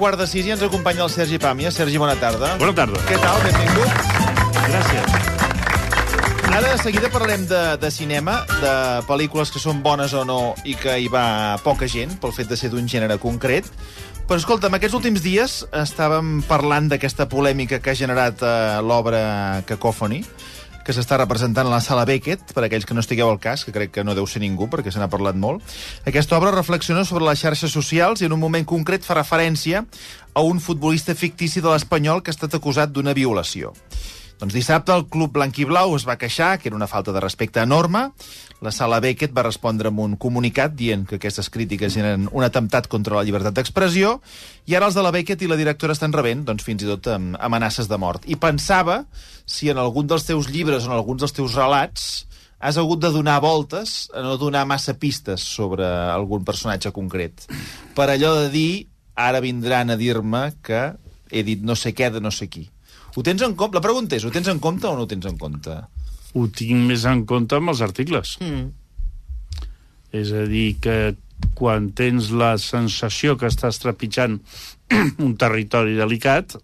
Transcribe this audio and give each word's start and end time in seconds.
quart 0.00 0.16
de 0.16 0.24
sis 0.24 0.46
i 0.48 0.52
ens 0.54 0.62
acompanya 0.64 1.04
el 1.04 1.10
Sergi 1.12 1.36
Pàmia. 1.36 1.68
Sergi, 1.68 1.98
bona 2.00 2.14
tarda. 2.16 2.54
Bona 2.60 2.72
tarda. 2.72 3.00
Què 3.04 3.18
tal? 3.20 3.36
Benvingut. 3.44 3.90
Gràcies. 4.64 5.18
Ara, 6.50 6.70
de 6.70 6.78
seguida, 6.80 7.10
parlarem 7.12 7.44
de, 7.46 7.60
de 7.82 7.90
cinema, 7.92 8.38
de 8.62 8.72
pel·lícules 9.04 9.52
que 9.52 9.60
són 9.60 9.82
bones 9.84 10.14
o 10.16 10.24
no 10.24 10.54
i 10.64 10.72
que 10.80 10.96
hi 11.02 11.10
va 11.12 11.58
poca 11.60 11.88
gent, 11.88 12.16
pel 12.22 12.32
fet 12.32 12.48
de 12.48 12.56
ser 12.56 12.72
d'un 12.72 12.88
gènere 12.88 13.20
concret. 13.20 13.68
Però, 14.24 14.38
escolta, 14.40 14.70
en 14.70 14.78
aquests 14.78 14.96
últims 14.96 15.20
dies 15.20 15.60
estàvem 15.68 16.40
parlant 16.48 16.88
d'aquesta 16.88 17.28
polèmica 17.28 17.82
que 17.84 17.92
ha 17.92 17.98
generat 17.98 18.40
eh, 18.40 18.80
l'obra 18.80 19.20
Cacòfoni, 19.68 20.24
que 20.84 20.94
s'està 20.96 21.18
representant 21.20 21.68
a 21.68 21.74
la 21.74 21.80
sala 21.84 22.06
Beckett, 22.08 22.54
per 22.54 22.64
aquells 22.64 22.86
que 22.88 22.96
no 22.96 23.04
estigueu 23.04 23.30
al 23.30 23.40
cas, 23.42 23.64
que 23.64 23.74
crec 23.74 23.92
que 23.94 24.04
no 24.04 24.14
deu 24.16 24.26
ser 24.26 24.42
ningú, 24.42 24.68
perquè 24.72 24.92
se 24.92 25.00
n'ha 25.02 25.10
parlat 25.12 25.36
molt. 25.36 25.64
Aquesta 26.08 26.38
obra 26.38 26.54
reflexiona 26.54 27.04
sobre 27.04 27.26
les 27.28 27.42
xarxes 27.42 27.72
socials 27.72 28.22
i 28.22 28.28
en 28.28 28.36
un 28.36 28.42
moment 28.42 28.66
concret 28.66 29.04
fa 29.06 29.18
referència 29.18 29.84
a 30.34 30.46
un 30.46 30.60
futbolista 30.60 31.14
fictici 31.14 31.60
de 31.60 31.70
l'Espanyol 31.72 32.22
que 32.22 32.32
ha 32.32 32.36
estat 32.36 32.56
acusat 32.56 32.92
d'una 32.94 33.14
violació. 33.16 33.74
Doncs 34.40 34.54
dissabte 34.56 34.94
el 34.96 35.02
club 35.12 35.34
blanquiblau 35.36 35.92
es 35.98 36.06
va 36.08 36.16
queixar 36.16 36.54
que 36.58 36.70
era 36.70 36.76
una 36.76 36.88
falta 36.88 37.12
de 37.12 37.20
respecte 37.20 37.60
enorme. 37.60 38.06
La 38.64 38.72
sala 38.72 38.96
Beckett 39.04 39.34
va 39.36 39.44
respondre 39.44 39.90
amb 39.92 40.00
un 40.00 40.14
comunicat 40.16 40.72
dient 40.72 41.02
que 41.08 41.18
aquestes 41.18 41.50
crítiques 41.52 41.98
eren 42.00 42.24
un 42.32 42.46
atemptat 42.46 42.88
contra 42.88 43.18
la 43.18 43.24
llibertat 43.28 43.58
d'expressió 43.58 44.14
i 44.64 44.78
ara 44.78 44.88
els 44.88 44.96
de 44.96 45.04
la 45.04 45.12
Beckett 45.12 45.44
i 45.44 45.50
la 45.50 45.60
directora 45.60 45.92
estan 45.92 46.16
rebent 46.16 46.46
doncs, 46.48 46.64
fins 46.64 46.86
i 46.86 46.88
tot 46.88 47.10
amenaces 47.12 47.90
de 47.90 48.00
mort. 48.00 48.24
I 48.24 48.40
pensava 48.40 49.02
si 49.44 49.68
en 49.68 49.76
algun 49.76 50.08
dels 50.08 50.24
teus 50.24 50.48
llibres 50.48 50.88
o 50.88 50.92
en 50.92 50.96
alguns 50.96 51.20
dels 51.20 51.36
teus 51.36 51.60
relats 51.60 52.08
has 52.64 52.80
hagut 52.80 53.04
de 53.04 53.12
donar 53.12 53.42
voltes 53.44 54.08
a 54.16 54.24
no 54.24 54.38
donar 54.40 54.64
massa 54.64 54.96
pistes 54.96 55.44
sobre 55.44 55.84
algun 55.84 56.48
personatge 56.48 56.92
concret. 56.96 57.44
Per 57.92 58.08
allò 58.08 58.34
de 58.40 58.48
dir, 58.52 58.72
ara 59.16 59.44
vindran 59.44 59.92
a 59.92 60.00
dir-me 60.00 60.46
que 60.64 60.94
he 61.28 61.44
dit 61.44 61.60
no 61.60 61.76
sé 61.76 61.92
què 61.92 62.08
de 62.08 62.24
no 62.24 62.32
sé 62.32 62.48
qui. 62.48 62.70
Ho 63.16 63.24
tens 63.26 63.42
en 63.42 63.56
compte? 63.58 63.76
La 63.78 63.84
pregunta 63.84 64.16
és, 64.16 64.24
ho 64.24 64.32
tens 64.34 64.50
en 64.52 64.60
compte 64.62 64.86
o 64.88 64.94
no 64.96 65.06
ho 65.06 65.10
tens 65.10 65.26
en 65.26 65.38
compte? 65.40 65.74
Ho 66.34 66.46
tinc 66.54 66.86
més 66.86 67.06
en 67.10 67.24
compte 67.26 67.58
amb 67.58 67.72
els 67.72 67.82
articles. 67.82 68.36
Mm. 68.42 68.70
És 70.20 70.32
a 70.34 70.46
dir, 70.50 70.76
que 70.82 70.96
quan 71.58 71.90
tens 71.96 72.30
la 72.36 72.54
sensació 72.60 73.36
que 73.40 73.50
estàs 73.50 73.80
trepitjant 73.82 74.38
un 75.26 75.36
territori 75.40 75.96
delicat, 75.98 76.56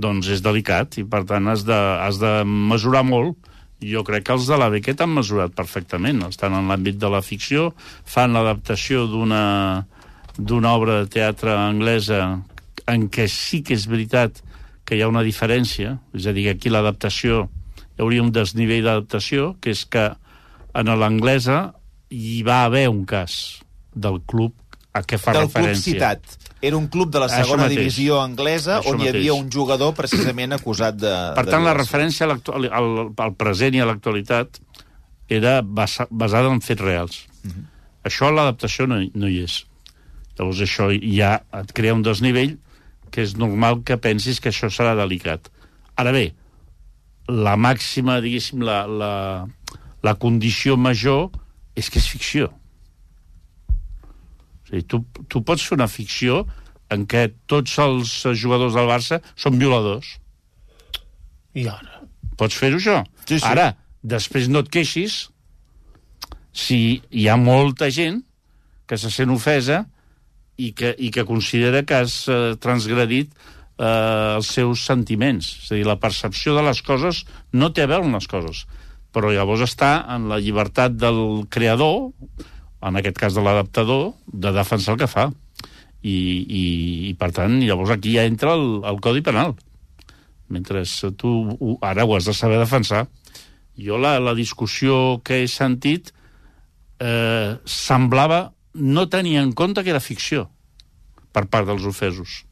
doncs 0.00 0.30
és 0.32 0.42
delicat 0.44 0.98
i, 1.00 1.04
per 1.04 1.24
tant, 1.28 1.48
has 1.50 1.66
de, 1.68 1.76
has 1.76 2.20
de 2.22 2.40
mesurar 2.46 3.04
molt. 3.06 3.36
Jo 3.80 4.04
crec 4.04 4.26
que 4.28 4.34
els 4.36 4.46
de 4.48 4.58
la 4.60 4.68
Beckett 4.72 5.00
han 5.00 5.14
mesurat 5.16 5.54
perfectament. 5.56 6.20
Estan 6.28 6.54
en 6.56 6.68
l'àmbit 6.68 6.98
de 7.00 7.08
la 7.12 7.22
ficció, 7.24 7.70
fan 8.04 8.36
l'adaptació 8.36 9.06
d'una 9.08 9.44
d'una 10.40 10.70
obra 10.72 11.00
de 11.02 11.08
teatre 11.10 11.52
anglesa 11.52 12.20
en 12.88 13.08
què 13.12 13.26
sí 13.28 13.60
que 13.66 13.74
és 13.76 13.84
veritat 13.90 14.40
que 14.84 14.96
hi 14.96 15.02
ha 15.02 15.08
una 15.08 15.22
diferència, 15.22 15.98
és 16.14 16.26
a 16.26 16.32
dir, 16.32 16.48
aquí 16.50 16.68
l'adaptació 16.72 17.48
hi 17.96 18.02
hauria 18.02 18.22
un 18.22 18.32
desnivell 18.32 18.84
d'adaptació, 18.84 19.56
que 19.60 19.70
és 19.70 19.84
que 19.86 20.10
en 20.74 20.86
l'anglesa 21.00 21.74
hi 22.10 22.42
va 22.46 22.64
haver 22.64 22.88
un 22.88 23.04
cas 23.04 23.60
del 23.94 24.20
club 24.26 24.54
a 24.92 25.02
què 25.06 25.18
fa 25.18 25.32
Del 25.32 25.46
club 25.46 25.54
referència. 25.54 25.92
citat. 25.92 26.38
Era 26.62 26.76
un 26.76 26.88
club 26.88 27.10
de 27.12 27.20
la 27.22 27.26
Això 27.28 27.44
segona 27.44 27.62
mateix. 27.68 27.78
divisió 27.78 28.20
anglesa 28.20 28.80
Això 28.80 28.90
on 28.94 29.00
hi 29.00 29.08
havia 29.08 29.32
mateix. 29.32 29.44
un 29.44 29.50
jugador 29.52 29.94
precisament 29.94 30.52
acusat 30.52 30.96
de... 30.96 31.12
Per 31.36 31.44
de 31.44 31.50
tant, 31.50 31.62
la 31.64 31.72
violació. 31.72 31.78
referència 31.84 32.24
a 32.26 32.28
l'actual- 32.32 32.70
al, 32.72 33.12
al 33.16 33.34
present 33.38 33.74
i 33.74 33.80
a 33.80 33.86
l'actualitat 33.86 34.58
era 35.28 35.60
basa, 35.62 36.06
basada 36.10 36.50
en 36.50 36.60
fets 36.60 36.80
reals. 36.82 37.26
Mhm. 37.44 37.64
Això 38.04 38.26
a 38.28 38.32
l'adaptació 38.32 38.86
no, 38.88 38.98
no 39.14 39.28
hi 39.28 39.44
és. 39.44 39.64
Llavors 40.38 40.60
això 40.64 40.88
ja 41.16 41.42
et 41.52 41.72
crea 41.72 41.94
un 41.94 42.02
desnivell 42.02 42.58
que 43.10 43.24
és 43.26 43.36
normal 43.38 43.82
que 43.86 43.98
pensis 44.00 44.40
que 44.40 44.50
això 44.52 44.70
serà 44.72 44.94
delicat. 44.98 45.50
Ara 46.00 46.12
bé, 46.14 46.30
la 47.30 47.56
màxima, 47.60 48.20
diguéssim, 48.24 48.62
la, 48.66 48.84
la, 48.86 49.12
la 50.02 50.14
condició 50.18 50.76
major 50.80 51.28
és 51.78 51.90
que 51.90 52.00
és 52.00 52.08
ficció. 52.10 52.50
O 53.70 54.70
sigui, 54.70 54.86
tu, 54.86 55.02
tu 55.28 55.42
pots 55.46 55.66
fer 55.66 55.76
una 55.78 55.90
ficció 55.90 56.44
en 56.90 57.06
què 57.10 57.28
tots 57.50 57.76
els 57.82 58.14
jugadors 58.38 58.74
del 58.74 58.88
Barça 58.90 59.20
són 59.38 59.58
violadors. 59.60 60.16
I 61.54 61.66
ara? 61.70 62.02
Pots 62.38 62.56
fer-ho, 62.56 62.80
això? 62.80 63.02
Sí, 63.26 63.38
sí. 63.38 63.46
Ara, 63.46 63.74
després 64.02 64.48
no 64.50 64.64
et 64.64 64.70
queixis 64.72 65.28
si 66.56 67.00
hi 67.10 67.28
ha 67.28 67.36
molta 67.38 67.90
gent 67.94 68.22
que 68.90 68.98
se 68.98 69.10
sent 69.14 69.30
ofesa 69.30 69.84
i 70.66 70.70
que, 70.76 70.92
i 70.98 71.10
que 71.14 71.26
considera 71.28 71.84
que 71.86 72.02
has 72.02 72.22
eh, 72.28 72.54
transgredit 72.60 73.32
eh, 73.32 74.36
els 74.36 74.52
seus 74.58 74.84
sentiments. 74.86 75.48
És 75.64 75.72
a 75.72 75.78
dir, 75.78 75.86
la 75.88 75.98
percepció 76.02 76.56
de 76.56 76.64
les 76.66 76.82
coses 76.86 77.24
no 77.52 77.72
té 77.72 77.86
a 77.86 77.90
veure 77.90 78.06
amb 78.06 78.18
les 78.18 78.28
coses. 78.30 78.64
Però 79.14 79.32
llavors 79.34 79.64
està 79.66 79.94
en 80.14 80.28
la 80.30 80.38
llibertat 80.42 80.94
del 81.00 81.46
creador, 81.50 82.12
en 82.80 83.00
aquest 83.00 83.18
cas 83.18 83.34
de 83.36 83.42
l'adaptador, 83.44 84.12
de 84.26 84.52
defensar 84.54 84.94
el 84.94 85.00
que 85.02 85.10
fa. 85.10 85.30
I, 86.00 86.12
i, 86.12 86.62
i 87.10 87.16
per 87.20 87.32
tant, 87.36 87.58
llavors 87.60 87.92
aquí 87.92 88.14
ja 88.14 88.28
entra 88.28 88.54
el, 88.56 88.80
el 88.88 89.02
Codi 89.04 89.20
Penal 89.24 89.58
mentre 90.50 90.82
tu 91.16 91.78
ara 91.80 92.04
ho 92.04 92.16
has 92.16 92.26
de 92.26 92.34
saber 92.34 92.58
defensar. 92.58 93.06
Jo 93.78 93.96
la, 93.96 94.18
la 94.20 94.34
discussió 94.34 95.22
que 95.24 95.40
he 95.44 95.48
sentit 95.48 96.10
eh, 97.00 97.56
semblava 97.64 98.50
no 98.74 99.08
tenir 99.08 99.38
en 99.40 99.52
compte 99.52 99.82
que 99.84 99.90
era 99.90 100.00
ficció 100.00 100.48
per 101.32 101.46
part 101.50 101.68
dels 101.68 101.86
ofesos. 101.86 102.44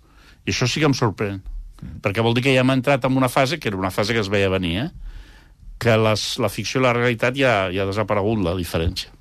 I 0.47 0.55
això 0.55 0.69
sí 0.71 0.81
que 0.81 0.89
em 0.89 0.97
sorprèn. 0.97 1.41
Mm. 1.79 2.01
Perquè 2.03 2.25
vol 2.25 2.34
dir 2.37 2.45
que 2.47 2.55
ja 2.55 2.65
hem 2.65 2.75
entrat 2.75 3.05
en 3.06 3.17
una 3.19 3.31
fase, 3.31 3.59
que 3.59 3.71
era 3.71 3.79
una 3.79 3.93
fase 3.95 4.15
que 4.15 4.23
es 4.23 4.31
veia 4.33 4.51
venir, 4.51 4.75
eh? 4.87 4.91
que 5.79 5.95
les, 5.95 6.25
la 6.43 6.51
ficció 6.51 6.81
i 6.81 6.84
la 6.84 6.95
realitat 6.97 7.37
ja, 7.39 7.69
ja 7.71 7.84
ha 7.84 7.91
desaparegut 7.91 8.43
la 8.43 8.56
diferència. 8.59 9.12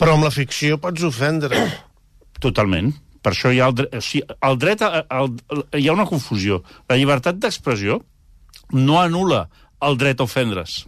Però 0.00 0.16
amb 0.16 0.26
la 0.26 0.32
ficció 0.34 0.80
pots 0.82 1.04
ofendre. 1.06 1.58
Totalment. 2.42 2.90
Per 3.22 3.30
això 3.30 3.52
hi 3.54 3.60
ha 3.62 3.68
el, 3.70 3.76
dret, 3.78 3.92
o 3.94 4.02
sigui, 4.02 4.24
el 4.48 4.56
dret 4.58 4.82
a, 4.82 5.04
el, 5.20 5.36
hi 5.78 5.86
ha 5.86 5.94
una 5.94 6.08
confusió. 6.10 6.58
La 6.90 6.98
llibertat 6.98 7.38
d'expressió 7.38 8.00
no 8.74 8.98
anula 8.98 9.44
el 9.86 9.98
dret 10.00 10.18
a 10.18 10.26
ofendre's. 10.26 10.80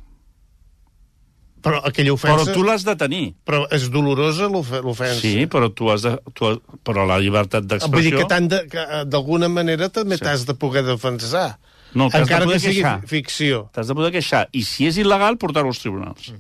Però 1.65 1.79
aquella 1.89 2.13
ofensa... 2.13 2.45
Però 2.45 2.53
tu 2.59 2.63
l'has 2.67 2.83
de 2.85 2.93
tenir. 3.01 3.23
Però 3.49 3.63
és 3.73 3.87
dolorosa 3.91 4.51
l'ofe- 4.53 4.83
l'ofensa. 4.85 5.21
Sí, 5.23 5.47
però 5.49 5.71
tu 5.73 5.89
has 5.89 6.03
de... 6.05 6.11
Tu, 6.37 6.45
has- 6.51 6.59
però 6.85 7.07
la 7.09 7.17
llibertat 7.23 7.65
Vull 7.65 7.71
dir 7.71 7.79
d'expressió... 7.79 8.27
que 8.29 8.41
de- 8.53 8.83
eh, 8.83 9.05
d'alguna 9.09 9.49
manera 9.49 9.89
també 9.89 10.19
Sí. 10.19 10.25
t'has 10.27 10.45
de 10.45 10.55
poder 10.61 10.83
defensar. 10.85 11.55
No, 11.95 12.11
de 12.11 12.19
Encara 12.21 12.45
poder 12.45 12.59
que 12.61 12.67
sigui 12.67 12.83
queixar. 12.83 13.07
ficció. 13.09 13.63
T'has 13.73 13.89
de 13.89 13.95
poder 13.97 14.11
queixar. 14.13 14.49
I 14.53 14.63
si 14.67 14.85
és 14.91 14.99
il·legal, 15.01 15.39
portar-ho 15.41 15.69
als 15.73 15.81
tribunals. 15.81 16.33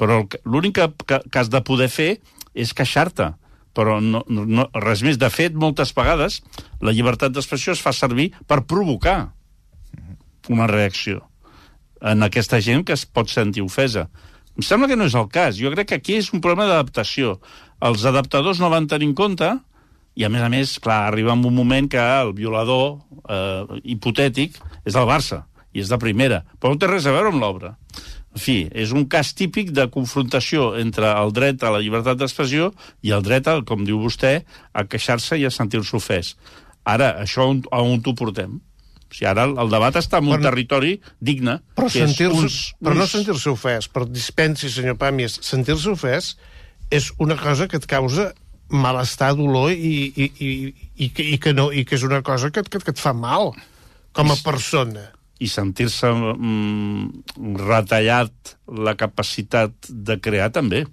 Però 0.00 0.18
el 0.22 0.26
que- 0.28 0.40
l'únic 0.44 0.74
que, 0.80 0.88
que, 1.06 1.20
que 1.30 1.38
has 1.38 1.48
de 1.52 1.60
poder 1.62 1.88
fer 1.92 2.10
és 2.54 2.72
queixar-te. 2.74 3.30
Però 3.72 4.00
no, 4.02 4.24
no, 4.28 4.42
no, 4.44 4.66
res 4.74 5.04
més. 5.06 5.16
De 5.22 5.30
fet, 5.30 5.54
moltes 5.54 5.94
vegades, 5.94 6.40
la 6.82 6.90
llibertat 6.92 7.30
d'expressió 7.32 7.72
es 7.76 7.80
fa 7.80 7.92
servir 7.94 8.32
per 8.50 8.64
provocar 8.66 9.30
una 10.48 10.66
reacció 10.66 11.22
en 12.02 12.24
aquesta 12.26 12.58
gent 12.60 12.82
que 12.84 12.96
es 12.96 13.06
pot 13.06 13.30
sentir 13.30 13.62
ofesa. 13.62 14.08
Em 14.56 14.64
sembla 14.66 14.88
que 14.90 14.96
no 14.98 15.08
és 15.08 15.16
el 15.16 15.28
cas. 15.32 15.56
Jo 15.56 15.72
crec 15.72 15.92
que 15.92 16.00
aquí 16.00 16.18
és 16.20 16.32
un 16.32 16.42
problema 16.44 16.68
d'adaptació. 16.68 17.38
Els 17.82 18.04
adaptadors 18.08 18.60
no 18.60 18.70
van 18.72 18.88
tenir 18.90 19.08
en 19.10 19.14
compte 19.18 19.48
i, 20.14 20.24
a 20.26 20.30
més 20.32 20.44
a 20.44 20.50
més, 20.52 20.76
clar, 20.82 21.06
arriba 21.08 21.32
en 21.32 21.44
un 21.48 21.56
moment 21.56 21.88
que 21.88 22.00
el 22.00 22.34
violador 22.36 22.98
eh, 23.32 23.80
hipotètic 23.94 24.58
és 24.84 24.92
del 24.92 25.08
Barça 25.08 25.44
i 25.72 25.80
és 25.80 25.88
de 25.88 25.96
primera, 25.96 26.42
però 26.60 26.74
no 26.74 26.80
té 26.80 26.90
res 26.90 27.06
a 27.08 27.14
veure 27.14 27.32
amb 27.32 27.40
l'obra. 27.40 27.76
En 28.32 28.40
fi, 28.40 28.56
és 28.72 28.92
un 28.96 29.06
cas 29.12 29.32
típic 29.36 29.72
de 29.76 29.86
confrontació 29.92 30.72
entre 30.80 31.08
el 31.20 31.32
dret 31.36 31.64
a 31.64 31.72
la 31.72 31.80
llibertat 31.84 32.20
d'expressió 32.20 32.70
i 33.04 33.12
el 33.12 33.24
dret, 33.24 33.48
a, 33.48 33.60
com 33.64 33.84
diu 33.88 34.00
vostè, 34.00 34.38
a 34.72 34.84
queixar-se 34.88 35.40
i 35.40 35.48
a 35.48 35.52
sentir-se 35.52 35.96
ofès. 35.96 36.34
Ara, 36.88 37.12
això 37.24 37.48
on, 37.48 37.60
a 37.72 37.80
on 37.84 38.00
t'ho 38.04 38.14
portem? 38.16 38.60
O 39.12 39.14
sigui, 39.14 39.28
ara 39.28 39.44
el, 39.44 39.52
el 39.60 39.72
debat 39.72 39.96
està 40.00 40.22
en 40.22 40.30
un 40.30 40.38
Però 40.38 40.48
territori 40.48 40.94
digne, 41.20 41.58
Però, 41.76 41.90
que 41.92 42.00
és 42.00 42.08
sentir-se, 42.08 42.38
uns, 42.38 42.60
però 42.80 42.96
no 42.96 43.06
sentir-se 43.10 43.50
ofès, 43.52 43.90
però 43.92 44.08
dispensi, 44.08 44.70
senyor 44.72 44.96
Pàmies, 45.00 45.36
sentir-se 45.44 45.92
ofès 45.92 46.32
és 46.92 47.10
una 47.20 47.36
cosa 47.36 47.68
que 47.68 47.76
et 47.76 47.88
causa 47.88 48.30
malestar, 48.72 49.34
dolor 49.36 49.72
i, 49.72 50.08
i, 50.16 50.30
i, 50.40 50.50
i, 50.96 51.10
que, 51.12 51.26
i, 51.34 51.36
que, 51.36 51.52
no, 51.52 51.68
i 51.68 51.84
que 51.84 51.98
és 51.98 52.06
una 52.08 52.22
cosa 52.24 52.48
que, 52.48 52.64
que, 52.64 52.80
que 52.80 52.94
et 52.94 53.00
fa 53.00 53.12
mal 53.12 53.52
com 54.16 54.32
a 54.32 54.38
persona. 54.44 55.10
i 55.42 55.48
sentir-se 55.50 56.08
mm, 56.08 57.56
retallat 57.58 58.52
la 58.70 58.94
capacitat 58.94 59.74
de 59.90 60.16
crear 60.22 60.52
també. 60.54 60.84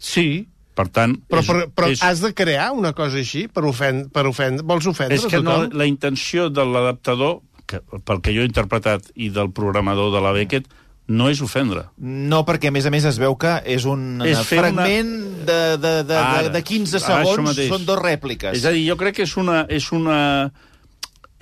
Sí, 0.00 0.48
Per 0.74 0.88
tant, 0.90 1.14
però, 1.30 1.40
és, 1.40 1.48
però, 1.48 1.66
però 1.70 1.88
és, 1.92 2.00
has 2.02 2.18
de 2.24 2.32
crear 2.34 2.72
una 2.74 2.90
cosa 2.98 3.20
així 3.20 3.44
per 3.46 3.62
ofendre, 3.68 4.08
per 4.10 4.24
ofendre 4.26 4.64
vols 4.66 4.88
ofendre 4.90 5.14
és 5.20 5.26
que 5.30 5.38
no, 5.38 5.52
tothom? 5.52 5.76
la 5.78 5.86
intenció 5.86 6.48
de 6.50 6.64
l'adaptador, 6.66 7.36
que, 7.70 7.78
pel 8.02 8.22
que 8.24 8.34
jo 8.34 8.42
he 8.42 8.48
interpretat, 8.48 9.06
i 9.14 9.30
del 9.34 9.52
programador 9.54 10.10
de 10.10 10.22
la 10.24 10.32
Beckett, 10.34 10.66
no 11.14 11.28
és 11.30 11.40
ofendre. 11.44 11.84
No, 12.00 12.42
perquè 12.48 12.72
a 12.72 12.74
més 12.74 12.88
a 12.88 12.92
més 12.92 13.04
es 13.06 13.20
veu 13.20 13.36
que 13.38 13.58
és 13.70 13.84
un 13.86 14.24
És 14.24 14.40
fragment 14.48 15.12
de, 15.44 15.46
de, 15.76 15.76
de, 15.76 15.92
de, 16.08 16.18
Ara, 16.18 16.50
de 16.54 16.62
15 16.64 16.96
ara, 16.96 17.20
això 17.20 17.34
segons, 17.36 17.60
són 17.68 17.84
dos 17.86 18.00
rèpliques. 18.00 18.56
És 18.56 18.64
a 18.64 18.72
dir, 18.74 18.86
jo 18.88 18.96
crec 19.00 19.20
que 19.20 19.28
és 19.28 19.36
una, 19.40 19.64
és 19.68 19.90
una 19.92 20.18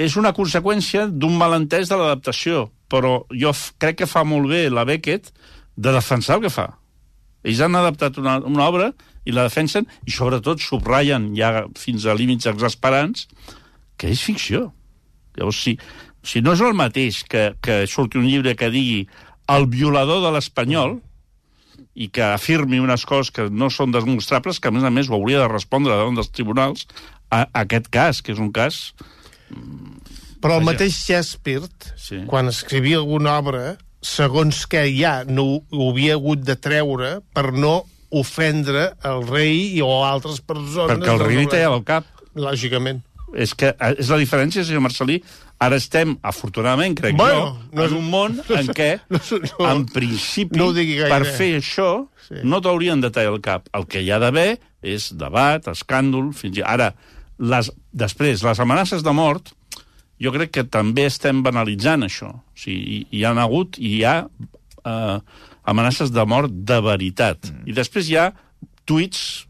és 0.03 0.17
una 0.19 0.33
conseqüència 0.35 1.07
d'un 1.07 1.37
malentès 1.39 1.91
de 1.91 1.99
l'adaptació, 1.99 2.67
però 2.91 3.23
jo 3.31 3.53
crec 3.81 4.03
que 4.03 4.11
fa 4.11 4.25
molt 4.27 4.51
bé 4.51 4.67
la 4.73 4.85
Beckett 4.89 5.31
de 5.77 5.93
defensar 5.95 6.39
el 6.39 6.47
que 6.47 6.53
fa. 6.53 6.69
Ells 7.43 7.61
han 7.65 7.75
adaptat 7.79 8.19
una, 8.23 8.39
una 8.47 8.69
obra 8.71 8.93
i 9.27 9.33
la 9.35 9.45
defensen, 9.49 9.87
i 10.07 10.11
sobretot 10.15 10.63
subratllen 10.63 11.33
ja 11.39 11.65
fins 11.79 12.07
a 12.07 12.15
límits 12.19 12.47
exasperants 12.51 13.29
que 13.99 14.11
és 14.11 14.23
ficció. 14.23 14.69
Llavors, 15.39 15.61
si, 15.63 15.77
si 16.27 16.43
no 16.43 16.55
és 16.57 16.63
el 16.63 16.75
mateix 16.75 17.23
que, 17.31 17.53
que 17.63 17.83
surti 17.91 18.19
un 18.19 18.27
llibre 18.27 18.57
que 18.59 18.71
digui 18.71 19.07
el 19.51 19.67
violador 19.71 20.23
de 20.25 20.31
l'espanyol 20.35 20.99
i 21.95 22.09
que 22.09 22.23
afirmi 22.25 22.79
unes 22.81 23.05
coses 23.05 23.31
que 23.35 23.49
no 23.51 23.69
són 23.71 23.93
demostrables, 23.93 24.59
que 24.63 24.71
a 24.71 24.75
més 24.75 24.85
a 24.87 24.91
més 24.91 25.11
ho 25.11 25.17
hauria 25.19 25.43
de 25.43 25.49
respondre 25.51 25.93
davant 25.93 26.17
dels 26.17 26.31
tribunals, 26.33 26.87
a, 27.29 27.43
a 27.45 27.65
aquest 27.67 27.91
cas, 27.93 28.23
que 28.23 28.33
és 28.33 28.41
un 28.41 28.53
cas... 28.55 28.93
Però 30.43 30.57
el 30.59 30.65
Vaja. 30.65 30.73
mateix 30.73 30.97
Shakespeare, 30.99 31.69
Sí. 31.95 32.17
sí. 32.17 32.21
quan 32.27 32.49
escrivia 32.51 32.97
alguna 32.99 33.37
obra, 33.39 33.77
segons 34.03 34.65
que 34.67 34.85
ja 34.97 35.23
no 35.29 35.45
ho 35.71 35.89
havia 35.91 36.17
hagut 36.19 36.43
de 36.45 36.57
treure 36.59 37.21
per 37.35 37.53
no 37.55 37.85
ofendre 38.13 38.91
el 39.09 39.23
rei 39.31 39.77
i 39.79 39.81
o 39.85 40.03
altres 40.05 40.43
persones... 40.45 40.91
Perquè 40.91 41.15
el 41.15 41.23
rei 41.23 41.39
li 41.41 41.47
té 41.49 41.63
al 41.65 41.81
cap. 41.87 42.05
Lògicament. 42.37 43.01
És 43.33 43.55
que 43.57 43.71
eh, 43.73 43.95
és 44.03 44.11
la 44.13 44.19
diferència, 44.21 44.65
senyor 44.67 44.83
Marcelí. 44.85 45.23
Ara 45.63 45.79
estem, 45.79 46.17
afortunadament, 46.27 46.97
crec 46.99 47.17
Bueno, 47.17 47.55
jo, 47.55 47.71
no 47.79 47.85
és- 47.87 47.93
en 47.95 47.97
un 48.03 48.11
món 48.11 48.35
en 48.51 48.69
què, 48.75 48.91
no, 49.15 49.21
no, 49.31 49.69
en 49.71 49.85
principi, 49.95 50.59
no 50.59 50.73
per 50.75 51.23
fer 51.39 51.53
això, 51.61 52.09
Sí. 52.27 52.43
no 52.45 52.61
t'haurien 52.63 53.01
de 53.01 53.11
tallar 53.15 53.33
el 53.33 53.41
cap. 53.41 53.69
El 53.75 53.87
que 53.91 54.03
hi 54.03 54.11
ha 54.13 54.19
d'haver 54.23 54.59
és 54.83 55.09
debat, 55.17 55.65
escàndol, 55.73 56.33
fins 56.37 56.59
i... 56.59 56.63
Ara, 56.67 56.93
les, 57.39 57.71
després, 57.95 58.43
les 58.45 58.61
amenaces 58.63 59.03
de 59.07 59.13
mort, 59.17 59.55
jo 60.23 60.33
crec 60.35 60.53
que 60.55 60.67
també 60.71 61.07
estem 61.11 61.43
banalitzant 61.45 62.07
això. 62.07 62.31
O 62.31 62.59
sigui, 62.59 62.83
hi, 62.83 63.19
hi 63.19 63.25
ha 63.27 63.35
hagut 63.43 63.79
i 63.79 63.97
hi 63.97 64.03
ha 64.07 64.17
eh, 64.23 65.19
amenaces 65.73 66.13
de 66.15 66.25
mort 66.27 66.53
de 66.53 66.81
veritat. 66.85 67.51
Mm. 67.51 67.71
I 67.71 67.77
després 67.77 68.11
hi 68.11 68.19
ha 68.21 68.29
tuits 68.89 69.47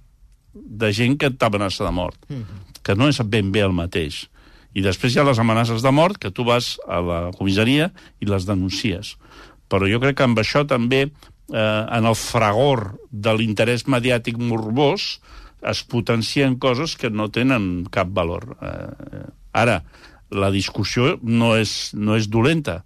de 0.52 0.92
gent 0.92 1.16
que 1.20 1.32
t'amenaça 1.32 1.84
de 1.84 1.92
mort, 1.94 2.18
mm. 2.28 2.62
que 2.84 2.96
no 2.96 3.08
és 3.08 3.20
ben 3.24 3.52
bé 3.52 3.64
el 3.66 3.76
mateix. 3.76 4.26
I 4.72 4.84
després 4.84 5.12
hi 5.12 5.20
ha 5.20 5.28
les 5.28 5.40
amenaces 5.40 5.84
de 5.84 5.92
mort, 5.92 6.16
que 6.20 6.32
tu 6.32 6.46
vas 6.48 6.74
a 6.88 7.00
la 7.04 7.20
comissaria 7.36 7.90
i 8.20 8.28
les 8.28 8.48
denuncies. 8.48 9.16
Però 9.68 9.88
jo 9.88 10.00
crec 10.00 10.18
que 10.20 10.26
amb 10.28 10.40
això 10.40 10.64
també, 10.68 11.04
eh, 11.08 11.82
en 11.98 12.08
el 12.08 12.16
fragor 12.16 12.94
de 13.10 13.36
l'interès 13.36 13.84
mediàtic 13.88 14.40
morbós, 14.40 15.18
es 15.62 15.82
potencien 15.86 16.56
coses 16.58 16.96
que 16.98 17.10
no 17.10 17.28
tenen 17.30 17.84
cap 17.92 18.08
valor. 18.10 18.56
Eh, 18.60 19.28
ara, 19.52 19.82
la 20.32 20.50
discussió 20.50 21.16
no 21.22 21.54
és, 21.60 21.92
no 21.94 22.16
és 22.16 22.28
dolenta, 22.32 22.82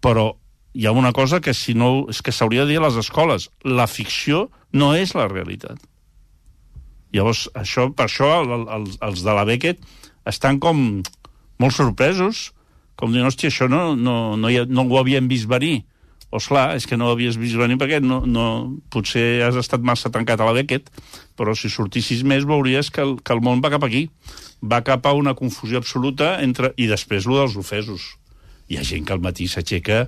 però 0.00 0.30
hi 0.72 0.86
ha 0.86 0.94
una 0.94 1.12
cosa 1.12 1.40
que 1.42 1.54
si 1.54 1.74
no 1.74 2.06
és 2.10 2.22
que 2.22 2.32
s'hauria 2.32 2.64
de 2.64 2.72
dir 2.72 2.80
a 2.80 2.86
les 2.86 2.98
escoles. 3.00 3.48
La 3.66 3.88
ficció 3.90 4.48
no 4.72 4.92
és 4.94 5.14
la 5.18 5.26
realitat. 5.28 5.82
Llavors, 7.10 7.48
això, 7.58 7.88
per 7.90 8.06
això 8.06 8.30
el, 8.44 8.68
el, 8.70 8.86
els 9.02 9.24
de 9.26 9.34
la 9.34 9.44
Beckett 9.48 9.82
estan 10.30 10.60
com 10.62 11.02
molt 11.60 11.74
sorpresos, 11.74 12.50
com 12.94 13.10
diuen, 13.10 13.26
hòstia, 13.26 13.50
això 13.50 13.66
no, 13.70 13.96
no, 13.96 14.36
no, 14.38 14.50
hi 14.50 14.60
ha, 14.60 14.66
no 14.68 14.86
ho 14.86 15.00
havíem 15.00 15.28
vist 15.30 15.50
venir. 15.50 15.82
O 16.30 16.38
esclar, 16.38 16.76
és 16.78 16.86
que 16.86 16.96
no 16.98 17.08
havies 17.10 17.34
vist 17.40 17.58
venir 17.58 17.76
perquè 17.80 17.98
no, 18.02 18.20
no, 18.22 18.44
potser 18.94 19.42
has 19.42 19.58
estat 19.58 19.82
massa 19.82 20.12
tancat 20.14 20.38
a 20.38 20.46
la 20.46 20.54
Beckett, 20.54 20.86
però 21.34 21.56
si 21.58 21.70
sortissis 21.72 22.22
més 22.22 22.46
veuries 22.46 22.92
que 22.94 23.02
el, 23.02 23.16
que 23.18 23.34
el 23.34 23.42
món 23.42 23.62
va 23.64 23.72
cap 23.74 23.86
aquí. 23.86 24.06
Va 24.62 24.82
cap 24.86 25.08
a 25.08 25.16
una 25.16 25.34
confusió 25.34 25.80
absoluta 25.80 26.36
entre... 26.44 26.70
I 26.78 26.86
després, 26.86 27.26
lo 27.26 27.40
dels 27.40 27.56
ofesos. 27.58 28.14
Hi 28.70 28.78
ha 28.78 28.86
gent 28.86 29.08
que 29.08 29.16
al 29.16 29.24
matí 29.24 29.48
s'aixeca 29.50 30.04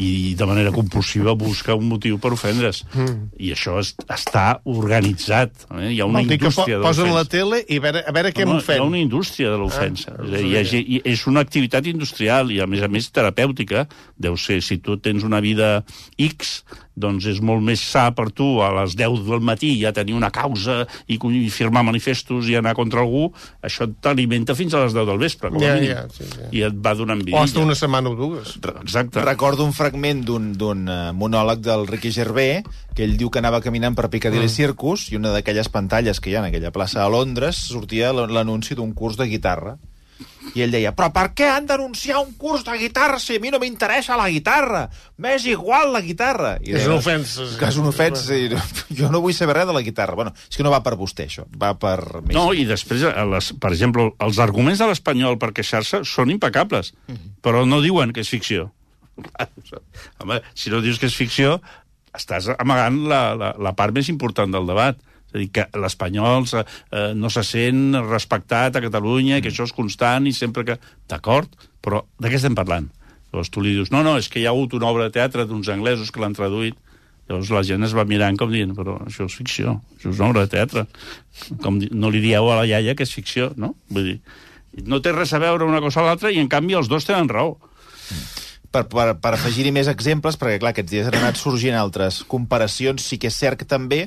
i 0.00 0.34
de 0.38 0.46
manera 0.48 0.72
compulsiva 0.72 1.34
busca 1.38 1.74
un 1.74 1.88
motiu 1.90 2.18
per 2.22 2.32
ofendre's. 2.36 2.82
Mm. 2.94 3.30
I 3.38 3.52
això 3.56 3.78
es, 3.82 3.94
està 4.08 4.60
organitzat. 4.64 5.66
Eh? 5.78 5.92
Hi 5.94 6.00
ha 6.00 6.06
una 6.08 6.22
Vol 6.22 6.28
po 6.32 6.38
indústria 6.38 6.78
de 6.78 6.84
posen 6.86 7.12
la 7.14 7.24
tele 7.28 7.62
i 7.68 7.80
a 7.80 7.84
veure, 7.86 8.04
a 8.06 8.14
veure 8.14 8.32
què 8.32 8.46
No, 8.46 8.58
no, 8.58 8.62
hi 8.64 8.78
ha 8.78 8.86
una 8.86 9.00
indústria 9.02 9.50
de 9.52 9.58
l'ofensa. 9.60 10.16
Ah, 10.18 10.28
és, 10.28 10.44
hi 10.46 10.56
ha, 10.56 10.82
i 10.82 11.02
és 11.14 11.26
una 11.30 11.44
activitat 11.44 11.86
industrial 11.90 12.50
i, 12.54 12.60
a 12.62 12.68
més 12.70 12.82
a 12.82 12.88
més, 12.92 13.10
terapèutica. 13.12 13.86
Deu 14.16 14.36
ser, 14.40 14.60
si 14.64 14.78
tu 14.82 14.96
tens 15.02 15.24
una 15.26 15.40
vida 15.44 15.82
X, 16.20 16.62
doncs 16.92 17.24
és 17.30 17.38
molt 17.40 17.62
més 17.64 17.80
sa 17.80 18.10
per 18.12 18.26
tu 18.36 18.58
a 18.60 18.68
les 18.82 18.92
10 18.98 19.22
del 19.24 19.40
matí 19.40 19.70
ja 19.80 19.94
tenir 19.96 20.12
una 20.12 20.28
causa 20.30 20.82
i, 21.08 21.16
i 21.16 21.48
firmar 21.48 21.80
manifestos 21.88 22.50
i 22.52 22.56
anar 22.58 22.74
contra 22.76 23.00
algú, 23.00 23.30
això 23.64 23.86
t'alimenta 24.04 24.52
fins 24.58 24.74
a 24.76 24.82
les 24.84 24.92
10 24.92 25.08
del 25.08 25.20
vespre, 25.22 25.48
com 25.54 25.62
a 25.62 25.64
Ja, 25.64 25.74
mínim. 25.78 25.94
ja, 25.94 26.02
sí, 26.12 26.26
sí. 26.28 26.50
I 26.52 26.66
et 26.68 26.76
va 26.84 26.92
donant 26.98 27.22
O 27.22 27.24
vidilla. 27.24 27.42
hasta 27.46 27.60
una 27.64 27.74
setmana 27.78 28.10
o 28.12 28.16
dues. 28.16 28.58
Exacte. 28.82 29.24
Recordo 29.24 29.64
un 29.64 29.72
fragment 29.82 30.22
d'un 30.26 30.82
eh, 30.86 30.98
monòleg 31.18 31.62
del 31.64 31.86
Ricky 31.90 32.12
Gervais, 32.14 32.66
que 32.94 33.06
ell 33.06 33.16
diu 33.18 33.30
que 33.32 33.40
anava 33.42 33.62
caminant 33.64 33.96
per 33.98 34.10
Piccadilly 34.12 34.46
mm. 34.46 34.56
Circus 34.56 35.08
i 35.10 35.18
una 35.18 35.32
d'aquelles 35.34 35.70
pantalles 35.72 36.20
que 36.22 36.30
hi 36.30 36.36
ha 36.36 36.42
en 36.44 36.52
aquella 36.52 36.74
plaça 36.74 37.02
a 37.02 37.08
Londres 37.10 37.58
sortia 37.72 38.12
l'anunci 38.12 38.78
d'un 38.78 38.92
curs 38.94 39.18
de 39.18 39.26
guitarra. 39.30 39.78
I 40.54 40.62
ell 40.62 40.74
deia, 40.74 40.90
però 40.94 41.08
per 41.14 41.24
què 41.34 41.46
han 41.50 41.66
d'anunciar 41.66 42.20
un 42.20 42.32
curs 42.38 42.64
de 42.66 42.74
guitarra 42.78 43.18
si 43.22 43.38
a 43.38 43.42
mi 43.42 43.50
no 43.50 43.58
m'interessa 43.62 44.18
la 44.18 44.28
guitarra? 44.30 44.84
M'és 45.22 45.46
igual 45.50 45.92
la 45.94 46.02
guitarra. 46.04 46.56
I 46.60 46.74
És 46.74 46.82
deia, 46.82 46.90
una 46.90 46.98
ofensa, 47.00 47.46
sí. 47.46 47.56
Que 47.58 47.70
és 47.70 47.78
una 47.80 47.90
ofensa. 47.90 48.36
I, 48.36 48.50
jo 48.98 49.10
no 49.10 49.22
vull 49.24 49.34
saber 49.34 49.56
res 49.60 49.70
de 49.70 49.74
la 49.74 49.82
guitarra. 49.86 50.18
Bueno, 50.18 50.34
és 50.34 50.58
que 50.58 50.66
no 50.66 50.74
va 50.74 50.82
per 50.84 50.94
vostè, 51.00 51.26
això. 51.30 51.46
Va 51.58 51.72
per... 51.78 51.96
Més. 52.20 52.36
No, 52.36 52.50
i 52.54 52.66
després, 52.68 53.06
a 53.08 53.24
les, 53.32 53.52
per 53.62 53.72
exemple, 53.72 54.10
els 54.22 54.42
arguments 54.42 54.82
de 54.82 54.90
l'espanyol 54.90 55.40
per 55.42 55.50
queixar-se 55.56 56.04
són 56.06 56.34
impecables, 56.34 56.92
però 57.42 57.64
no 57.66 57.82
diuen 57.82 58.14
que 58.14 58.22
és 58.22 58.30
ficció. 58.30 58.70
Home, 60.22 60.40
si 60.54 60.72
no 60.72 60.82
dius 60.84 61.00
que 61.00 61.08
és 61.10 61.16
ficció, 61.16 61.58
estàs 62.16 62.50
amagant 62.58 63.02
la, 63.08 63.22
la, 63.38 63.52
la 63.58 63.74
part 63.76 63.94
més 63.96 64.10
important 64.12 64.52
del 64.52 64.68
debat. 64.68 64.98
És 65.32 65.36
a 65.36 65.40
dir, 65.40 65.48
que 65.56 65.64
l'espanyol 65.80 66.44
eh, 66.44 67.12
no 67.16 67.30
se 67.32 67.44
sent 67.46 67.96
respectat 68.04 68.76
a 68.76 68.82
Catalunya, 68.84 69.38
i 69.38 69.44
que 69.44 69.52
això 69.52 69.64
és 69.68 69.72
constant 69.72 70.28
i 70.28 70.34
sempre 70.36 70.66
que... 70.68 70.76
D'acord, 71.08 71.48
però 71.84 72.02
de 72.20 72.28
què 72.28 72.36
estem 72.36 72.56
parlant? 72.56 72.90
Llavors 73.32 73.48
tu 73.48 73.64
li 73.64 73.72
dius, 73.72 73.88
no, 73.94 74.02
no, 74.04 74.18
és 74.20 74.28
que 74.28 74.42
hi 74.42 74.46
ha 74.46 74.52
hagut 74.52 74.76
una 74.76 74.90
obra 74.90 75.08
de 75.08 75.14
teatre 75.14 75.46
d'uns 75.48 75.70
anglesos 75.72 76.12
que 76.12 76.20
l'han 76.20 76.36
traduït. 76.36 76.76
Llavors 77.30 77.52
la 77.54 77.62
gent 77.64 77.86
es 77.86 77.94
va 77.96 78.04
mirant 78.04 78.36
com 78.36 78.52
dient, 78.52 78.74
però 78.76 78.98
això 79.06 79.24
és 79.24 79.36
ficció, 79.38 79.78
això 79.96 80.10
és 80.10 80.20
una 80.20 80.28
obra 80.34 80.44
de 80.44 80.52
teatre. 80.52 80.84
Com 81.64 81.80
no 81.80 82.12
li 82.12 82.20
dieu 82.20 82.50
a 82.50 82.58
la 82.60 82.66
iaia 82.68 82.96
que 82.98 83.06
és 83.08 83.14
ficció, 83.14 83.54
no? 83.56 83.72
Vull 83.88 84.10
dir, 84.10 84.16
no 84.84 85.00
té 85.00 85.14
res 85.16 85.32
a 85.32 85.40
veure 85.40 85.64
una 85.64 85.80
cosa 85.80 86.02
a 86.02 86.10
l'altra 86.10 86.32
i, 86.32 86.40
en 86.42 86.50
canvi, 86.52 86.76
els 86.76 86.92
dos 86.92 87.08
tenen 87.08 87.32
raó. 87.32 87.56
Per, 88.72 88.86
per, 88.90 89.08
per 89.20 89.34
afegir-hi 89.36 89.72
més 89.74 89.90
exemples, 89.92 90.38
perquè, 90.40 90.58
clar, 90.62 90.72
aquests 90.72 90.92
dies 90.92 91.10
han 91.10 91.18
anat 91.20 91.40
sorgint 91.40 91.76
altres 91.78 92.22
comparacions, 92.28 93.04
sí 93.04 93.20
que 93.20 93.30
és 93.30 93.36
cert 93.38 93.60
que 93.60 93.68
també 93.68 94.06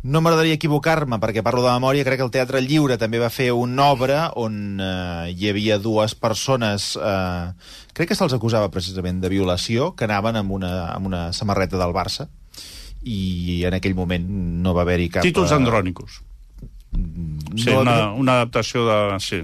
no 0.00 0.22
m'agradaria 0.24 0.56
equivocar-me, 0.56 1.18
perquè 1.20 1.42
parlo 1.44 1.60
de 1.64 1.72
memòria, 1.74 2.06
crec 2.06 2.22
que 2.22 2.24
el 2.24 2.32
Teatre 2.32 2.62
Lliure 2.64 2.96
també 3.00 3.20
va 3.20 3.28
fer 3.32 3.50
una 3.52 3.90
obra 3.92 4.30
on 4.40 4.80
eh, 4.80 5.34
hi 5.34 5.50
havia 5.50 5.76
dues 5.82 6.14
persones, 6.16 6.94
eh, 6.96 7.50
crec 7.92 8.12
que 8.12 8.16
se'ls 8.16 8.36
acusava 8.36 8.70
precisament 8.72 9.20
de 9.20 9.28
violació, 9.32 9.92
que 9.92 10.08
anaven 10.08 10.40
amb 10.40 10.56
una, 10.56 10.72
amb 10.94 11.10
una 11.10 11.26
samarreta 11.36 11.76
del 11.80 11.92
Barça, 11.96 12.30
i 13.04 13.60
en 13.68 13.76
aquell 13.76 13.96
moment 13.96 14.24
no 14.64 14.72
va 14.76 14.86
haver-hi 14.86 15.10
cap... 15.12 15.26
Títols 15.26 15.52
eh, 15.52 15.60
andrònicos. 15.60 16.22
Sí, 16.92 17.70
no, 17.70 17.80
una, 17.80 17.94
una 18.14 18.32
adaptació 18.40 18.84
de... 18.86 18.96
Sí. 19.20 19.40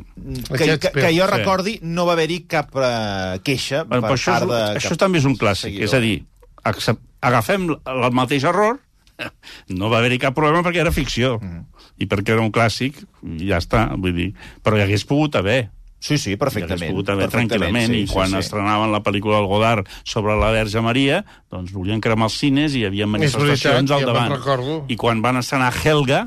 que, 0.57 0.79
que, 0.79 0.91
que 0.93 1.11
jo 1.15 1.27
Sí. 1.27 1.31
recordi, 1.31 1.79
no 1.83 2.07
va 2.07 2.13
haver-hi 2.15 2.41
cap 2.47 2.71
eh, 2.79 3.39
queixa 3.47 3.85
Bueno, 3.85 4.03
per 4.07 4.15
això, 4.17 4.33
part 4.35 4.49
de 4.51 4.59
és, 4.77 4.83
això 4.85 4.95
cap 4.95 4.99
també 5.05 5.19
és 5.19 5.25
un 5.27 5.37
clàssic. 5.37 5.71
seguidor. 5.71 5.85
És 5.89 5.95
a 5.95 6.01
dir, 6.03 6.17
accep- 6.65 7.03
agafem 7.21 7.69
el 7.75 8.11
mateix 8.15 8.45
error, 8.45 8.79
no 9.79 9.89
va 9.91 9.99
haver-hi 9.99 10.19
cap 10.23 10.35
problema 10.35 10.63
perquè 10.67 10.83
era 10.85 10.93
ficció. 10.95 11.39
Mm. 11.41 11.65
I 11.99 12.07
perquè 12.11 12.35
era 12.37 12.43
un 12.45 12.53
clàssic, 12.53 12.99
i 13.25 13.49
ja 13.49 13.57
està. 13.63 13.87
Vull 13.97 14.13
dir, 14.15 14.29
però 14.63 14.77
hi 14.77 14.83
hagués 14.85 15.07
pogut 15.09 15.35
haver. 15.41 15.71
Sí, 15.99 16.19
sí, 16.21 16.35
perfectament. 16.37 16.91
pogut 16.93 17.09
haver 17.09 17.25
perfectament, 17.31 17.73
tranquil·lament. 17.73 17.95
sí, 17.95 18.03
I 18.05 18.07
quan 18.13 18.29
sí, 18.29 18.35
sí. 18.37 18.39
estrenaven 18.45 18.93
la 18.93 19.01
pel·lícula 19.03 19.39
del 19.41 19.49
Godard 19.49 19.89
sobre 20.05 20.37
la 20.39 20.51
Verge 20.53 20.83
Maria, 20.85 21.23
doncs 21.51 21.73
volien 21.73 22.03
cremar 22.05 22.29
els 22.29 22.37
cines 22.39 22.75
i 22.77 22.83
hi 22.83 22.85
havia 22.91 23.07
manifestacions 23.09 23.89
veritat, 23.89 23.97
al 23.97 24.05
ja 24.05 24.07
davant. 24.13 24.35
recordo. 24.37 24.77
I 24.93 24.97
quan 25.01 25.23
van 25.25 25.41
estrenar 25.41 25.73
Helga, 25.73 26.27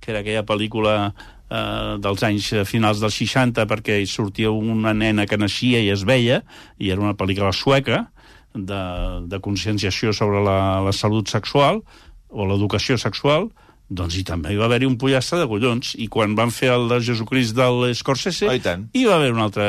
que 0.00 0.12
era 0.12 0.22
aquella 0.24 0.46
pel·lícula 0.48 0.94
eh, 1.10 1.96
dels 2.02 2.24
anys 2.26 2.50
finals 2.68 3.02
dels 3.02 3.18
60 3.22 3.66
perquè 3.70 4.00
hi 4.00 4.08
sortia 4.08 4.52
una 4.52 4.94
nena 4.96 5.26
que 5.28 5.38
naixia 5.40 5.82
i 5.84 5.90
es 5.92 6.04
veia, 6.08 6.42
i 6.78 6.90
era 6.90 7.04
una 7.04 7.16
pel·lícula 7.18 7.52
sueca 7.52 8.06
de, 8.54 8.82
de 9.30 9.40
conscienciació 9.40 10.14
sobre 10.16 10.42
la, 10.44 10.80
la 10.84 10.94
salut 10.96 11.30
sexual 11.30 11.82
o 12.30 12.46
l'educació 12.46 12.96
sexual, 12.98 13.50
doncs 13.90 14.16
i 14.20 14.24
també 14.26 14.54
hi 14.54 14.58
va 14.58 14.68
haver-hi 14.68 14.86
un 14.86 14.96
pollastre 14.98 15.40
de 15.40 15.48
collons. 15.50 15.96
I 15.98 16.06
quan 16.12 16.36
van 16.38 16.52
fer 16.54 16.70
el 16.76 16.86
de 16.90 17.00
Jesucrist 17.02 17.56
de 17.58 17.66
l'Escorsese, 17.80 18.46
Oh, 18.94 18.98
hi 18.98 19.06
va 19.08 19.16
haver 19.18 19.32
un 19.34 19.42
altre... 19.42 19.64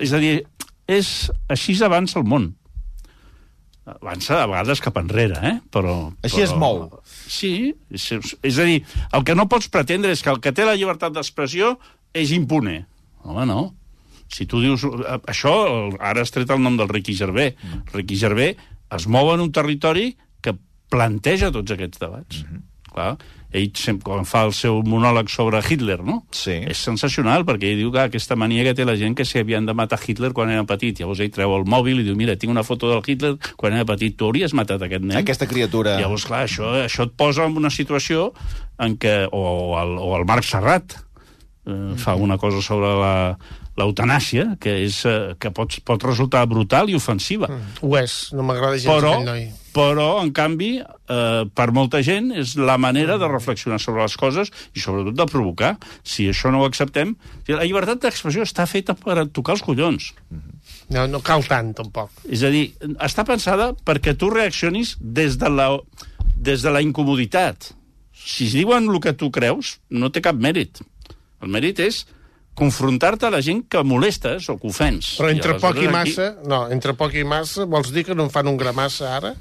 És 0.00 0.14
a 0.16 0.20
dir, 0.22 0.38
és, 0.88 1.10
així 1.52 1.76
avança 1.84 2.18
el 2.20 2.24
món. 2.28 2.54
Avança 3.86 4.40
a 4.42 4.46
vegades 4.50 4.80
cap 4.82 4.96
enrere, 4.98 5.36
eh? 5.46 5.54
Però, 5.70 5.94
Així 6.26 6.40
però... 6.40 6.46
es 6.48 6.54
mou. 6.58 6.78
Sí, 7.30 7.52
és, 7.94 8.06
és 8.42 8.58
a 8.58 8.66
dir, 8.66 8.80
el 9.14 9.26
que 9.26 9.36
no 9.38 9.46
pots 9.50 9.70
pretendre 9.70 10.10
és 10.10 10.24
que 10.26 10.32
el 10.32 10.40
que 10.42 10.50
té 10.56 10.66
la 10.66 10.74
llibertat 10.74 11.14
d'expressió 11.14 11.76
és 12.16 12.32
impune. 12.34 12.80
Home, 13.22 13.46
no. 13.46 13.60
Si 14.32 14.46
tu 14.50 14.58
dius... 14.64 14.82
eh, 14.82 15.18
Això, 15.30 15.54
ara 16.02 16.24
has 16.26 16.34
tret 16.34 16.50
el 16.50 16.62
nom 16.64 16.78
del 16.78 16.90
Ricky 16.90 17.14
Gervais. 17.14 17.54
Mm. 17.62 17.84
Ricky 17.94 18.18
Gervais 18.18 18.58
es 18.96 19.06
mou 19.06 19.30
en 19.34 19.44
un 19.44 19.52
territori 19.54 20.16
que 20.42 20.56
planteja 20.90 21.52
tots 21.54 21.74
aquests 21.74 22.02
debats. 22.02 22.42
Mm-hmm. 22.42 22.64
Clar, 22.96 23.16
ell, 23.52 23.70
sempre, 23.76 24.06
quan 24.08 24.24
fa 24.28 24.46
el 24.46 24.54
seu 24.56 24.78
monòleg 24.86 25.28
sobre 25.32 25.60
Hitler, 25.60 25.98
no? 26.04 26.22
Sí. 26.34 26.54
És 26.64 26.80
sensacional, 26.86 27.44
perquè 27.48 27.70
ell 27.70 27.82
diu 27.82 27.90
que 27.92 28.06
aquesta 28.06 28.38
mania 28.40 28.64
que 28.64 28.72
té 28.78 28.86
la 28.88 28.96
gent 28.96 29.16
que 29.18 29.26
si 29.28 29.40
havien 29.40 29.68
de 29.68 29.74
matar 29.76 29.98
Hitler 30.00 30.32
quan 30.36 30.52
era 30.52 30.64
petit. 30.68 31.02
Llavors 31.02 31.20
ell 31.20 31.32
treu 31.34 31.52
el 31.58 31.66
mòbil 31.68 32.00
i 32.00 32.06
diu, 32.06 32.16
mira, 32.16 32.38
tinc 32.40 32.54
una 32.54 32.64
foto 32.64 32.88
del 32.90 33.04
Hitler 33.04 33.34
quan 33.60 33.76
era 33.76 33.84
petit. 33.88 34.16
Tu 34.16 34.24
hauries 34.24 34.56
matat 34.56 34.86
aquest 34.86 35.04
nen? 35.04 35.18
Aquesta 35.20 35.48
criatura... 35.50 35.98
Llavors, 36.00 36.24
clar, 36.28 36.46
això, 36.48 36.72
això 36.86 37.08
et 37.10 37.12
posa 37.20 37.44
en 37.50 37.60
una 37.60 37.72
situació 37.72 38.30
en 38.80 38.96
què... 39.00 39.18
O, 39.28 39.44
o, 39.44 39.68
el, 39.82 39.94
o 40.00 40.10
el 40.16 40.26
Marc 40.28 40.48
Serrat 40.48 40.96
eh, 40.96 41.94
fa 42.00 42.16
una 42.16 42.40
cosa 42.40 42.64
sobre 42.64 42.96
la 42.96 43.14
l'eutanàsia, 43.76 44.54
que, 44.56 44.72
és, 44.86 45.02
eh, 45.04 45.36
que 45.36 45.52
pot, 45.52 45.74
pot 45.84 46.08
resultar 46.08 46.46
brutal 46.48 46.88
i 46.88 46.96
ofensiva. 46.96 47.50
Ho 47.84 47.92
és, 48.00 48.14
no 48.32 48.46
m'agrada 48.46 48.78
gens 48.80 48.88
Però, 48.88 49.12
aquell 49.18 49.28
noi. 49.28 49.42
Però, 49.76 50.22
en 50.22 50.32
canvi, 50.32 50.78
eh, 50.80 51.44
per 51.52 51.68
molta 51.76 52.00
gent 52.04 52.30
és 52.32 52.54
la 52.56 52.78
manera 52.80 53.18
de 53.20 53.28
reflexionar 53.28 53.76
sobre 53.82 54.06
les 54.06 54.16
coses 54.16 54.50
i 54.72 54.80
sobretot 54.80 55.16
de 55.18 55.26
provocar. 55.28 55.74
Si 56.00 56.30
això 56.32 56.52
no 56.52 56.62
ho 56.62 56.68
acceptem... 56.68 57.12
La 57.50 57.64
llibertat 57.64 58.00
d'expressió 58.02 58.46
està 58.46 58.64
feta 58.66 58.96
per 58.96 59.26
tocar 59.36 59.56
els 59.56 59.64
collons. 59.66 60.08
No, 60.94 61.04
no 61.10 61.20
cal 61.24 61.44
tant, 61.44 61.74
tampoc. 61.76 62.24
És 62.32 62.44
a 62.46 62.50
dir, 62.52 62.70
està 63.04 63.26
pensada 63.28 63.72
perquè 63.86 64.16
tu 64.16 64.30
reaccionis 64.32 64.94
des 65.00 65.36
de 65.40 65.50
la, 65.52 65.68
des 66.36 66.64
de 66.64 66.72
la 66.72 66.82
incomoditat. 66.84 67.72
Si 68.16 68.48
es 68.48 68.56
diuen 68.56 68.88
el 68.88 69.00
que 69.04 69.12
tu 69.12 69.28
creus, 69.34 69.76
no 69.90 70.08
té 70.10 70.22
cap 70.24 70.38
mèrit. 70.40 70.80
El 71.44 71.52
mèrit 71.52 71.82
és 71.84 72.06
confrontar-te 72.56 73.28
a 73.28 73.34
la 73.34 73.42
gent 73.44 73.66
que 73.68 73.82
molestes 73.84 74.48
o 74.48 74.56
que 74.56 74.70
ofens. 74.72 75.12
Però 75.20 75.28
entre 75.28 75.58
I 75.58 75.60
poc 75.60 75.82
i 75.84 75.90
massa... 75.92 76.30
No, 76.48 76.62
entre 76.72 76.96
poc 76.96 77.12
i 77.20 77.26
massa, 77.28 77.68
vols 77.68 77.92
dir 77.92 78.06
que 78.08 78.16
no 78.16 78.24
en 78.24 78.32
fan 78.32 78.48
un 78.48 78.56
gramassa 78.56 79.12
ara? 79.18 79.34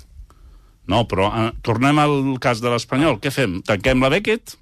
No, 0.92 1.04
però 1.10 1.32
eh, 1.34 1.52
tornem 1.66 2.00
al 2.02 2.16
cas 2.42 2.62
de 2.62 2.72
l'Espanyol. 2.74 3.20
Què 3.22 3.32
fem? 3.34 3.60
Tanquem 3.66 4.04
la 4.04 4.12
Beckett? 4.14 4.58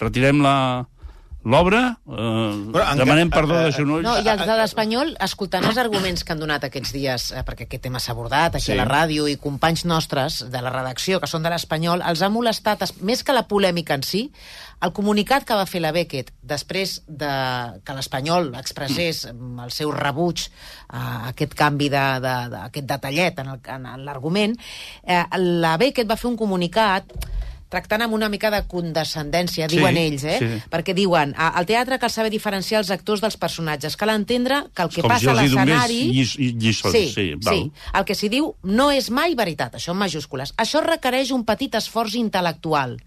Retirem 0.00 0.40
la 0.44 0.56
l'obra? 1.46 1.80
Eh, 2.10 2.54
Però 2.74 2.84
demanem 2.98 3.30
perdó 3.30 3.54
eh, 3.60 3.64
de 3.68 3.72
genolls? 3.76 4.02
No, 4.06 4.16
i 4.18 4.26
els 4.32 4.42
de 4.48 4.56
l'Espanyol, 4.58 5.14
escoltant 5.22 5.64
els 5.68 5.78
arguments 5.78 6.24
que 6.26 6.34
han 6.34 6.42
donat 6.42 6.64
aquests 6.66 6.92
dies, 6.96 7.28
eh, 7.32 7.44
perquè 7.46 7.68
aquest 7.68 7.84
tema 7.86 8.00
s'ha 8.02 8.12
abordat 8.16 8.56
aquí 8.58 8.64
Sí. 8.66 8.72
a 8.74 8.80
la 8.82 8.88
ràdio, 8.90 9.28
i 9.30 9.36
companys 9.38 9.84
nostres 9.86 10.40
de 10.50 10.60
la 10.62 10.70
redacció, 10.74 11.20
que 11.22 11.30
són 11.30 11.42
de 11.46 11.50
l'Espanyol, 11.54 12.02
els 12.02 12.22
ha 12.22 12.28
molestat, 12.28 12.82
es- 12.82 12.96
més 13.00 13.22
que 13.22 13.32
la 13.36 13.46
polèmica 13.46 13.94
en 13.94 14.02
si, 14.02 14.32
el 14.82 14.92
comunicat 14.92 15.46
que 15.48 15.54
va 15.56 15.64
fer 15.64 15.80
la 15.80 15.92
Beckett 15.92 16.34
després 16.42 16.98
de 17.08 17.30
que 17.82 17.94
l'Espanyol 17.96 18.50
expressés 18.58 19.24
el 19.30 19.70
seu 19.72 19.90
rebuig 19.94 20.50
a 20.90 21.28
aquest 21.30 21.54
canvi 21.54 21.88
de, 21.88 22.02
de, 22.20 22.34
de, 22.52 22.60
aquest 22.66 22.86
detallet 22.90 23.38
en 23.38 23.54
el- 23.54 23.60
en 23.64 24.04
l'argument, 24.04 24.58
eh, 25.06 25.22
la 25.38 25.76
Beckett 25.78 26.10
va 26.10 26.16
fer 26.20 26.28
un 26.28 26.36
comunicat 26.36 27.06
tractant 27.68 28.02
amb 28.02 28.14
una 28.14 28.28
mica 28.28 28.50
de 28.50 28.60
condescendència, 28.70 29.68
Sí, 29.68 29.76
diuen 29.76 29.96
ells, 29.96 30.22
eh? 30.24 30.36
sí. 30.38 30.62
perquè 30.70 30.94
diuen, 30.94 31.34
"A- 31.36 31.48
al 31.58 31.66
teatre 31.66 31.98
cal 31.98 32.10
saber 32.10 32.30
diferenciar 32.30 32.80
els 32.80 32.90
actors 32.90 33.20
dels 33.20 33.36
personatges, 33.36 33.96
cal 33.96 34.10
entendre 34.10 34.64
que 34.74 34.82
el 34.82 34.88
que 34.88 35.02
Com 35.02 35.10
passa 35.10 35.20
si 35.20 35.28
a 35.28 35.34
l'escenari... 35.34 36.00
lliçons, 36.12 36.92
sí, 36.92 37.08
sí, 37.12 37.34
val. 37.42 37.54
sí, 37.54 37.72
el 37.94 38.04
que 38.04 38.14
s'hi 38.14 38.28
diu 38.28 38.54
no 38.62 38.90
és 38.90 39.10
mai 39.10 39.34
veritat, 39.34 39.74
això 39.74 39.90
en 39.92 39.98
majúscules. 39.98 40.54
Això 40.56 40.80
requereix 40.84 41.30
un 41.32 41.44
petit 41.44 41.74
esforç 41.74 42.14
intel·lectual. 42.14 42.98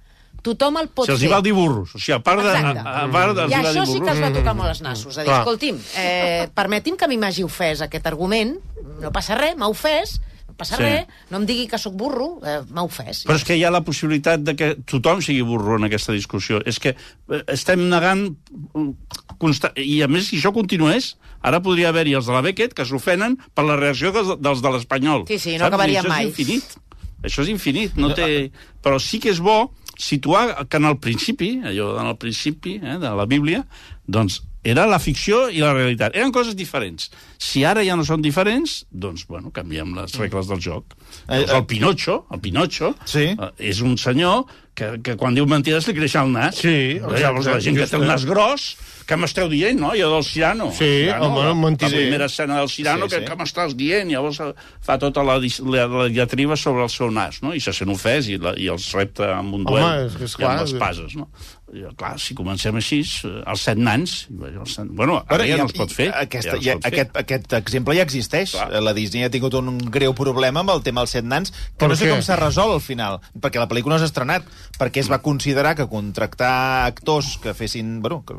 Tothom 0.41 0.77
el 0.79 0.87
pot 0.87 1.05
Si 1.05 1.11
els 1.11 1.21
hi 1.21 1.27
fer. 1.27 1.33
va 1.35 1.41
dir 1.43 1.51
burros. 1.53 1.95
O 1.95 1.99
sigui, 1.99 2.13
a 2.15 2.19
part 2.23 2.41
de... 2.41 2.47
Exacte. 2.49 2.79
A, 2.79 3.03
a 3.03 3.11
part 3.11 3.35
dels 3.35 3.51
I 3.51 3.55
això 3.59 3.85
sí 3.85 3.99
que 3.99 4.09
els 4.09 4.21
va 4.21 4.29
tocar 4.31 4.53
molt 4.55 4.69
els 4.69 4.81
nassos. 4.81 5.17
A 5.17 5.21
dir, 5.23 5.27
Clar. 5.31 5.41
escolti'm, 5.41 5.79
eh, 5.97 6.47
permeti'm 6.55 6.95
que 6.95 7.07
mi 7.11 7.17
m'hagi 7.17 7.43
ofès 7.43 7.81
aquest 7.81 8.07
argument, 8.07 8.55
no 9.01 9.11
passa 9.11 9.35
res, 9.35 9.57
m'ha 9.57 9.67
ofès, 9.67 10.21
passa 10.59 10.77
Sí. 10.77 10.83
res, 10.83 11.07
no 11.31 11.39
em 11.39 11.45
digui 11.47 11.65
que 11.71 11.79
sóc 11.81 11.95
burro, 11.97 12.27
eh, 12.43 12.59
m'ha 12.69 12.83
ofès. 12.85 13.23
Però 13.25 13.37
és 13.39 13.45
que 13.47 13.55
hi 13.57 13.63
ha 13.63 13.71
la 13.71 13.81
possibilitat 13.87 14.43
de 14.43 14.55
que 14.59 14.69
tothom 14.85 15.23
sigui 15.23 15.41
burro 15.47 15.77
en 15.79 15.87
aquesta 15.87 16.13
discussió. 16.13 16.59
És 16.67 16.77
que 16.83 16.93
eh, 16.93 17.41
estem 17.55 17.87
negant... 17.89 18.27
mm, 18.75 18.91
Consta... 19.39 19.71
I 19.79 20.01
a 20.03 20.07
més, 20.11 20.27
si 20.27 20.35
això 20.37 20.51
continués, 20.51 21.13
ara 21.41 21.61
podria 21.63 21.93
haver-hi 21.93 22.17
els 22.19 22.27
de 22.27 22.33
la 22.35 22.41
Beckett 22.43 22.73
que 22.75 22.83
s'ofenen 22.85 23.37
per 23.55 23.63
la 23.63 23.77
reacció 23.79 24.11
dels, 24.11 24.33
dels 24.43 24.59
de 24.61 24.73
l'Espanyol. 24.73 25.23
Sí, 25.31 25.37
sí, 25.39 25.53
no 25.55 25.63
Saps? 25.63 25.69
Acabaria 25.71 26.01
això 26.03 26.11
mai. 26.11 26.25
és 26.27 26.33
infinit. 26.33 26.75
Això 27.23 27.45
és 27.45 27.53
infinit. 27.53 27.95
No 27.95 28.11
té... 28.15 28.51
Però 28.83 28.99
sí 28.99 29.21
que 29.23 29.31
és 29.31 29.39
bo 29.39 29.71
situar 29.99 30.67
que 30.67 30.79
en 30.79 30.85
el 30.91 30.97
principi, 30.99 31.53
allò 31.63 31.93
en 32.01 32.07
el 32.11 32.17
principi 32.19 32.77
eh, 32.83 32.97
de 32.99 33.09
la 33.15 33.25
Bíblia, 33.27 33.63
doncs 34.07 34.41
era 34.63 34.85
la 34.85 34.99
ficció 34.99 35.47
i 35.49 35.61
la 35.63 35.73
realitat. 35.73 36.15
Eren 36.15 36.31
coses 36.35 36.55
diferents. 36.55 37.09
Si 37.39 37.63
ara 37.63 37.83
ja 37.87 37.95
no 37.95 38.03
són 38.03 38.21
diferents, 38.21 38.81
doncs, 38.91 39.25
bueno, 39.29 39.51
canviem 39.55 39.93
les 39.95 40.17
regles 40.19 40.47
del 40.51 40.59
joc. 40.59 40.95
Eh, 41.27 41.39
Llavors, 41.45 41.51
eh, 41.51 41.57
el 41.57 41.65
Pinocho, 41.65 42.25
el 42.31 42.39
Pinocho, 42.41 42.95
Sí. 43.05 43.29
eh, 43.39 43.51
és 43.71 43.79
un 43.81 43.97
senyor 43.97 44.45
que, 44.75 44.99
que 45.03 45.15
quan 45.19 45.33
diu 45.35 45.45
mentides 45.47 45.87
li 45.87 45.93
creix 45.93 46.15
el 46.15 46.31
nas. 46.31 46.55
Sí, 46.55 46.99
Però 47.01 47.17
Llavors, 47.19 47.45
la 47.47 47.59
gent 47.59 47.75
que 47.77 47.87
té 47.87 47.95
el 47.97 48.05
nas 48.07 48.23
gros, 48.25 48.77
què 49.09 49.17
m'esteu 49.17 49.49
dient, 49.49 49.79
no? 49.79 49.89
Jo 49.97 50.11
del 50.13 50.23
Cirano. 50.23 50.69
Sí, 50.71 50.85
Cirano, 51.07 51.25
home, 51.33 51.45
la, 51.47 51.53
mentider. 51.55 51.91
La 51.91 51.97
primera 51.97 52.25
escena 52.29 52.59
del 52.59 52.69
Cirano, 52.69 53.07
Sí, 53.07 53.09
sí, 53.09 53.15
sí. 53.15 53.25
que, 53.25 53.31
que 53.31 53.37
m'estàs 53.41 53.75
dient? 53.75 54.11
Llavors 54.11 54.39
fa 54.85 54.97
tota 55.01 55.23
la, 55.23 55.39
la, 55.39 55.87
la 55.87 56.07
diatriba 56.09 56.55
sobre 56.55 56.83
el 56.83 56.89
seu 56.93 57.09
nas, 57.11 57.41
no? 57.41 57.53
I 57.55 57.59
se 57.59 57.73
sent 57.73 57.89
ofès 57.91 58.29
i, 58.29 58.37
la, 58.37 58.53
i 58.55 58.67
els 58.71 58.91
repta 58.93 59.33
amb 59.39 59.55
un 59.55 59.63
duel 59.65 59.83
Home, 59.83 60.05
és 60.05 60.15
que 60.19 60.23
és 60.29 60.35
i 60.37 60.43
clar, 60.43 60.51
amb 60.51 60.61
les 60.67 60.73
és- 60.75 60.79
pases, 60.79 61.15
no? 61.15 61.27
I, 61.73 61.83
clar, 61.97 62.15
si 62.17 62.33
comencem 62.33 62.75
així, 62.79 62.99
eh, 63.27 63.31
els 63.51 63.61
set 63.67 63.77
nans... 63.77 64.13
Els 64.29 64.75
set, 64.77 64.87
bueno, 64.97 65.19
ara 65.29 65.45
ja 65.45 65.53
i- 65.53 65.59
no 65.59 65.67
els 65.67 65.75
pot 65.77 65.91
fer. 65.93 66.07
Aquesta, 66.17 66.55
ja 66.57 66.57
no 66.57 66.63
ja, 66.65 66.75
pot 66.77 66.83
fer. 66.87 66.91
aquest, 66.93 67.17
aquest 67.21 67.53
exemple 67.59 67.95
ja 67.97 68.05
existeix. 68.07 68.53
Clar. 68.55 68.81
La 68.81 68.93
Disney 68.97 69.23
ha 69.27 69.29
tingut 69.33 69.53
un 69.59 69.77
greu 69.93 70.15
problema 70.17 70.63
amb 70.63 70.73
el 70.73 70.81
tema 70.85 71.03
dels 71.05 71.13
set 71.17 71.27
nans, 71.29 71.51
que 71.51 71.83
Per 71.83 71.89
no 71.91 71.97
sé 71.99 72.07
què? 72.07 72.15
com 72.15 72.23
s'ha 72.25 72.39
resolt 72.39 72.73
al 72.73 72.81
final, 72.81 73.19
perquè 73.37 73.61
la 73.61 73.67
pel·lícula 73.69 73.95
no 73.95 73.99
s'ha 74.01 74.09
estrenat, 74.09 74.47
perquè 74.79 75.03
es 75.03 75.11
va 75.11 75.21
considerar 75.21 75.75
que 75.77 75.85
contractar 75.91 76.87
actors 76.87 77.35
que 77.43 77.53
fessin, 77.53 77.99
bueno, 78.01 78.23
que, 78.25 78.35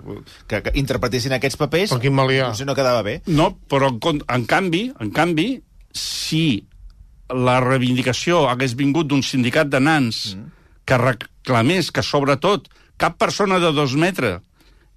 que, 0.49 0.63
que 0.67 0.75
interpretessin 0.81 1.33
aquests 1.39 1.57
papers, 1.61 1.95
Per 1.95 2.01
quin 2.03 2.15
mal 2.17 2.31
hi 2.35 2.41
ha? 2.43 2.49
no, 2.51 2.59
sé, 2.59 2.67
no 2.67 2.75
quedava 2.75 3.03
bé. 3.07 3.21
No, 3.31 3.53
però 3.71 3.93
en, 3.95 4.25
en 4.27 4.45
canvi, 4.51 4.89
en 4.99 5.11
canvi, 5.15 5.49
si 5.95 6.67
la 7.31 7.61
reivindicació 7.63 8.49
hagués 8.51 8.75
vingut 8.75 9.07
d'un 9.11 9.23
sindicat 9.23 9.69
de 9.71 9.79
nans 9.79 10.35
mm. 10.35 10.47
que 10.85 10.99
reclamés 10.99 11.93
que, 11.95 12.03
sobretot, 12.03 12.67
cap 13.01 13.17
persona 13.21 13.59
de 13.63 13.73
dos 13.73 13.97
metres 13.97 14.43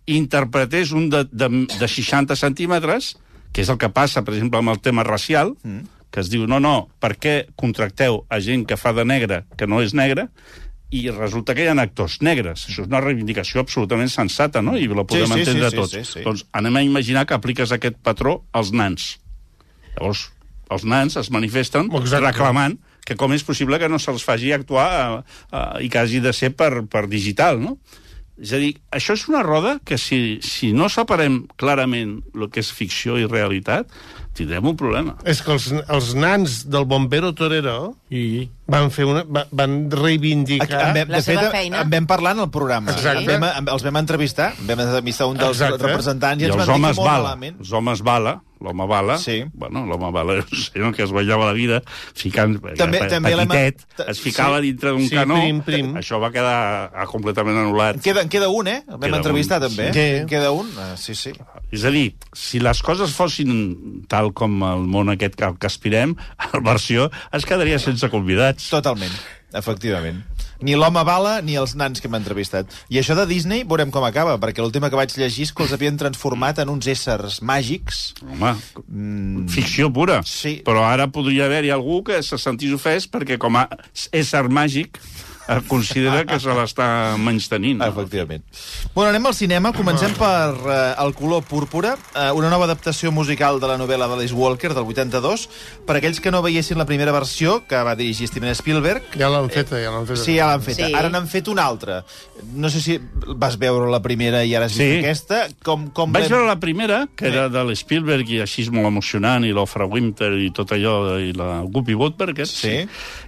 interpretés 0.05 0.91
un 0.91 1.09
de, 1.09 1.23
de, 1.31 1.47
de 1.79 1.87
60 1.87 2.35
centímetres, 2.35 3.13
que 3.55 3.63
és 3.63 3.69
el 3.71 3.79
que 3.79 3.87
passa, 3.93 4.25
per 4.25 4.35
exemple, 4.35 4.59
amb 4.59 4.73
el 4.73 4.81
tema 4.83 5.05
racial, 5.07 5.53
mm. 5.63 6.09
que 6.11 6.19
es 6.19 6.29
diu, 6.29 6.43
no, 6.49 6.59
no, 6.59 6.89
per 6.99 7.15
què 7.15 7.35
contracteu 7.55 8.25
a 8.27 8.41
gent 8.43 8.67
que 8.67 8.77
fa 8.77 8.91
de 8.93 9.05
negre, 9.07 9.43
que 9.57 9.69
no 9.69 9.79
és 9.81 9.95
negre, 9.95 10.27
i 10.93 11.07
resulta 11.09 11.55
que 11.57 11.63
hi 11.65 11.71
ha 11.71 11.77
actors 11.81 12.19
negres. 12.21 12.67
Això 12.67 12.83
és 12.83 12.89
una 12.91 13.01
reivindicació 13.01 13.63
absolutament 13.63 14.11
sensata, 14.13 14.61
no? 14.61 14.75
I 14.77 14.85
la 14.91 15.07
podem 15.09 15.25
Sí, 15.25 15.31
sí, 15.31 15.33
sí, 15.33 15.41
entendre 15.41 15.69
sí, 15.71 15.79
tots. 15.79 15.93
sí, 15.95 16.03
sí. 16.05 16.21
Doncs 16.27 16.45
anem 16.53 16.75
a 16.77 16.83
imaginar 16.85 17.25
que 17.25 17.33
apliques 17.33 17.71
aquest 17.73 17.97
patró 18.03 18.43
als 18.51 18.69
nans. 18.75 19.15
Llavors, 19.95 20.27
els 20.69 20.85
nans 20.85 21.17
es 21.17 21.31
manifesten 21.33 21.89
Exacte. 21.89 22.27
reclamant 22.27 22.77
que 22.77 22.92
com 23.19 23.33
és 23.35 23.43
possible 23.43 23.79
que 23.81 23.89
no 23.91 23.99
se'ls 23.99 24.23
faci 24.23 24.53
actuar 24.55 24.87
eh, 24.93 25.35
eh, 25.51 25.83
i 25.87 25.91
que 25.91 25.99
hagi 25.99 26.23
de 26.23 26.31
ser 26.33 26.53
per, 26.55 26.85
per 26.87 27.05
digital, 27.11 27.59
no? 27.59 27.77
És 28.33 28.49
a 28.49 28.57
dir, 28.57 28.71
això 28.89 29.13
és 29.13 29.27
una 29.29 29.43
roda 29.45 29.75
que 29.85 29.93
si, 30.01 30.39
si 30.41 30.71
no 30.73 30.87
separem 30.89 31.43
clarament 31.55 32.15
el 32.33 32.47
que 32.49 32.63
és 32.63 32.71
ficció 32.73 33.13
i 33.21 33.27
realitat, 33.29 33.91
tindrem 34.33 34.65
un 34.71 34.73
problema. 34.75 35.13
És 35.29 35.43
que 35.45 35.53
els, 35.53 35.67
els 35.85 36.07
nans 36.17 36.63
del 36.73 36.87
Bombero 36.89 37.29
Torero 37.37 37.93
I... 38.09 38.47
van 38.73 38.89
fer 38.89 39.05
una, 39.05 39.21
va- 39.29 39.45
van 39.53 39.75
reivindicar... 39.93 40.65
Aquí, 40.65 40.89
en 40.89 40.97
vam, 40.97 41.13
La 41.13 41.21
de 41.21 41.27
fet, 41.27 41.37
seva 41.37 41.51
feina. 41.53 41.83
en 41.85 41.91
vam 41.93 42.07
parlar 42.09 42.33
en 42.33 42.41
el 42.47 42.49
programa. 42.49 42.91
Exacte. 42.97 43.21
En 43.21 43.29
vam, 43.35 43.45
en, 43.61 43.69
els 43.75 43.85
vam 43.85 44.01
entrevistar, 44.01 44.49
vam 44.65 44.81
entrevistar 44.87 45.29
un 45.29 45.37
dels 45.37 45.61
Exacte. 45.61 45.83
representants 45.85 46.41
i, 46.41 46.47
I 46.47 46.49
ens 46.49 46.57
els 46.57 46.65
van 46.65 46.73
dir 46.73 46.79
homes 46.81 46.97
que 46.97 47.01
molt 47.03 47.11
bala. 47.11 47.23
malament. 47.29 47.61
Els 47.61 47.71
homes 47.77 48.01
bala, 48.09 48.35
l'home 48.63 48.87
bala, 48.87 49.17
Sí. 49.19 49.43
bueno, 49.53 49.85
l'home 49.85 50.09
bala 50.15 50.37
és 50.39 50.45
un 50.51 50.57
senyor 50.63 50.93
que 50.95 51.03
es 51.03 51.11
guanyava 51.11 51.45
la 51.49 51.53
vida 51.53 51.81
ficant, 52.15 52.55
També- 52.79 52.99
pe- 53.03 53.09
també 53.11 53.35
petitet, 53.35 53.83
es 54.07 54.19
ficava 54.23 54.57
sí. 54.61 54.69
dintre 54.71 54.91
d'un 54.95 55.05
Sí, 55.07 55.15
canó, 55.15 55.35
prim, 55.41 55.61
prim. 55.61 55.93
això 55.99 56.19
va 56.23 56.31
quedar 56.31 56.91
ah, 56.95 57.05
completament 57.11 57.57
anul·lat. 57.59 57.99
Queda, 58.01 58.23
en 58.23 58.29
queda 58.29 58.47
un, 58.49 58.67
eh? 58.67 58.79
El 58.87 58.95
vam 58.97 59.01
Queda 59.09 59.17
entrevistar, 59.21 59.61
un, 59.61 59.67
també. 59.69 59.91
sí. 59.93 59.99
En 60.23 60.27
queda 60.27 60.51
un, 60.51 60.71
Ah, 60.79 60.95
sí, 60.97 61.13
sí. 61.15 61.33
És 61.71 61.83
a 61.85 61.91
dir, 61.91 62.15
si 62.33 62.59
les 62.59 62.81
coses 62.81 63.11
fossin 63.13 64.03
tal 64.07 64.31
com 64.33 64.61
el 64.63 64.83
món 64.87 65.09
aquest 65.09 65.35
que, 65.35 65.51
que 65.59 65.67
aspirem, 65.67 66.15
el 66.53 66.61
versió 66.61 67.09
es 67.33 67.45
quedaria 67.45 67.79
sense 67.79 68.09
convidats. 68.09 68.69
Totalment, 68.69 69.11
efectivament. 69.57 70.21
Ni 70.63 70.77
l'home 70.79 71.01
bala 71.03 71.37
ni 71.43 71.57
els 71.59 71.73
nans 71.75 71.99
que 71.99 72.07
hem 72.07 72.15
entrevistat. 72.15 72.69
I 72.93 73.01
això 73.01 73.17
de 73.17 73.25
Disney 73.27 73.65
veurem 73.67 73.91
com 73.91 74.05
acaba, 74.07 74.37
perquè 74.39 74.63
l'última 74.63 74.89
que 74.89 74.99
vaig 74.99 75.11
llegir 75.17 75.47
és 75.49 75.51
que 75.51 75.65
els 75.65 75.73
havien 75.75 75.97
transformat 75.99 76.61
en 76.63 76.71
uns 76.71 76.87
éssers 76.87 77.41
màgics. 77.43 78.13
Home, 78.23 78.53
ficció 79.51 79.91
pura. 79.93 80.21
Sí. 80.27 80.61
Però 80.65 80.85
ara 80.87 81.09
podria 81.11 81.49
haver-hi 81.49 81.73
algú 81.75 82.01
que 82.07 82.21
se 82.23 82.39
sentís 82.39 82.73
ofès 82.75 83.09
perquè 83.11 83.39
com 83.41 83.59
a 83.59 83.67
ésser 84.15 84.45
màgic 84.47 85.01
considera 85.71 86.23
que 86.25 86.39
se 86.39 86.53
l'està 86.55 86.87
menys-tenint. 87.19 87.79
No? 87.81 87.87
Efectivament. 87.91 88.43
Bueno, 88.93 89.09
anem 89.11 89.25
al 89.29 89.35
cinema. 89.35 89.73
Comencem 89.75 90.13
per 90.17 90.53
uh, 90.55 91.03
El 91.03 91.13
color 91.17 91.43
púrpura, 91.47 91.95
uh, 92.15 92.29
una 92.37 92.49
nova 92.53 92.67
adaptació 92.69 93.11
musical 93.11 93.59
de 93.59 93.67
la 93.69 93.77
novel·la 93.81 94.07
d'Alice 94.11 94.35
Walker, 94.37 94.73
del 94.73 94.87
82. 94.87 95.47
Per 95.87 95.97
aquells 95.99 96.21
que 96.23 96.31
no 96.31 96.41
veiessin 96.45 96.79
la 96.79 96.87
primera 96.89 97.11
versió, 97.15 97.59
que 97.67 97.81
va 97.83 97.95
dirigir 97.99 98.27
Steven 98.31 98.53
Spielberg, 98.55 99.11
Ja 99.19 99.29
l'han 99.29 99.49
feta, 99.51 99.77
ja 99.81 99.91
l'han 99.93 100.07
feta. 100.09 100.23
Sí, 100.23 100.37
ja 100.37 100.47
l'han 100.51 100.63
feta. 100.63 100.87
Sí. 100.87 100.95
Ara 100.97 101.11
n'han 101.13 101.27
fet 101.31 101.49
una 101.51 101.65
altra. 101.67 102.01
No 102.55 102.69
sé 102.71 102.81
si 102.83 102.97
vas 103.37 103.57
veure 103.59 103.89
la 103.91 104.01
primera 104.03 104.43
i 104.43 104.55
ara 104.55 104.65
has 104.69 104.77
vist 104.77 104.83
Sí. 104.83 104.99
aquesta. 105.03 105.43
Com, 105.63 105.89
com 105.95 106.11
Vaig 106.13 106.29
veure 106.31 106.47
la 106.47 106.59
primera, 106.59 107.03
que 107.15 107.27
era 107.29 107.47
de 107.51 107.63
l'Spielberg 107.67 108.29
i 108.29 108.41
així 108.43 108.65
molt 108.71 108.87
emocionant, 108.89 109.45
i 109.45 109.51
l'Ofra 109.55 109.85
Winter 109.89 110.31
i 110.39 110.51
tot 110.55 110.71
allò, 110.75 111.17
i 111.19 111.33
la 111.35 111.61
Guppy 111.67 111.95
Woodberg, 111.99 112.39
eh? 112.43 112.49
Sí. 112.49 112.75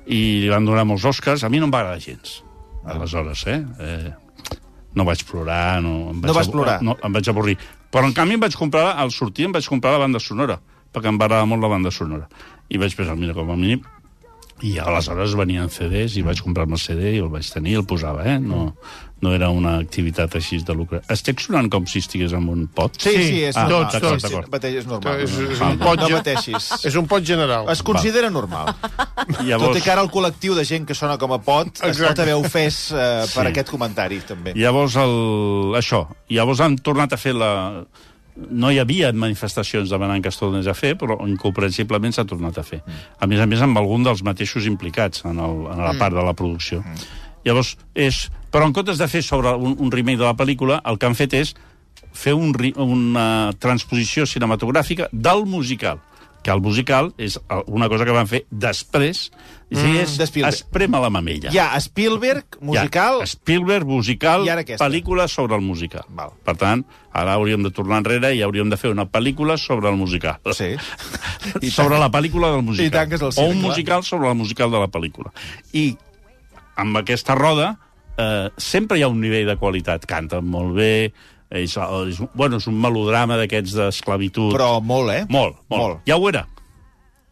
i 0.06 0.20
li 0.44 0.50
van 0.52 0.66
donar 0.68 0.84
molts 0.86 1.06
Oscars. 1.10 1.44
A 1.44 1.50
mi 1.50 1.58
no 1.60 1.66
em 1.66 1.72
va 1.74 1.80
agradar 1.82 2.05
gens, 2.06 2.38
aleshores, 2.86 3.44
eh? 3.52 3.64
eh 3.80 4.14
no 4.96 5.04
vaig 5.04 5.26
plorar, 5.28 5.82
no... 5.84 6.12
Em 6.14 6.22
vaig 6.22 6.32
No 6.32 6.38
vas 6.38 6.50
plorar? 6.50 6.78
No, 6.86 6.96
em 7.04 7.16
vaig 7.18 7.28
avorrir. 7.28 7.58
Però, 7.92 8.08
en 8.08 8.16
canvi, 8.16 8.38
em 8.38 8.44
vaig 8.46 8.56
comprar, 8.56 8.94
al 9.02 9.12
sortir, 9.12 9.50
em 9.50 9.56
vaig 9.56 9.68
comprar 9.68 9.92
la 9.96 10.06
banda 10.06 10.22
sonora, 10.24 10.56
perquè 10.96 11.12
em 11.12 11.20
va 11.20 11.28
agradar 11.28 11.50
molt 11.52 11.66
la 11.66 11.72
banda 11.74 11.92
sonora. 11.92 12.30
I 12.72 12.80
vaig 12.80 12.96
pensar, 12.96 13.18
mira, 13.20 13.36
com 13.36 13.52
a 13.52 13.58
mínim, 13.60 13.84
i 14.64 14.78
aleshores 14.80 15.34
venien 15.36 15.68
CDs 15.70 16.16
i 16.18 16.22
vaig 16.24 16.40
comprar-me 16.42 16.78
el 16.78 16.80
CD 16.80 17.16
i 17.18 17.20
el 17.20 17.28
vaig 17.30 17.48
tenir 17.52 17.74
i 17.74 17.80
el 17.82 17.84
posava, 17.86 18.24
eh? 18.24 18.38
No, 18.40 18.76
no 19.22 19.34
era 19.36 19.50
una 19.52 19.74
activitat 19.82 20.36
així 20.40 20.62
de 20.64 20.74
lucre. 20.74 21.02
Estic 21.12 21.42
sonant 21.44 21.68
com 21.70 21.84
si 21.90 22.00
estigués 22.00 22.32
en 22.38 22.48
un 22.50 22.68
pot? 22.68 22.96
Sí, 23.02 23.12
sí, 23.20 23.42
és 23.50 23.58
Ah, 23.58 23.66
normal. 23.68 23.92
tots, 23.92 24.02
tots. 24.22 24.24
sí, 24.64 24.72
és 24.78 24.88
normal. 24.88 25.20
És, 25.26 25.36
és 25.38 25.62
Ah, 25.62 25.70
un 25.74 25.78
pot, 25.80 26.00
no 26.00 26.08
pateixis. 26.18 26.70
és 26.88 26.96
un 26.96 27.06
pot 27.12 27.24
general. 27.28 27.68
Es 27.70 27.84
considera 27.84 28.30
normal. 28.30 28.72
Llavors, 29.44 29.74
Tot 29.74 29.78
i 29.78 29.82
que 29.82 29.92
ara 29.92 30.02
el 30.02 30.10
col·lectiu 30.14 30.56
de 30.56 30.64
gent 30.64 30.86
que 30.88 30.96
sona 30.96 31.18
com 31.18 31.34
a 31.34 31.40
pot 31.44 31.68
es 31.84 31.90
Exacte. 31.92 32.08
pot 32.14 32.20
haver 32.24 32.36
ofès 32.40 32.80
eh, 32.96 33.26
per 33.36 33.44
Sí. 33.44 33.52
aquest 33.52 33.70
comentari, 33.70 34.20
també. 34.24 34.54
Llavors, 34.56 34.96
el, 34.96 35.76
això. 35.76 36.06
Llavors 36.30 36.62
han 36.62 36.78
tornat 36.78 37.12
a 37.14 37.18
fer 37.18 37.34
la... 37.36 37.84
No 38.36 38.72
hi 38.72 38.80
havia 38.82 39.12
manifestacions 39.16 39.92
demanant 39.92 40.24
que 40.24 40.32
es 40.32 40.40
tornés 40.40 40.68
a 40.68 40.74
fer, 40.76 40.96
però 41.00 41.18
incomprensiblement 41.28 42.16
s'ha 42.16 42.26
tornat 42.28 42.58
a 42.60 42.66
fer. 42.68 42.82
A 43.20 43.30
més 43.32 43.40
a 43.40 43.48
més, 43.48 43.62
amb 43.64 43.78
algun 43.80 44.04
dels 44.04 44.26
mateixos 44.28 44.68
implicats 44.68 45.24
en, 45.26 45.40
el, 45.40 45.62
en 45.72 45.86
la 45.86 45.94
part 46.00 46.16
de 46.16 46.26
la 46.26 46.36
producció. 46.36 46.84
Llavors, 47.46 47.76
és... 47.94 48.26
Però 48.56 48.68
en 48.68 48.74
comptes 48.76 49.00
de 49.00 49.08
fer 49.12 49.20
sobre 49.20 49.52
un, 49.56 49.74
un 49.84 49.90
remake 49.92 50.22
de 50.22 50.24
la 50.24 50.36
pel·lícula, 50.40 50.80
el 50.88 50.96
que 51.00 51.08
han 51.10 51.18
fet 51.20 51.34
és 51.36 51.56
fer 52.16 52.32
un, 52.32 52.54
una 52.80 53.52
transposició 53.60 54.24
cinematogràfica 54.30 55.10
del 55.12 55.44
musical 55.44 56.00
que 56.46 56.54
el 56.54 56.62
musical 56.62 57.10
és 57.18 57.40
una 57.66 57.88
cosa 57.90 58.06
que 58.06 58.14
van 58.14 58.28
fer 58.30 58.44
després, 58.52 59.32
mm, 59.72 59.96
és 60.04 60.18
de 60.20 60.26
Spielberg. 60.28 60.54
esprema 60.54 61.00
la 61.02 61.10
mamella. 61.10 61.50
Hi 61.52 61.58
ha 61.58 61.80
Spielberg, 61.82 62.58
musical... 62.62 63.20
Ja, 63.24 63.28
Spielberg, 63.28 63.88
musical, 63.90 64.46
I 64.46 64.52
ara 64.54 64.62
aquesta. 64.66 64.86
pel·lícula 64.86 65.28
sobre 65.32 65.56
el 65.58 65.62
musical. 65.66 66.06
Val. 66.10 66.36
Per 66.46 66.56
tant, 66.62 66.84
ara 67.12 67.34
hauríem 67.34 67.64
de 67.66 67.72
tornar 67.74 68.04
enrere 68.04 68.34
i 68.36 68.44
hauríem 68.46 68.70
de 68.70 68.78
fer 68.78 68.92
una 68.94 69.08
pel·lícula 69.10 69.58
sobre 69.58 69.90
el 69.90 69.98
musical. 69.98 70.38
Sí. 70.54 70.76
I 71.66 71.72
sobre 71.72 71.98
la 72.00 72.12
pel·lícula 72.14 72.52
del 72.54 72.62
musical. 72.64 72.92
I 72.92 72.94
tant 72.94 73.10
que 73.10 73.18
és 73.20 73.26
el 73.26 73.32
o 73.32 73.36
cine, 73.36 73.48
un 73.50 73.62
clar. 73.62 73.70
musical 73.72 74.04
sobre 74.04 74.28
la 74.30 74.38
musical 74.38 74.72
de 74.72 74.84
la 74.86 74.92
pel·lícula. 74.92 75.34
I 75.74 75.88
amb 76.78 76.98
aquesta 77.02 77.36
roda 77.36 77.76
eh, 78.18 78.50
sempre 78.58 79.00
hi 79.00 79.06
ha 79.06 79.10
un 79.12 79.22
nivell 79.22 79.48
de 79.50 79.58
qualitat. 79.58 80.06
Canten 80.10 80.46
molt 80.46 80.76
bé, 80.78 81.12
és, 81.50 81.76
és, 81.78 82.20
bueno, 82.34 82.58
és 82.58 82.68
un 82.68 82.78
melodrama 82.82 83.38
d'aquests 83.40 83.76
d'esclavitud. 83.80 84.52
Però 84.56 84.76
molt, 84.82 85.12
eh? 85.14 85.24
Molt, 85.30 85.62
molt, 85.70 85.82
Molt. 85.82 86.04
Ja 86.10 86.18
ho 86.18 86.30
era. 86.30 86.46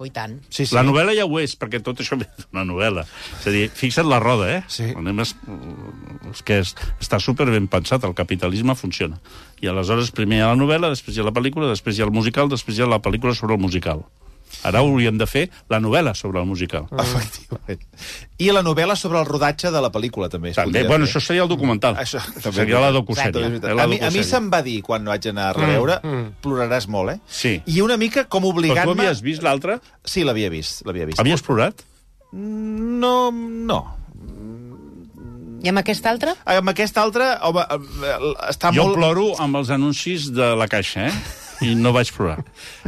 Oh, 0.02 0.08
i 0.08 0.12
tant. 0.14 0.40
Sí, 0.50 0.66
sí. 0.66 0.74
La 0.76 0.82
novel·la 0.84 1.14
ja 1.16 1.28
ho 1.30 1.38
és, 1.40 1.54
perquè 1.60 1.80
tot 1.86 2.02
això 2.02 2.18
ve 2.20 2.26
d'una 2.40 2.66
novel·la. 2.66 3.04
És 3.38 3.46
a 3.48 3.54
dir, 3.54 3.68
fixa't 3.78 4.10
la 4.10 4.20
roda, 4.24 4.50
eh? 4.50 4.64
Sí. 4.72 4.90
Anem 4.98 5.22
a... 5.22 5.28
És 6.32 6.42
que 6.46 6.58
és, 6.64 6.74
està 7.04 7.20
super 7.22 7.46
ben 7.52 7.70
pensat, 7.72 8.04
el 8.08 8.16
capitalisme 8.18 8.76
funciona. 8.80 9.22
I 9.62 9.70
aleshores 9.70 10.10
primer 10.18 10.42
hi 10.42 10.44
ha 10.48 10.50
la 10.52 10.60
novel·la, 10.60 10.90
després 10.96 11.16
hi 11.16 11.22
ha 11.22 11.30
la 11.30 11.36
pel·lícula, 11.36 11.70
després 11.70 12.00
hi 12.00 12.04
ha 12.04 12.10
el 12.10 12.16
musical, 12.16 12.50
després 12.52 12.80
hi 12.80 12.86
ha 12.86 12.90
la 12.90 13.02
pel·lícula 13.06 13.38
sobre 13.38 13.56
el 13.56 13.62
musical. 13.62 14.04
Ara 14.64 14.80
hauríem 14.80 15.18
de 15.18 15.26
fer 15.28 15.50
la 15.70 15.80
novel·la 15.84 16.14
sobre 16.16 16.40
el 16.40 16.46
musical. 16.48 16.86
Efectivament. 16.92 17.82
I 18.40 18.52
la 18.56 18.62
novel·la 18.64 18.96
sobre 18.96 19.20
el 19.20 19.26
rodatge 19.26 19.72
de 19.74 19.82
la 19.84 19.90
pel·lícula, 19.92 20.30
també. 20.30 20.52
es 20.54 20.56
També, 20.56 20.84
bueno, 20.88 21.06
fer. 21.06 21.16
això 21.16 21.26
seria 21.26 21.44
el 21.44 21.50
documental. 21.52 21.98
Això, 22.00 22.22
també 22.42 22.56
seria 22.62 22.80
la 22.80 22.92
docusèrie. 22.96 23.46
Eh, 23.58 23.74
la 23.74 23.84
A 23.84 23.88
mi, 23.88 24.00
a 24.00 24.12
mi 24.14 24.24
se'm 24.24 24.52
va 24.54 24.62
dir, 24.64 24.82
quan 24.86 25.04
vaig 25.10 25.28
anar 25.34 25.50
a 25.50 25.54
reveure, 25.58 26.00
ploraràs 26.44 26.88
molt, 26.88 27.16
eh? 27.16 27.20
Sí. 27.28 27.56
I 27.66 27.82
una 27.82 27.98
mica 27.98 28.26
com 28.30 28.44
Però 28.44 28.54
tu 28.54 28.58
obligant-me... 28.60 29.02
havies 29.04 29.22
vist 29.26 29.44
l'altre? 29.44 29.80
Sí, 30.06 30.24
l'havia 30.24 30.50
vist, 30.54 30.86
l'havia 30.86 31.06
vist. 31.10 31.20
Havies 31.20 31.42
plorat? 31.44 31.84
No, 32.34 33.32
no. 33.34 33.82
I 35.64 35.70
amb 35.72 35.80
aquesta 35.80 36.10
altra? 36.12 36.34
Amb 36.44 36.70
aquesta 36.74 37.02
altra, 37.06 37.28
home, 37.48 37.62
eh, 37.64 38.18
està 38.52 38.72
Jo 38.76 38.84
molt... 38.90 38.98
ploro 39.00 39.30
amb 39.40 39.56
els 39.62 39.70
anuncis 39.72 40.26
de 40.36 40.50
la 40.60 40.68
caixa, 40.68 41.08
eh? 41.08 41.14
I 41.62 41.74
no 41.78 41.94
vaig 41.96 42.14
plorar. 42.16 42.42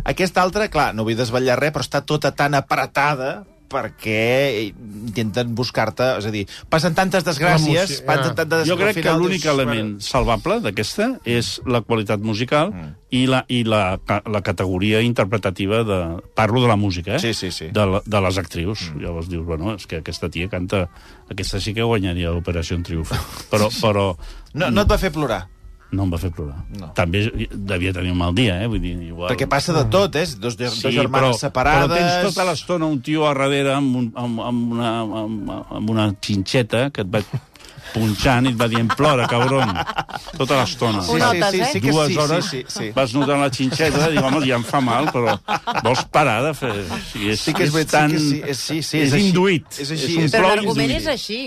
Aquesta 0.03 0.41
altra, 0.41 0.69
clar, 0.73 0.93
no 0.95 1.05
vull 1.05 1.17
desvetllar 1.17 1.59
res, 1.59 1.75
però 1.75 1.85
està 1.85 2.01
tota 2.07 2.33
tan 2.35 2.57
apretada 2.57 3.43
perquè 3.75 4.69
intenten 4.69 5.53
buscar-te... 5.57 6.07
És 6.19 6.27
a 6.29 6.31
dir, 6.33 6.43
passen 6.71 6.95
tantes 6.97 7.25
desgràcies... 7.25 7.65
L'emoció, 7.65 8.05
passen 8.07 8.31
ja. 8.31 8.35
tantes... 8.37 8.65
Jo 8.69 8.77
al 8.77 8.83
crec 8.83 9.01
que 9.03 9.15
l'únic 9.17 9.47
element 9.51 9.95
salvable 10.05 10.59
d'aquesta 10.63 11.09
és 11.27 11.55
la 11.69 11.81
qualitat 11.85 12.23
musical 12.23 12.71
mm. 12.71 12.93
i, 13.17 13.25
la, 13.31 13.41
i 13.51 13.63
la, 13.67 13.97
la 14.05 14.43
categoria 14.45 15.01
interpretativa 15.05 15.83
de... 15.87 15.99
Parlo 16.37 16.63
de 16.63 16.71
la 16.71 16.77
música, 16.79 17.15
eh? 17.17 17.23
Sí, 17.23 17.33
sí, 17.33 17.51
sí. 17.51 17.71
De, 17.75 17.87
la, 17.89 18.03
de 18.05 18.23
les 18.27 18.39
actrius. 18.41 18.89
Mm. 18.91 19.05
Llavors 19.05 19.31
dius, 19.31 19.45
bueno, 19.47 19.75
és 19.75 19.89
que 19.89 20.01
aquesta 20.03 20.31
tia 20.31 20.51
canta... 20.51 20.85
Aquesta 21.31 21.59
sí 21.63 21.73
que 21.73 21.85
guanyaria 21.85 22.33
l'Operació 22.33 22.77
Triunf. 22.85 23.11
Però, 23.49 23.71
però 23.81 24.09
No, 24.55 24.69
no 24.71 24.85
et 24.85 24.91
va 24.91 24.95
fer 25.01 25.11
plorar, 25.11 25.41
no 25.95 26.05
em 26.05 26.11
va 26.13 26.19
fer 26.21 26.29
plorar. 26.35 26.57
No. 26.79 26.91
També 26.97 27.23
devia 27.51 27.93
tenir 27.95 28.11
un 28.13 28.19
mal 28.19 28.35
dia, 28.37 28.59
eh? 28.63 28.67
Vull 28.71 28.83
dir, 28.83 28.93
igual... 29.07 29.31
perquè 29.31 29.47
passa 29.49 29.73
de 29.77 29.85
tot, 29.91 30.15
eh? 30.19 30.27
Dos, 30.37 30.57
dos 30.59 30.79
germanes 30.83 31.39
separades... 31.41 31.87
Però 31.87 31.95
tens 31.97 32.29
tota 32.29 32.45
l'estona 32.51 32.85
un 32.91 33.01
tio 33.05 33.25
a 33.25 33.33
darrere 33.33 33.73
amb, 33.79 33.95
un, 34.03 34.11
amb, 34.19 34.39
amb, 34.51 34.71
una, 34.77 34.93
amb, 35.25 35.51
amb 35.79 35.89
una 35.95 36.09
xinxeta 36.21 36.89
que 36.93 37.05
et 37.07 37.11
va 37.13 37.23
punxant 37.95 38.47
i 38.47 38.51
et 38.51 38.57
va 38.59 38.65
dient 38.67 38.89
plora, 38.97 39.27
cabron, 39.29 39.69
tota 40.35 40.57
l'estona. 40.59 41.03
Ho 41.05 41.17
notes, 41.21 41.53
eh? 41.53 41.67
sí, 41.71 41.81
que 41.83 41.91
Dues 41.93 42.09
sí, 42.11 42.17
hores 42.19 42.47
sí, 42.49 42.61
sí, 42.67 42.73
sí. 42.79 42.87
vas 42.95 43.13
notant 43.15 43.39
la 43.45 43.49
xinxeta 43.53 44.09
i 44.09 44.15
dic, 44.17 44.23
home, 44.25 44.41
ja 44.49 44.57
em 44.59 44.65
fa 44.67 44.81
mal, 44.83 45.07
però 45.13 45.35
vols 45.85 46.01
parar 46.11 46.41
de 46.47 46.53
fer... 46.57 46.73
O 46.73 46.99
sigui, 47.11 47.29
és, 47.35 47.43
Sí 47.45 47.53
que 47.55 47.67
és 47.69 47.77
és 47.83 47.91
tan... 47.93 48.11
sí 48.17 48.17
que 48.17 48.25
sí, 48.25 48.41
és- 48.51 48.63
sí, 48.65 48.81
sí, 48.81 48.97
és 48.99 49.07
és 49.07 49.13
així. 49.19 49.29
induït. 49.29 49.79
És 49.85 49.93
així, 49.95 50.17
un 50.17 50.25
és- 50.25 50.33
Però 50.33 50.49
plor 50.49 50.57
l'argument 50.57 50.95
és 50.97 51.07
així. 51.13 51.39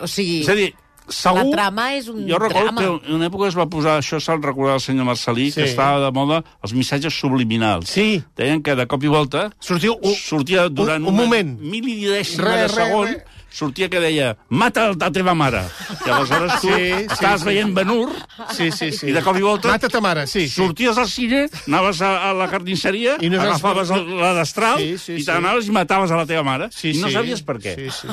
O 0.00 0.08
sigui, 0.08 0.38
És 0.46 0.48
a 0.54 0.56
dir, 0.62 0.70
segur... 1.10 1.44
La 1.44 1.50
trama 1.50 1.94
és 1.96 2.08
un 2.08 2.22
jo 2.28 2.38
recordo 2.38 2.64
drama. 2.72 2.80
que 2.80 3.08
en 3.08 3.14
una 3.16 3.26
època 3.28 3.48
es 3.48 3.56
va 3.58 3.66
posar, 3.68 3.98
això 4.00 4.20
se'l 4.20 4.42
recordava 4.42 4.76
el 4.76 4.80
senyor 4.80 5.04
Marcelí, 5.04 5.50
Sí. 5.50 5.60
que 5.60 5.68
estava 5.68 6.00
de 6.04 6.10
moda 6.12 6.42
els 6.62 6.72
missatges 6.72 7.18
subliminals. 7.18 7.88
Sí. 7.90 8.22
Deien 8.36 8.62
que 8.62 8.74
de 8.74 8.86
cop 8.86 9.02
i 9.04 9.08
volta 9.08 9.50
Sortiu 9.60 9.98
un- 10.02 10.14
sortia 10.14 10.68
durant 10.68 11.02
un- 11.02 11.08
un 11.08 11.16
moment. 11.16 11.58
milidècima 11.60 12.44
Re, 12.44 12.56
de 12.62 12.68
re, 12.68 12.74
segon, 12.74 13.06
re. 13.08 13.24
Sortia 13.50 13.88
que 13.90 13.98
deia 14.00 14.36
mata 14.48 14.88
la 14.94 15.10
teva 15.10 15.34
mare. 15.34 15.62
I 16.06 16.10
aleshores 16.10 16.60
tu 16.60 16.68
Sí, 16.68 16.74
sí, 16.76 17.06
estaves 17.10 17.40
sí, 17.42 17.46
veient 17.46 17.68
sí. 17.68 17.74
Ben-Hur 17.74 18.10
Sí, 18.54 18.70
sí, 18.72 18.92
sí. 18.92 19.08
i 19.08 19.12
de 19.12 19.22
cop 19.22 19.36
i 19.36 19.42
volta 19.42 19.68
Mata 19.68 19.88
ta 19.88 20.00
mare, 20.00 20.26
sí. 20.26 20.46
sí. 20.48 20.54
sorties 20.62 20.96
al 20.98 21.08
cine, 21.08 21.48
anaves 21.66 22.00
a, 22.02 22.30
a 22.30 22.34
la 22.34 22.48
carnisseria, 22.48 23.16
I 23.20 23.28
no 23.30 23.40
agafaves 23.42 23.90
el- 23.90 24.16
la 24.20 24.32
destral 24.34 24.78
Sí, 24.78 24.96
sí, 24.98 25.12
i 25.14 25.20
sí. 25.20 25.26
t'anaves 25.26 25.66
i 25.66 25.74
mataves 25.74 26.10
a 26.10 26.16
la 26.16 26.26
teva 26.26 26.42
mare. 26.46 26.68
Sí, 26.70 26.90
I 26.94 27.00
no 27.02 27.08
sí. 27.08 27.14
sabies 27.14 27.42
per 27.42 27.58
què. 27.58 27.74
Sí, 27.74 27.90
sí. 27.90 28.08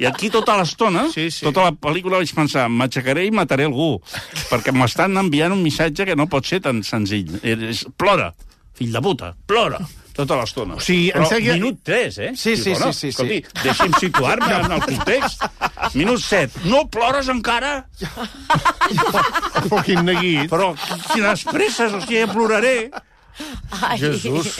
I 0.00 0.06
aquí 0.06 0.30
tota 0.30 0.56
l'estona, 0.60 1.06
Sí, 1.12 1.30
sí. 1.30 1.44
tota 1.44 1.64
la 1.68 1.72
pel·lícula 1.72 2.20
vaig 2.20 2.30
pensar, 2.34 2.68
m'aixecaré 2.68 3.24
i 3.26 3.32
mataré 3.34 3.64
algú, 3.68 3.96
perquè 4.50 4.72
m'estan 4.76 5.16
enviant 5.20 5.52
un 5.56 5.62
missatge 5.64 6.06
que 6.06 6.16
no 6.16 6.28
pot 6.30 6.46
ser 6.46 6.60
tan 6.64 6.82
senzill. 6.86 7.40
És, 7.42 7.84
plora, 7.96 8.30
fill 8.76 8.92
de 8.92 9.00
puta, 9.02 9.34
plora 9.46 9.80
tota 10.16 10.36
l'estona. 10.40 10.74
O 10.76 10.80
sigui, 10.80 11.10
en 11.10 11.20
Però 11.22 11.28
sèrie- 11.30 11.54
minut 11.58 11.78
3, 11.84 12.18
eh? 12.18 12.30
Sí, 12.36 12.56
sí, 12.56 12.74
sí, 12.74 12.92
sí, 12.92 12.92
sí. 12.92 13.08
Escolti, 13.08 13.38
deixi'm 13.62 13.94
situar-me 14.00 14.52
en 14.64 14.72
el 14.72 14.82
context. 14.82 15.44
Minut 15.94 16.20
7. 16.20 16.64
No 16.70 16.86
plores 16.88 17.28
encara? 17.28 17.86
Oh, 19.70 19.82
quin 19.84 20.02
neguit. 20.06 20.48
Però 20.50 20.72
quines 21.12 21.44
presses, 21.50 21.92
o 21.94 22.00
sigui, 22.02 22.20
ja 22.24 22.28
ploraré. 22.32 22.90
ai, 23.80 23.96
Jesús. 23.98 24.58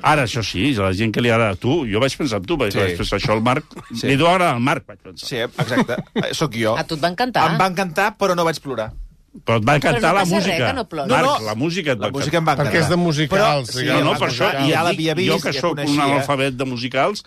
Ara, 0.00 0.22
això 0.24 0.40
sí, 0.46 0.70
la 0.78 0.92
gent 0.96 1.12
que 1.12 1.20
li 1.20 1.28
agrada... 1.28 1.56
Tu, 1.60 1.72
jo 1.90 2.00
vaig 2.00 2.14
pensar 2.16 2.38
en 2.40 2.46
tu, 2.48 2.56
vaig, 2.56 2.72
Sí. 2.72 2.78
sí. 2.78 2.84
vaig 2.86 2.96
pensar 3.02 3.18
això 3.18 3.34
al 3.34 3.42
Marc. 3.44 3.66
Sí. 3.90 3.98
Sí. 4.00 4.06
Li 4.08 4.16
deu 4.16 4.28
agradar 4.30 4.54
al 4.54 4.62
Marc, 4.64 4.86
vaig 4.88 4.98
pensar. 5.04 5.28
Sí, 5.28 5.36
exacte. 5.44 5.98
Eh, 6.14 6.32
Sóc 6.34 6.54
jo. 6.56 6.72
A 6.78 6.84
tu 6.88 6.96
et 6.96 7.02
va 7.04 7.10
encantar. 7.12 7.50
Em 7.52 7.58
va 7.60 7.66
encantar, 7.68 8.14
però 8.16 8.34
no 8.38 8.44
vaig 8.48 8.60
plorar. 8.64 8.92
Però 9.32 9.56
et 9.58 9.64
va 9.64 9.76
encantar 9.78 10.00
Però 10.00 10.08
no 10.12 10.14
la 10.18 10.24
res, 10.24 10.32
música. 10.34 10.72
no 10.76 10.84
plores. 10.88 11.10
Marc, 11.10 11.24
No, 11.26 11.38
no, 11.38 11.46
la 11.46 11.54
música 11.54 11.92
et 11.92 11.98
va 12.02 12.06
La 12.10 12.12
música 12.12 12.36
em 12.38 12.44
va 12.46 12.52
encantar. 12.52 12.72
Perquè 12.72 12.82
és 12.84 12.88
de 12.90 12.96
musicals, 13.00 13.70
Però, 13.70 13.80
sí. 13.80 13.86
No, 13.88 14.00
no, 14.04 14.18
per 14.20 14.28
això, 14.28 14.50
ja 14.52 14.66
ja 14.68 14.82
l'havia 14.84 15.14
vist, 15.14 15.30
jo 15.32 15.38
que 15.40 15.52
ja 15.56 15.60
sóc 15.64 15.78
un 15.80 16.00
analfabet 16.04 16.54
de 16.60 16.64
musicals, 16.68 17.24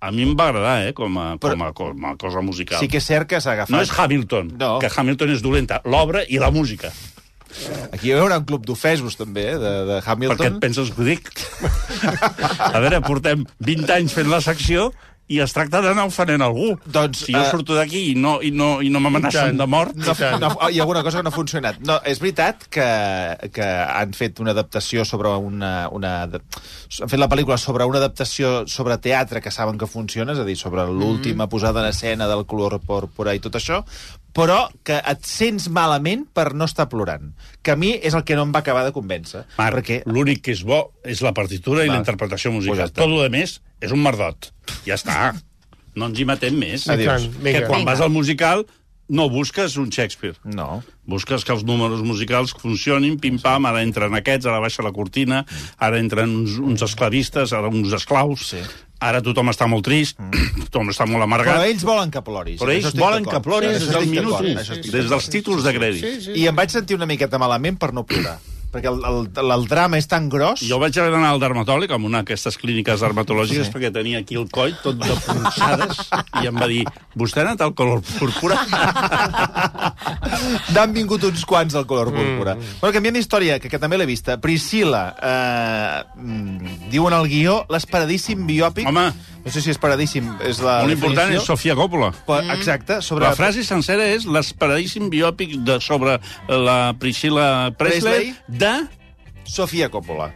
a 0.00 0.10
mi 0.14 0.22
em 0.22 0.36
va 0.38 0.46
agradar, 0.48 0.86
eh, 0.86 0.92
com 0.94 1.18
a, 1.18 1.34
Però- 1.36 1.52
com 1.58 1.62
a, 1.66 1.72
com 1.74 2.04
a 2.06 2.16
cosa 2.16 2.40
musical. 2.40 2.78
Sí 2.78 2.86
que 2.88 2.98
és 3.02 3.04
cert 3.04 3.26
que 3.28 3.40
s'ha 3.40 3.52
agafat. 3.52 3.70
No 3.74 3.82
és 3.82 3.90
Hamilton, 3.98 4.54
No. 4.58 4.78
que 4.78 4.88
Hamilton 4.94 5.30
és 5.34 5.42
dolenta. 5.42 5.82
L'obra 5.84 6.22
i 6.28 6.38
la 6.38 6.50
música. 6.50 6.92
Aquí 7.92 8.06
hi 8.08 8.12
haurà 8.14 8.38
un 8.38 8.44
club 8.46 8.64
d'ofesos, 8.64 9.16
també, 9.18 9.48
eh, 9.50 9.58
de, 9.58 9.72
de 9.90 10.00
Hamilton. 10.06 10.36
Perquè 10.38 10.54
et 10.54 10.60
penses 10.62 10.90
que 10.94 11.02
ho 11.02 11.04
dic? 11.04 11.28
a 12.60 12.78
veure, 12.78 13.00
portem 13.02 13.44
20 13.58 13.90
anys 13.96 14.14
fent 14.14 14.30
la 14.30 14.40
secció 14.40 14.92
i 15.30 15.38
es 15.44 15.52
tracta 15.54 15.78
d'anar 15.84 16.08
ofenent 16.08 16.42
algú. 16.42 16.72
Doncs, 16.90 17.24
si 17.26 17.34
jo 17.34 17.42
eh, 17.44 17.50
surto 17.52 17.76
d'aquí 17.78 18.00
i 18.10 18.14
no, 18.18 18.38
i 18.42 18.50
no, 18.50 18.70
i 18.82 18.90
no 18.90 19.02
m'amenacen 19.02 19.58
de 19.60 19.66
mort... 19.70 19.94
No, 19.94 20.14
no, 20.42 20.50
hi 20.66 20.80
ha 20.80 20.82
alguna 20.82 21.04
cosa 21.06 21.20
que 21.20 21.26
no 21.28 21.30
ha 21.30 21.36
funcionat. 21.36 21.78
No, 21.86 22.00
és 22.08 22.18
veritat 22.22 22.66
que, 22.72 22.86
que 23.54 23.68
han 23.84 24.14
fet 24.18 24.42
una 24.42 24.54
adaptació 24.56 25.06
sobre 25.06 25.30
una, 25.38 25.86
una... 25.94 26.14
Han 26.26 27.12
fet 27.12 27.22
la 27.22 27.30
pel·lícula 27.30 27.60
sobre 27.62 27.86
una 27.86 28.00
adaptació 28.02 28.64
sobre 28.70 28.98
teatre 28.98 29.42
que 29.44 29.54
saben 29.54 29.78
que 29.78 29.86
funciona, 29.90 30.34
és 30.34 30.42
a 30.42 30.48
dir, 30.48 30.58
sobre 30.58 30.88
l'última 30.90 31.46
posada 31.52 31.84
en 31.84 31.92
escena 31.94 32.26
del 32.30 32.42
color 32.50 32.80
pòrpora 32.82 33.36
i 33.36 33.42
tot 33.44 33.60
això, 33.60 33.84
però 34.36 34.68
que 34.86 34.96
et 35.00 35.24
sents 35.26 35.68
malament 35.68 36.26
per 36.32 36.52
no 36.54 36.64
estar 36.68 36.88
plorant. 36.88 37.32
Que 37.62 37.72
a 37.74 37.76
mi 37.76 37.92
és 38.02 38.14
el 38.14 38.24
que 38.24 38.36
no 38.38 38.42
em 38.46 38.52
va 38.54 38.60
acabar 38.64 38.84
de 38.86 38.92
convèncer. 38.94 39.44
Marc, 39.58 39.76
perquè 39.80 40.00
l'únic 40.06 40.42
que 40.46 40.52
és 40.52 40.62
bo 40.64 40.92
és 41.04 41.20
la 41.26 41.32
partitura 41.34 41.84
i 41.84 41.88
la 41.90 41.98
interpretació 42.00 42.50
Pues 42.52 42.62
musical. 42.64 42.78
ja 42.78 42.90
està. 42.90 43.02
Tot 43.02 43.24
el 43.24 43.30
més 43.30 43.60
és 43.80 43.92
un 43.92 44.02
merdot. 44.02 44.52
Ja 44.86 44.94
està. 45.00 45.32
No 45.98 46.06
ens 46.06 46.20
hi 46.20 46.24
matem 46.24 46.54
més. 46.54 46.84
Adiós. 46.88 47.24
vinga. 47.42 47.58
Que 47.60 47.66
quan 47.66 47.80
Vinga. 47.80 47.90
vas 47.90 48.00
al 48.00 48.10
musical 48.14 48.62
no 49.10 49.28
busques 49.28 49.74
un 49.76 49.90
Shakespeare. 49.90 50.36
No. 50.44 50.82
Busques 51.10 51.42
que 51.44 51.52
els 51.52 51.64
números 51.66 52.04
musicals 52.06 52.54
funcionin, 52.54 53.16
pim-pam, 53.18 53.66
ara 53.66 53.82
entren 53.82 54.14
aquests, 54.14 54.46
ara 54.46 54.60
baixa 54.62 54.84
la 54.86 54.92
cortina, 54.94 55.42
ara 55.82 55.98
entren 55.98 56.30
uns, 56.44 56.58
uns 56.62 56.84
esclavistes, 56.86 57.52
ara 57.52 57.68
uns 57.68 57.92
esclaus, 57.96 58.46
Sí. 58.52 58.60
ara 59.00 59.22
tothom 59.24 59.48
està 59.50 59.66
molt 59.66 59.84
trist, 59.84 60.18
tothom 60.70 60.92
està 60.94 61.06
molt 61.08 61.18
Però 61.24 61.28
amargat, 61.28 61.64
ells 61.66 61.82
volen 61.88 62.10
que 62.14 62.22
ploris. 62.22 62.60
però 62.60 62.70
ells 62.76 62.94
volen 62.94 63.24
que 63.26 63.40
ploris 63.40 63.74
Això 63.76 63.86
des 63.86 63.90
del 63.96 64.06
minut 64.12 64.30
d'acord, 64.36 64.48
1, 64.54 64.60
això 64.62 64.76
estic 64.78 64.92
des 64.92 65.10
dels 65.10 65.28
títols 65.34 65.64
de 65.66 65.74
crèdit. 65.74 66.04
Sí, 66.06 66.20
sí. 66.28 66.38
I 66.42 66.46
em 66.46 66.54
vaig 66.56 66.70
sentir 66.70 66.94
una 67.00 67.06
miqueta 67.10 67.38
malament 67.38 67.78
per 67.80 67.92
no 67.96 68.04
plorar. 68.06 68.38
Perquè 68.70 68.86
el, 68.86 69.00
el, 69.02 69.24
el 69.56 69.64
drama 69.66 69.98
és 69.98 70.06
tan 70.06 70.28
gros... 70.30 70.60
Jo 70.62 70.76
vaig 70.78 70.94
haver 71.00 71.10
d'anar 71.10 71.32
al 71.34 71.40
dermatòleg, 71.42 71.90
amb 71.90 72.06
una 72.06 72.20
d'aquestes 72.22 72.54
clíniques 72.60 73.02
dermatològiques, 73.02 73.66
Sí. 73.66 73.72
perquè 73.74 73.90
tenia 73.94 74.20
aquí 74.22 74.38
el 74.38 74.46
coll 74.52 74.76
tot 74.84 75.00
de 75.00 75.16
punxades, 75.24 76.04
i 76.42 76.46
em 76.46 76.60
va 76.60 76.68
dir, 76.70 76.84
vostè 77.18 77.42
ha 77.42 77.48
anat 77.48 77.64
al 77.66 77.74
color 77.74 78.04
púrpura? 78.06 78.60
N'han 80.74 80.94
vingut 80.94 81.24
uns 81.26 81.42
quants 81.48 81.74
al 81.74 81.86
color 81.90 82.12
púrpura. 82.14 82.54
Mm. 82.54 82.78
Bueno, 82.80 82.94
canviant 82.94 83.18
d'història, 83.18 83.58
que, 83.58 83.70
que 83.72 83.80
també 83.82 83.98
l'he 83.98 84.06
vista. 84.08 84.38
Priscila, 84.42 85.02
eh, 85.18 86.20
mm, 86.20 86.78
diuen 86.94 87.16
al 87.16 87.26
guió, 87.30 87.64
l'esperadíssim 87.72 88.46
biòpic... 88.48 88.86
Home. 88.90 89.08
No 89.44 89.50
sé 89.52 89.62
si 89.64 89.70
és 89.72 89.78
paradíssim, 89.80 90.26
és 90.44 90.60
la 90.60 90.80
Molt 90.84 90.92
important 90.92 91.32
és. 91.32 91.44
Sofia 91.46 91.74
Coppola. 91.78 92.10
Però, 92.26 92.40
exacte, 92.54 93.00
sobre... 93.02 93.24
La 93.24 93.34
frase 93.38 93.64
sencera 93.64 94.04
és 94.12 94.26
l'esperadíssim 94.28 95.08
biòpic 95.12 95.58
de, 95.64 95.78
sobre 95.80 96.18
la 96.48 96.92
Priscila 97.00 97.70
Presley, 97.78 98.34
Presley. 98.34 98.58
de... 98.60 98.74
Sofia 99.50 99.88
Coppola. 99.90 100.28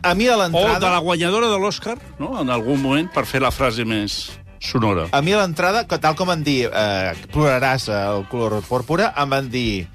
A 0.00 0.14
mi 0.14 0.28
a 0.30 0.36
O 0.36 0.40
l'entrada... 0.40 0.78
de 0.80 0.90
la 0.94 1.00
guanyadora 1.04 1.48
de 1.50 1.58
l'Oscar, 1.60 1.98
no? 2.18 2.36
en 2.40 2.48
algun 2.54 2.80
moment, 2.80 3.10
per 3.12 3.26
fer 3.28 3.42
la 3.44 3.50
frase 3.52 3.84
més 3.84 4.30
sonora. 4.62 5.08
A 5.12 5.20
mi 5.22 5.34
a 5.34 5.42
l'entrada, 5.42 5.82
que 5.90 5.98
tal 6.00 6.16
com 6.16 6.30
van 6.30 6.40
dir 6.46 6.70
eh, 6.70 7.12
ploraràs 7.34 7.88
al 7.92 8.24
color 8.30 8.62
púrpura, 8.66 9.10
em 9.18 9.28
van 9.34 9.50
dir 9.52 9.88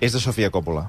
és 0.00 0.14
de 0.14 0.20
Sofia 0.22 0.48
Coppola. 0.54 0.86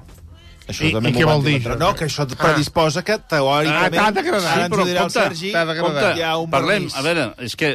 Això 0.68 0.84
I- 0.84 0.92
també 0.92 1.10
i 1.10 1.16
què 1.16 1.24
vol 1.26 1.42
dir, 1.44 1.56
Però 1.64 1.78
no, 1.80 1.94
que 1.96 2.04
això 2.06 2.26
et 2.28 2.34
predisposa 2.36 3.02
que 3.02 3.16
teòricament... 3.18 3.94
Ah, 3.98 4.04
t'ha 4.04 4.10
d'agradar. 4.20 4.54
Sí, 4.54 4.70
però 4.74 4.84
el 4.86 4.96
compte, 4.98 5.18
Sergi. 5.18 5.52
t'ha 5.54 5.64
d'agradar. 5.64 6.02
Compte, 6.02 6.14
Hi 6.20 6.24
ha 6.28 6.36
un 6.38 6.50
parlem, 6.52 6.88
a 6.94 7.02
veure, 7.06 7.28
és 7.48 7.56
que 7.56 7.74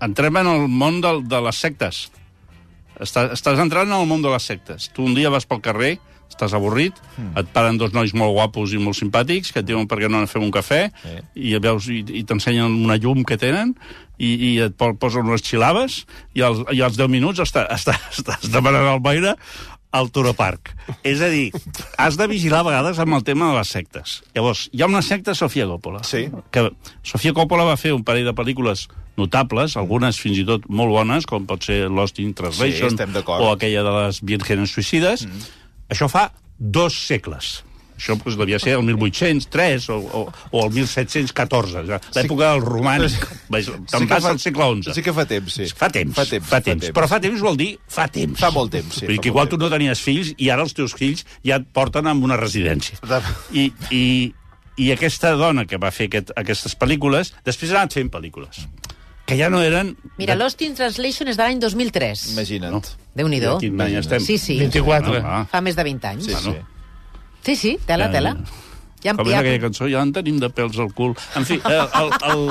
entrem 0.00 0.36
en 0.40 0.46
el 0.54 0.68
món 0.70 1.00
del, 1.04 1.24
de 1.28 1.40
les 1.48 1.56
sectes. 1.66 2.04
Estàs, 3.02 3.32
estàs 3.34 3.58
entrant 3.58 3.88
en 3.90 3.96
el 3.98 4.06
món 4.06 4.22
de 4.22 4.30
les 4.30 4.42
sectes. 4.46 4.88
Tu 4.94 5.02
un 5.02 5.14
dia 5.18 5.30
vas 5.34 5.46
pel 5.50 5.58
carrer, 5.64 5.96
estàs 6.30 6.54
avorrit, 6.56 6.94
mm. 7.18 7.34
et 7.42 7.50
paren 7.54 7.76
dos 7.78 7.92
nois 7.94 8.14
molt 8.16 8.32
guapos 8.34 8.72
i 8.74 8.78
molt 8.82 8.96
simpàtics 8.98 9.50
que 9.52 9.60
et 9.62 9.66
diuen 9.68 9.86
per 9.90 9.98
què 10.00 10.08
no 10.10 10.22
fem 10.30 10.42
un 10.46 10.50
cafè 10.54 10.80
Sí. 11.02 11.18
i 11.50 11.52
veus 11.62 11.86
i, 11.92 12.00
i 12.20 12.22
t'ensenyen 12.26 12.72
una 12.86 12.96
llum 12.98 13.22
que 13.26 13.36
tenen 13.38 13.74
i, 14.18 14.30
i 14.32 14.50
et 14.64 14.74
po- 14.78 14.94
posen 14.98 15.26
unes 15.28 15.42
xilaves 15.46 16.00
i 16.34 16.42
als, 16.42 16.62
i 16.74 16.80
als 16.82 16.96
10 16.98 17.10
minuts 17.12 17.42
està, 17.44 17.66
està, 17.74 17.94
estàs 18.14 18.50
demanant 18.50 18.88
al 18.96 19.02
boire 19.04 19.36
al 19.94 20.10
Turo 20.10 20.34
Park. 20.34 20.72
És 21.06 21.22
a 21.22 21.28
dir, 21.30 21.52
has 22.02 22.18
de 22.18 22.26
vigilar 22.30 22.64
a 22.64 22.66
vegades 22.66 22.98
amb 23.02 23.14
el 23.14 23.22
tema 23.26 23.52
de 23.52 23.58
les 23.60 23.70
sectes. 23.70 24.18
Llavors, 24.34 24.66
hi 24.74 24.82
ha 24.82 24.90
una 24.90 25.04
secta 25.06 25.36
Sofia 25.38 25.68
Coppola. 25.70 26.02
Sí. 26.06 26.26
Que 26.50 26.66
Sofia 27.06 27.34
Coppola 27.36 27.66
va 27.68 27.78
fer 27.80 27.94
un 27.94 28.02
parell 28.06 28.26
de 28.26 28.34
pel·lícules 28.34 28.88
notables, 29.20 29.76
algunes 29.78 30.18
fins 30.18 30.40
i 30.42 30.46
tot 30.48 30.66
molt 30.66 30.90
bones, 30.90 31.28
com 31.30 31.46
pot 31.46 31.62
ser 31.62 31.84
Lost 31.86 32.18
in 32.18 32.34
Translation 32.34 32.98
Sí, 32.98 33.22
o 33.30 33.52
aquella 33.52 33.84
de 33.86 33.94
les 34.00 34.18
Vírgenes 34.26 34.74
Suïcides. 34.74 35.28
Mm. 35.28 35.46
Això 35.94 36.10
fa 36.10 36.26
dos 36.58 36.98
segles. 37.06 37.60
Això 37.94 38.16
doncs, 38.18 38.36
devia 38.36 38.58
ser 38.58 38.74
el 38.74 38.82
1803 38.88 39.84
o, 39.94 39.96
o, 39.98 40.22
o 40.50 40.62
el 40.66 40.72
1714, 40.74 41.84
ja, 41.88 41.98
l'època 42.16 42.50
del 42.50 42.62
romànic. 42.64 43.14
Veig, 43.54 43.68
Te'n 43.90 44.06
que 44.08 44.14
vas 44.16 44.26
al 44.32 44.40
segle 44.42 44.66
XI. 44.82 44.94
Sí 44.96 45.04
que 45.06 45.14
fa 45.14 45.24
temps, 45.30 45.54
sí. 45.60 45.68
Fa 45.70 45.88
temps, 45.94 46.14
Fa 46.16 46.24
temps, 46.28 46.48
fa 46.50 46.60
temps. 46.64 46.88
Però 46.96 47.08
fa 47.10 47.20
temps 47.22 47.44
vol 47.44 47.58
dir 47.60 47.70
fa 47.86 48.08
temps. 48.10 48.40
Fa 48.40 48.50
molt 48.54 48.74
temps, 48.74 48.98
sí, 48.98 49.06
Vull 49.06 49.16
dir 49.16 49.22
que 49.22 49.30
igual 49.32 49.48
tu 49.52 49.60
no 49.60 49.70
tenies 49.72 50.02
fills 50.02 50.32
i 50.36 50.50
ara 50.50 50.66
els 50.66 50.74
teus 50.74 50.96
fills 50.98 51.22
ja 51.46 51.60
et 51.62 51.68
porten 51.72 52.10
a 52.10 52.16
una 52.18 52.38
residència. 52.40 52.98
I, 53.54 53.68
i, 53.94 54.02
I 54.82 54.90
aquesta 54.96 55.36
dona 55.38 55.64
que 55.70 55.78
va 55.78 55.92
fer 55.94 56.10
aquest, 56.10 56.34
aquestes 56.36 56.74
pel·lícules, 56.80 57.30
després 57.46 57.70
ha 57.72 57.84
anat 57.84 57.94
fent 58.00 58.10
pel·lícules 58.10 58.66
que 59.24 59.38
ja 59.38 59.48
no 59.48 59.62
eren... 59.64 59.94
Mira, 60.18 60.34
Lost 60.36 60.60
in 60.60 60.74
Translation 60.76 61.30
és 61.32 61.38
de 61.38 61.46
l'any 61.46 61.60
2003. 61.62 62.26
Imagina't. 62.34 62.74
No. 62.74 62.82
Déu-n'hi-do. 63.16 63.54
De 63.56 63.70
quin 63.70 63.80
any 63.80 63.94
estem? 63.96 64.20
Sí, 64.20 64.36
sí. 64.36 64.58
24. 64.60 65.16
Ah, 65.24 65.44
Fa 65.48 65.62
més 65.64 65.78
de 65.78 65.86
20 65.86 66.10
anys. 66.10 66.26
Sí, 66.28 66.34
Bueno. 66.34 66.52
sí. 66.58 66.73
Sí, 67.44 67.56
sí, 67.56 67.78
tela, 67.86 68.10
tela. 68.10 68.36
Ja, 69.04 69.12
Com 69.14 69.28
és 69.28 69.34
aquella 69.36 69.60
cançó? 69.60 69.84
Ja 69.92 70.00
en 70.02 70.12
tenim 70.16 70.38
de 70.40 70.48
pèls 70.48 70.78
al 70.80 70.88
cul. 70.96 71.12
En 71.36 71.44
fi, 71.44 71.58
el, 71.60 71.82
el, 72.00 72.10
el, 72.32 72.44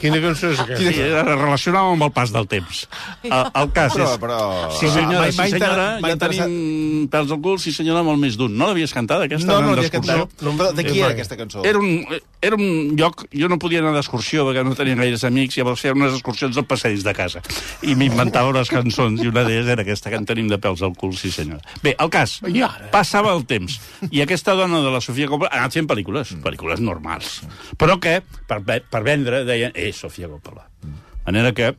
Quina 0.00 0.20
cançó 0.24 0.48
és 0.54 0.62
aquesta? 0.64 0.92
sí, 0.92 1.00
era 1.04 1.22
relacionada 1.36 1.92
amb 1.92 2.06
el 2.06 2.12
pas 2.16 2.32
del 2.32 2.46
temps. 2.48 2.86
El, 3.22 3.32
el 3.60 3.72
cas 3.76 3.92
Però, 3.92 4.06
és... 4.14 4.20
però... 4.22 4.38
Sí, 4.78 4.88
senyora, 4.88 5.26
Mai- 5.26 5.32
sí, 5.34 5.38
mai 5.42 5.50
senyora, 5.52 5.74
t'ha- 5.76 6.00
mai 6.00 6.10
ja 6.10 6.16
interessat- 6.16 6.48
tenim 6.48 7.08
pèls 7.12 7.34
al 7.36 7.40
cul, 7.44 7.58
sí, 7.60 7.72
senyora, 7.76 8.02
molt 8.06 8.18
més 8.22 8.38
d'un. 8.40 8.56
No 8.56 8.70
l'havies 8.70 8.94
cantat, 8.96 9.26
aquesta? 9.28 9.46
No, 9.52 9.60
no, 9.60 9.74
l'havia 9.76 9.88
d'excursió? 9.90 10.24
cantat. 10.24 10.42
No, 10.48 10.56
però 10.58 10.72
de 10.74 10.84
qui 10.88 10.96
Eh, 10.98 11.04
era 11.04 11.12
aquesta 11.12 11.36
cançó? 11.36 11.62
Era 11.68 11.78
un, 11.78 12.06
era 12.40 12.56
un 12.56 12.96
lloc... 12.96 13.26
Jo 13.36 13.48
no 13.52 13.58
podia 13.60 13.80
anar 13.84 13.92
d'excursió 13.94 14.46
perquè 14.48 14.64
no 14.64 14.72
tenia 14.78 14.96
gaires 14.96 15.22
amics, 15.28 15.56
llavors 15.60 15.80
feia 15.84 15.92
unes 15.94 16.14
excursions 16.16 16.56
al 16.56 16.64
passadís 16.64 17.04
de 17.04 17.12
casa. 17.14 17.42
I 17.84 17.94
m'inventava 17.94 18.48
unes 18.50 18.72
cançons, 18.72 19.20
i 19.22 19.28
una 19.28 19.44
d'elles 19.44 19.68
era 19.68 19.84
aquesta 19.84 20.08
que 20.10 20.16
en 20.16 20.24
tenim 20.26 20.48
de 20.48 20.56
pèls 20.58 20.80
al 20.82 20.96
cul, 20.96 21.12
sí 21.20 21.30
senyora. 21.30 21.60
Bé, 21.84 21.94
el 21.98 22.08
cas, 22.10 22.38
I 22.48 22.64
passava 22.92 23.34
el 23.36 23.44
temps, 23.44 23.78
i 24.10 24.22
aquesta 24.24 24.54
dona 24.58 24.80
de 24.80 24.90
la 24.90 25.00
Sofia 25.04 25.28
Coppola 25.28 25.50
ha 25.52 25.60
anat 25.62 25.76
fent 25.76 25.86
pel·lícules, 25.98 26.36
pel·lícules 26.44 26.80
normals, 26.84 27.42
però 27.78 27.98
que, 27.98 28.20
per, 28.46 28.60
per 28.62 29.02
vendre, 29.02 29.42
deien, 29.44 29.72
eh, 29.74 29.90
Sofia 29.92 30.28
Coppola. 30.30 30.68
De 30.82 31.32
manera 31.32 31.52
que 31.52 31.72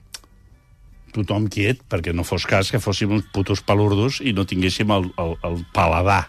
tothom 1.15 1.47
quiet, 1.49 1.81
perquè 1.89 2.13
no 2.13 2.25
fos 2.27 2.45
cas 2.45 2.69
que 2.69 2.81
fóssim 2.83 3.15
uns 3.15 3.29
putos 3.33 3.63
palurdos 3.65 4.19
i 4.21 4.33
no 4.35 4.45
tinguéssim 4.45 4.91
el, 4.93 5.09
el, 5.17 5.35
el 5.47 5.63
paladar. 5.73 6.27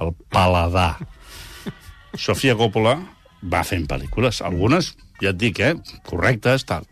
El 0.00 0.12
paladar. 0.30 0.98
Sofia 2.26 2.54
Coppola 2.58 2.98
va 3.42 3.64
fent 3.66 3.88
pel·lícules. 3.90 4.42
Algunes, 4.44 4.92
ja 5.22 5.32
et 5.32 5.40
dic, 5.40 5.60
eh, 5.64 5.74
correctes, 6.06 6.66
tal. 6.68 6.86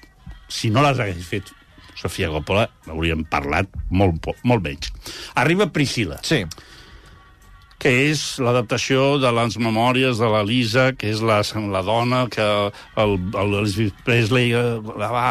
Si 0.49 0.73
no 0.73 0.83
les 0.83 0.99
hagués 0.99 1.29
fet 1.29 1.53
Sofia 1.95 2.33
Coppola, 2.33 2.67
n'hauríem 2.89 3.23
parlat 3.31 3.69
molt, 3.91 4.33
molt 4.49 4.65
menys. 4.65 4.91
Arriba 5.39 5.69
Priscila, 5.71 6.19
Sí. 6.25 6.43
Que 7.83 7.91
és 8.13 8.21
l'adaptació 8.39 9.17
de 9.19 9.33
les 9.35 9.57
memòries 9.59 10.21
de 10.23 10.29
la 10.31 10.45
Lisa, 10.47 10.93
que 10.95 11.11
és 11.11 11.19
la, 11.27 11.41
la 11.73 11.83
dona 11.83 12.21
que 12.31 12.45
el, 13.03 13.17
el 13.35 13.57
Elvis 13.59 13.91
Presley 14.07 14.53
eh, 14.55 14.79
la 15.03 15.09
va 15.11 15.25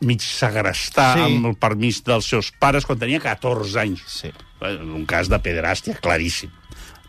mig 0.00 0.24
segrestar 0.24 1.10
Sí. 1.18 1.26
amb 1.26 1.50
el 1.52 1.56
permís 1.60 2.00
dels 2.06 2.24
seus 2.32 2.48
pares 2.56 2.86
quan 2.88 2.98
tenia 2.98 3.20
14 3.20 3.76
anys. 3.84 4.04
Sí. 4.08 4.32
Eh, 4.64 4.76
Un 4.80 5.04
cas 5.06 5.28
de 5.28 5.36
pederàstia 5.44 5.98
claríssim, 6.00 6.48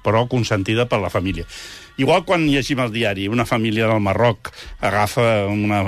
però 0.04 0.26
consentida 0.28 0.86
per 0.92 1.00
la 1.00 1.10
família. 1.10 1.48
Igual 2.00 2.24
quan 2.28 2.46
llegim 2.48 2.80
al 2.80 2.92
diari, 2.92 3.28
una 3.28 3.44
família 3.48 3.88
del 3.90 4.00
Marroc 4.00 4.52
agafa 4.80 5.48
una 5.52 5.82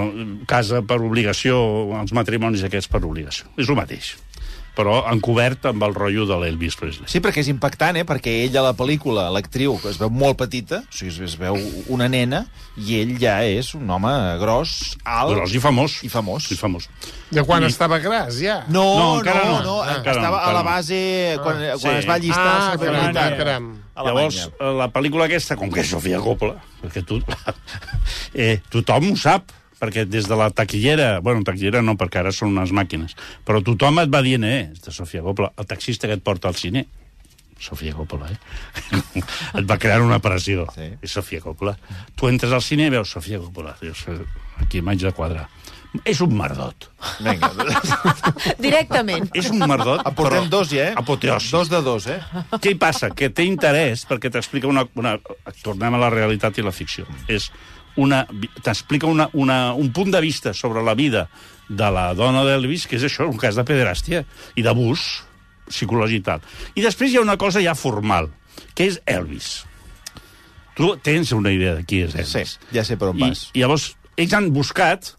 casa 0.47 0.81
per 0.83 0.97
obligació, 1.03 1.59
els 2.01 2.11
matrimonis 2.11 2.63
aquests 2.67 2.89
per 2.91 2.99
obligació. 3.07 3.47
És 3.55 3.69
el 3.71 3.77
mateix, 3.79 4.15
però 4.75 5.01
encobert 5.11 5.65
amb 5.67 5.83
el 5.83 5.93
rotllo 5.93 6.23
de 6.29 6.37
l'Elvis 6.39 6.77
Presley. 6.79 7.07
Sí, 7.11 7.19
perquè 7.19 7.41
és 7.43 7.49
impactant, 7.51 7.97
eh? 7.99 8.05
Perquè 8.07 8.31
ella 8.45 8.61
a 8.61 8.69
la 8.69 8.73
pel·lícula, 8.77 9.25
l'actriu, 9.35 9.75
que 9.81 9.89
es 9.91 9.97
veu 9.99 10.09
molt 10.09 10.37
petita, 10.39 10.79
o 10.87 10.95
sigui, 10.95 11.25
es 11.27 11.35
veu 11.39 11.57
una 11.91 12.07
nena, 12.07 12.45
i 12.79 13.01
ell 13.01 13.17
ja 13.19 13.41
és 13.43 13.73
un 13.75 13.89
home 13.91 14.13
gros, 14.39 14.95
alt... 15.03 15.33
Gros 15.35 15.53
i 15.53 15.59
famós. 15.59 15.97
I 16.07 16.09
famós. 16.13 16.47
I 16.51 16.55
famós. 16.59 16.87
De 17.31 17.43
quan 17.47 17.63
I- 17.63 17.67
estava 17.67 17.99
gras, 17.99 18.39
ja? 18.39 18.61
No, 18.69 18.81
No, 18.81 18.99
no, 18.99 19.19
encara 19.19 19.43
no, 19.45 19.51
no. 19.51 19.63
no, 19.63 19.75
Ah, 19.83 19.97
encara 19.99 20.17
estava 20.21 20.39
no, 20.39 20.47
a 20.49 20.53
la 20.53 20.63
base, 20.63 21.01
quan, 21.43 21.59
quan 21.81 21.93
sí. 21.93 21.99
es 21.99 22.07
va 22.09 22.13
allistar 22.15 22.47
Ah, 22.47 22.71
a 22.71 22.75
la 22.75 22.77
caram, 22.85 23.01
militar. 23.03 23.37
caram. 23.37 23.71
Llavors, 24.01 24.37
eh, 24.57 24.71
la 24.79 24.87
pel·lícula 24.89 25.25
aquesta, 25.27 25.55
com 25.59 25.69
que 25.69 25.81
és 25.83 25.89
Sofia 25.91 26.17
Coppola, 26.23 26.55
perquè 26.81 27.03
tu, 27.05 27.19
eh, 28.33 28.61
tothom 28.71 29.11
ho 29.11 29.15
sap, 29.19 29.51
perquè 29.81 30.05
des 30.05 30.29
de 30.29 30.37
la 30.37 30.51
taquillera, 30.53 31.11
bueno, 31.25 31.43
taquillera 31.47 31.81
no, 31.81 31.97
perquè 31.97 32.21
ara 32.21 32.33
són 32.35 32.53
unes 32.53 32.73
màquines, 32.75 33.17
però 33.47 33.63
tothom 33.65 34.03
et 34.03 34.11
va 34.13 34.21
dient, 34.25 34.45
eh, 34.45 34.71
és 34.71 34.83
de 34.85 34.93
Sofia 34.93 35.25
Coppola, 35.25 35.51
el 35.57 35.69
taxista 35.69 36.09
que 36.09 36.19
et 36.19 36.25
porta 36.25 36.51
al 36.51 36.59
cine, 36.59 36.85
Sofia 37.61 37.93
Coppola, 37.93 38.29
eh? 38.31 38.97
et 39.59 39.65
va 39.69 39.77
crear 39.77 40.01
una 40.01 40.17
pressió. 40.19 40.65
Sí. 40.73 40.87
És 40.97 41.13
Sofia 41.13 41.43
Coppola. 41.43 41.75
Tu 42.17 42.29
entres 42.31 42.53
al 42.57 42.63
cine 42.65 42.87
i 42.89 42.93
veus 42.93 43.11
Sofia 43.13 43.37
Coppola. 43.37 43.75
Dius, 43.81 44.01
eh, 44.09 44.17
aquí 44.63 44.81
m'haig 44.81 45.05
de 45.05 45.11
quadrar. 45.13 45.45
És 46.07 46.21
un 46.23 46.31
merdot. 46.39 46.87
Vinga. 47.19 47.49
Directament. 48.65 49.27
És 49.35 49.49
un 49.51 49.59
merdot, 49.59 49.99
Aportem 50.07 50.45
però... 50.47 50.51
dos, 50.53 50.71
ja, 50.71 50.87
eh? 50.89 50.93
Apoteosi. 50.97 51.51
Dos 51.51 51.69
de 51.69 51.81
dos, 51.83 52.07
eh? 52.09 52.17
Què 52.55 52.73
hi 52.73 52.77
passa? 52.79 53.11
Que 53.13 53.29
té 53.29 53.45
interès 53.45 54.07
perquè 54.09 54.31
t'explica 54.31 54.71
una, 54.71 54.85
una... 54.97 55.17
Tornem 55.61 55.99
a 55.99 56.01
la 56.01 56.09
realitat 56.13 56.57
i 56.57 56.65
la 56.65 56.73
ficció. 56.73 57.05
És 57.27 57.51
una... 57.97 58.25
T'explica 58.63 59.07
una, 59.07 59.29
una, 59.33 59.73
un 59.73 59.91
punt 59.91 60.11
de 60.13 60.21
vista 60.21 60.53
sobre 60.53 60.83
la 60.83 60.93
vida 60.95 61.27
de 61.69 61.89
la 61.91 62.13
dona 62.13 62.43
d'Elvis, 62.43 62.85
que 62.87 62.97
és 62.99 63.03
això, 63.07 63.27
un 63.29 63.37
cas 63.39 63.55
de 63.55 63.63
pederàstia 63.67 64.23
i 64.59 64.63
d'abús 64.65 65.23
psicològic 65.71 66.19
i 66.19 66.25
tal. 66.25 66.41
I 66.75 66.83
després 66.83 67.11
hi 67.13 67.17
ha 67.19 67.23
una 67.23 67.37
cosa 67.39 67.61
ja 67.63 67.75
formal, 67.79 68.27
que 68.75 68.89
és 68.91 68.99
Elvis. 69.07 69.61
Tu 70.75 70.87
tens 71.03 71.31
una 71.35 71.51
idea 71.51 71.75
de 71.77 71.83
qui 71.87 72.01
és 72.05 72.13
Sí, 72.15 72.19
Elvis. 72.23 72.57
ja 72.75 72.83
sé 72.87 72.97
per 72.99 73.09
on 73.11 73.19
I, 73.19 73.27
vas. 73.29 73.45
I 73.55 73.63
llavors, 73.63 73.89
ells 74.19 74.33
han 74.35 74.49
buscat 74.55 75.13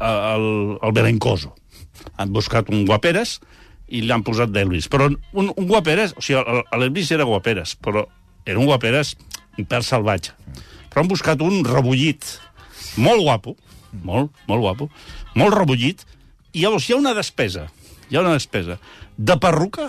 eh, 0.00 0.34
el, 0.34 0.46
el 0.82 0.92
Belencoso. 0.96 1.54
Han 2.20 2.32
buscat 2.34 2.68
un 2.72 2.84
guaperes 2.88 3.38
i 3.88 4.00
li 4.02 4.12
han 4.12 4.24
posat 4.26 4.52
d'Elvis. 4.52 4.88
Però 4.92 5.08
un, 5.08 5.50
un 5.56 5.66
guaperes... 5.68 6.12
O 6.16 6.24
sigui, 6.24 6.40
el- 6.40 6.64
l'Elvis 6.80 7.12
era 7.16 7.24
guaperes, 7.28 7.76
però 7.80 8.04
era 8.44 8.58
un 8.60 8.66
guaperes 8.68 9.14
un 9.56 9.64
pèl 9.70 9.84
salvatge. 9.86 10.32
Però 10.94 11.02
han 11.02 11.10
buscat 11.10 11.40
un 11.42 11.64
rebollit 11.66 12.22
molt 13.02 13.20
guapo, 13.26 13.56
molt, 14.06 14.30
molt 14.46 14.62
guapo, 14.62 14.86
molt 15.34 15.54
rebollit, 15.58 16.04
i 16.54 16.62
llavors 16.62 16.86
hi 16.88 16.94
ha 16.94 16.98
una 17.00 17.14
despesa, 17.18 17.66
hi 18.08 18.14
ha 18.16 18.22
una 18.22 18.36
despesa 18.36 18.78
de 19.18 19.36
perruca, 19.42 19.88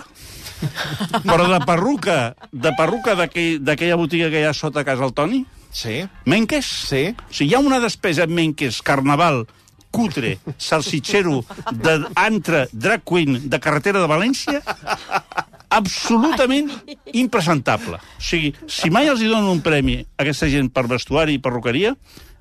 però 1.28 1.46
de 1.52 1.60
perruca, 1.66 2.16
de 2.50 2.72
perruca 2.78 3.14
d'aquell- 3.18 3.60
d'aquella 3.62 3.98
botiga 4.00 4.30
que 4.32 4.40
hi 4.42 4.48
ha 4.48 4.54
sota 4.54 4.84
casa 4.84 5.06
el 5.06 5.14
Toni, 5.14 5.44
Sí? 5.76 6.06
Menques? 6.24 6.64
Sí. 6.88 7.10
O 7.12 7.32
sigui, 7.34 7.50
hi 7.50 7.54
ha 7.54 7.58
una 7.60 7.76
despesa 7.82 8.24
en 8.24 8.30
Menques, 8.32 8.78
carnaval, 8.80 9.42
cutre, 9.92 10.38
salsitxero, 10.56 11.42
d'antre, 11.70 12.62
drag 12.72 13.02
queen, 13.04 13.42
de 13.50 13.58
carretera 13.60 14.00
de 14.00 14.08
València, 14.08 14.62
absolutament 15.76 16.70
impresentable. 17.12 17.98
O 18.00 18.22
sigui, 18.22 18.52
si 18.70 18.90
mai 18.94 19.08
els 19.12 19.20
hi 19.22 19.28
donen 19.30 19.50
un 19.52 19.62
premi 19.64 19.98
a 20.02 20.24
aquesta 20.24 20.48
gent 20.52 20.70
per 20.74 20.86
vestuari 20.90 21.36
i 21.36 21.42
perruqueria, 21.42 21.94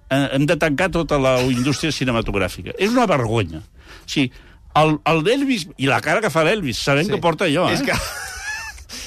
eh, 0.10 0.28
hem 0.38 0.46
de 0.50 0.58
tancar 0.62 0.90
tota 0.94 1.20
la 1.22 1.38
indústria 1.44 1.92
cinematogràfica. 1.96 2.76
És 2.80 2.92
una 2.96 3.08
vergonya. 3.10 3.60
O 3.62 4.10
sigui, 4.10 4.32
el, 4.76 4.98
el 5.08 5.24
d'Elvis, 5.24 5.68
i 5.80 5.88
la 5.88 6.02
cara 6.04 6.22
que 6.24 6.30
fa 6.34 6.44
l'Elvis, 6.48 6.80
sabem 6.84 7.06
Sí. 7.08 7.12
que 7.14 7.22
porta 7.24 7.46
allò, 7.48 7.70
eh? 7.70 7.76
És 7.78 7.84
que, 7.86 7.96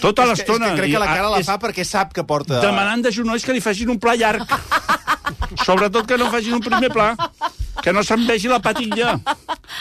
Tota 0.03 0.23
és 0.23 0.29
que, 0.29 0.33
és 0.33 0.39
l'estona... 0.39 0.69
que 0.75 0.81
crec 0.83 0.93
que 0.93 0.99
la 1.01 1.07
cara 1.09 1.29
la 1.33 1.39
és- 1.41 1.47
fa 1.49 1.57
perquè 1.59 1.85
sap 1.87 2.13
que 2.15 2.23
porta... 2.29 2.61
demanant 2.63 3.03
de 3.03 3.11
genolls 3.15 3.45
que 3.45 3.53
li 3.57 3.61
facin 3.65 3.89
un 3.91 3.99
pla 3.99 4.15
llarg. 4.19 4.45
Sobretot 5.65 6.07
que 6.07 6.19
no 6.19 6.29
facin 6.31 6.55
un 6.59 6.63
primer 6.65 6.91
pla. 6.93 7.13
Que 7.83 7.93
no 7.95 8.03
se'n 8.05 8.25
vegi 8.27 8.49
la 8.51 8.59
patilla. 8.63 9.17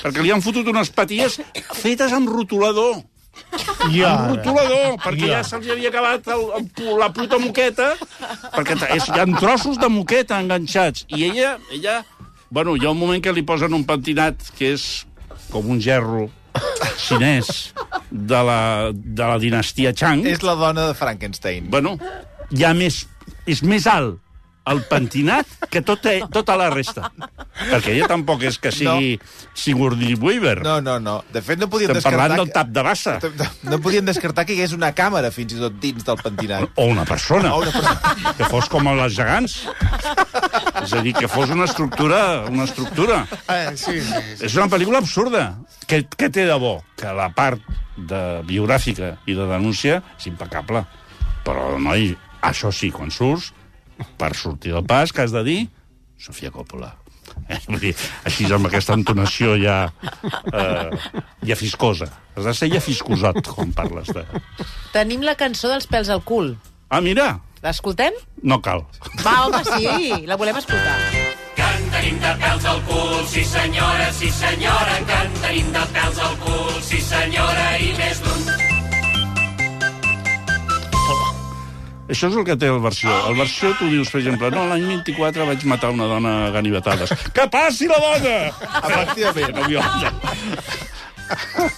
Perquè 0.03 0.21
li 0.23 0.31
han 0.31 0.41
fotut 0.45 0.67
unes 0.69 0.89
patilles 0.93 1.39
fetes 1.81 2.13
amb 2.13 2.29
rotulador. 2.29 2.99
I 3.91 4.01
Amb 4.03 4.05
ara? 4.05 4.27
rotulador, 4.33 4.97
perquè 5.03 5.27
Ja. 5.27 5.37
ja 5.37 5.43
se'ls 5.47 5.67
havia 5.73 5.89
acabat 5.89 6.27
el, 6.33 6.43
el, 6.59 6.67
la 6.99 7.09
puta 7.13 7.39
moqueta. 7.41 7.93
Perquè 8.55 8.77
és, 8.95 9.07
hi 9.09 9.19
ha 9.19 9.25
trossos 9.39 9.77
de 9.81 9.89
moqueta 9.89 10.39
enganxats. 10.41 11.05
I 11.09 11.23
ella, 11.31 11.57
ella... 11.71 12.03
Bueno, 12.49 12.75
hi 12.77 12.85
ha 12.85 12.91
un 12.93 12.99
moment 12.99 13.21
que 13.23 13.33
li 13.35 13.43
posen 13.43 13.73
un 13.75 13.83
pentinat 13.83 14.39
que 14.57 14.73
és 14.77 15.05
com 15.51 15.67
un 15.69 15.81
gerro 15.83 16.29
xinès 16.97 17.73
de 18.11 18.39
la, 18.43 18.59
de 18.93 19.23
la 19.27 19.37
dinastia 19.41 19.91
Chang. 19.93 20.23
És 20.25 20.41
la 20.43 20.55
dona 20.55 20.87
de 20.89 20.95
Frankenstein. 20.97 21.67
Bueno, 21.69 21.97
hi 22.51 22.63
ha 22.63 22.73
més... 22.73 23.05
És 23.47 23.61
més 23.63 23.85
alt 23.87 24.17
el 24.71 24.81
pentinat 24.89 25.47
que 25.71 25.81
tota, 25.81 26.11
tota 26.33 26.55
la 26.59 26.69
resta. 26.73 27.11
Perquè 27.57 27.93
ella 27.95 28.07
tampoc 28.11 28.43
és 28.47 28.57
que 28.61 28.71
sigui 28.71 29.13
no. 29.17 29.29
Sigourney 29.57 30.15
Weaver. 30.19 30.61
No, 30.65 30.77
no, 30.83 30.97
no. 30.99 31.17
De 31.33 31.41
fet, 31.41 31.59
no 31.59 31.69
podien 31.71 31.91
Estem 31.91 32.01
descartar... 32.03 32.19
parlant 32.27 32.41
del 32.43 32.51
tap 32.55 32.67
de 32.75 32.83
bassa. 32.83 33.15
que- 33.23 33.31
No 33.69 33.79
podien 33.83 34.05
descartar 34.05 34.45
que 34.45 34.53
hi 34.53 34.59
hagués 34.61 34.73
una 34.75 34.91
càmera, 34.95 35.31
fins 35.31 35.53
i 35.55 35.59
tot, 35.61 35.79
dins 35.81 36.03
del 36.05 36.19
pentinat. 36.21 36.69
O 36.75 36.85
una 36.91 37.05
persona. 37.05 37.53
O 37.55 37.61
una 37.63 37.71
persona. 37.71 38.33
Que 38.37 38.45
fos 38.51 38.69
com 38.69 38.87
a 38.87 38.95
les 39.03 39.15
gegants. 39.15 39.57
És 40.83 40.93
a 40.93 41.01
dir, 41.01 41.13
que 41.17 41.27
fos 41.27 41.49
una 41.49 41.65
estructura... 41.65 42.45
Una 42.51 42.65
estructura. 42.67 43.25
Eh, 43.49 43.71
sí, 43.75 43.99
sí, 44.01 44.21
sí. 44.37 44.45
És 44.45 44.55
una 44.59 44.67
pel·lícula 44.71 44.99
absurda. 45.01 45.47
Què, 45.87 46.03
què 46.17 46.29
té 46.33 46.45
de 46.45 46.55
bo? 46.61 46.77
Que 46.99 47.11
la 47.15 47.29
part 47.35 47.61
de 47.97 48.21
biogràfica 48.45 49.15
i 49.25 49.33
de 49.33 49.47
denúncia 49.49 50.01
és 50.19 50.27
impecable. 50.29 50.83
Però, 51.47 51.77
noi, 51.81 52.11
això 52.45 52.69
sí, 52.75 52.91
quan 52.93 53.09
surts, 53.11 53.53
per 54.17 54.33
sortir 54.35 54.73
del 54.75 54.85
pas, 54.85 55.11
que 55.13 55.25
has 55.25 55.33
de 55.35 55.43
dir 55.47 55.59
Sofia 56.17 56.51
Coppola. 56.51 56.93
Eh? 57.49 57.59
Vull 57.67 57.79
dir, 57.81 57.93
així 58.25 58.47
amb 58.51 58.67
aquesta 58.69 58.95
entonació 58.97 59.55
ja, 59.61 59.91
eh, 60.51 60.89
ja 61.45 61.57
fiscosa. 61.59 62.07
Has 62.37 62.47
de 62.47 62.53
ser 62.57 62.69
ja 62.73 62.81
fiscosot 62.81 63.41
quan 63.53 63.73
parles 63.77 64.09
de... 64.13 64.23
Tenim 64.93 65.21
la 65.25 65.35
cançó 65.39 65.69
dels 65.71 65.87
pèls 65.89 66.09
al 66.13 66.23
cul. 66.25 66.55
Ah, 66.89 67.01
mira, 67.03 67.39
L'escoltem? 67.63 68.13
no 68.43 68.61
cal. 68.61 68.85
Va, 69.25 69.47
home, 69.47 69.63
sí, 69.65 70.25
la 70.29 70.37
volem 70.39 70.57
escoltar. 70.61 70.97
Cantarín 71.57 72.19
de 72.21 72.33
pèls 72.41 72.65
al 72.69 72.81
cul, 72.87 73.23
sí 73.27 73.43
senyora, 73.45 74.11
sí 74.13 74.29
senyora. 74.31 74.99
Cantarín 75.09 75.71
de 75.73 75.85
pèls 75.95 76.19
al 76.21 76.35
cul, 76.45 76.75
sí 76.85 77.01
senyora, 77.01 77.69
i 77.81 77.93
més 77.97 78.21
d'un. 78.25 78.36
Això 82.07 82.29
és 82.31 82.35
el 82.39 82.45
que 82.47 82.55
té 82.55 82.69
el 82.71 82.79
versió. 82.79 83.11
El 83.27 83.35
versió 83.35 83.73
tu 83.79 83.89
dius, 83.91 84.09
per 84.13 84.21
exemple, 84.21 84.49
no, 84.53 84.63
l'any 84.69 84.85
24 84.87 85.45
vaig 85.49 85.65
matar 85.67 85.89
una 85.91 86.07
dona 86.07 86.33
a 86.47 86.51
ganivetades. 86.55 87.11
Que 87.35 87.47
passi 87.51 87.87
la 87.91 87.97
dona! 87.99 88.37
Efectivament. 88.83 89.57
No 89.57 89.67
violenta. 89.67 90.33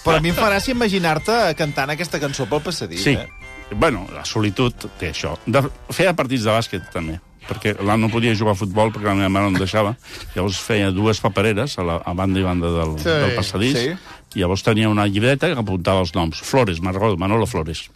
Però 0.04 0.16
a 0.16 0.20
mi 0.22 0.30
em 0.30 0.36
fa 0.38 0.46
gràcia 0.52 0.74
imaginar-te 0.76 1.40
cantant 1.58 1.90
aquesta 1.90 2.20
cançó 2.22 2.46
pel 2.50 2.62
passadís, 2.62 3.02
Sí. 3.02 3.16
eh? 3.18 3.26
Bueno, 3.74 4.04
la 4.14 4.24
solitud 4.24 4.74
té 4.98 5.10
això. 5.12 5.36
De, 5.46 5.62
feia 5.94 6.14
partits 6.14 6.42
de 6.46 6.50
bàsquet, 6.54 6.88
també 6.94 7.18
perquè 7.50 7.72
l'Anna 7.80 8.04
no 8.06 8.08
podia 8.12 8.30
jugar 8.36 8.52
a 8.52 8.58
futbol 8.58 8.92
perquè 8.94 9.08
la 9.08 9.14
meva 9.18 9.28
mare 9.32 9.48
no 9.48 9.50
em 9.56 9.56
deixava. 9.58 9.96
Llavors 10.36 10.58
feia 10.62 10.92
dues 10.94 11.18
papereres 11.18 11.72
a, 11.80 11.82
la, 11.82 11.96
a 12.06 12.12
banda 12.14 12.38
i 12.38 12.44
banda 12.46 12.68
del, 12.70 12.92
Sí, 13.02 13.08
del 13.10 13.32
passadís. 13.34 13.74
sí. 13.78 13.94
I 14.34 14.44
llavors 14.44 14.62
tenia 14.62 14.88
una 14.88 15.08
llibreta 15.10 15.48
que 15.50 15.58
apuntava 15.58 16.04
els 16.04 16.12
noms. 16.14 16.38
Flores, 16.46 16.78
Margot, 16.84 17.16
Manolo 17.18 17.48
Flores. 17.50 17.88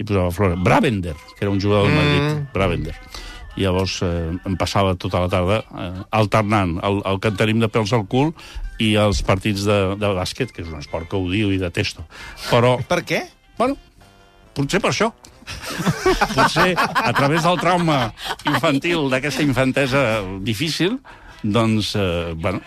I 0.00 0.06
posava 0.08 0.30
Flores. 0.32 0.58
Bravender, 0.64 1.12
que 1.36 1.44
era 1.44 1.50
un 1.52 1.60
jugador 1.60 1.88
del 1.90 1.96
Madrid. 1.98 2.46
Bravender. 2.54 2.94
I 3.56 3.66
llavors 3.66 3.98
eh, 4.06 4.30
em 4.48 4.54
passava 4.56 4.94
tota 4.96 5.20
la 5.20 5.28
tarda 5.28 5.58
eh, 5.60 5.90
alternant 6.16 6.78
el, 6.80 7.02
el 7.04 7.18
cantarim 7.20 7.60
de 7.60 7.68
pèls 7.68 7.92
al 7.92 8.06
cul 8.08 8.30
i 8.80 8.94
els 8.96 9.20
partits 9.22 9.66
de, 9.68 9.76
de 10.00 10.12
bàsquet, 10.16 10.54
que 10.56 10.64
és 10.64 10.70
un 10.72 10.80
esport 10.80 11.10
que 11.10 11.20
odio 11.20 11.50
i 11.52 11.58
detesto. 11.60 12.06
Però, 12.48 12.78
Per 12.88 13.02
què? 13.04 13.20
bueno, 13.60 13.76
potser 14.56 14.80
per 14.80 14.94
això. 14.94 15.10
potser 16.32 16.72
a 16.78 17.12
través 17.12 17.42
del 17.44 17.58
trauma 17.60 17.98
infantil 18.48 19.10
d'aquesta 19.12 19.44
infantesa 19.44 20.02
difícil, 20.40 20.96
doncs, 21.42 21.94
eh, 21.96 22.32
bueno, 22.36 22.60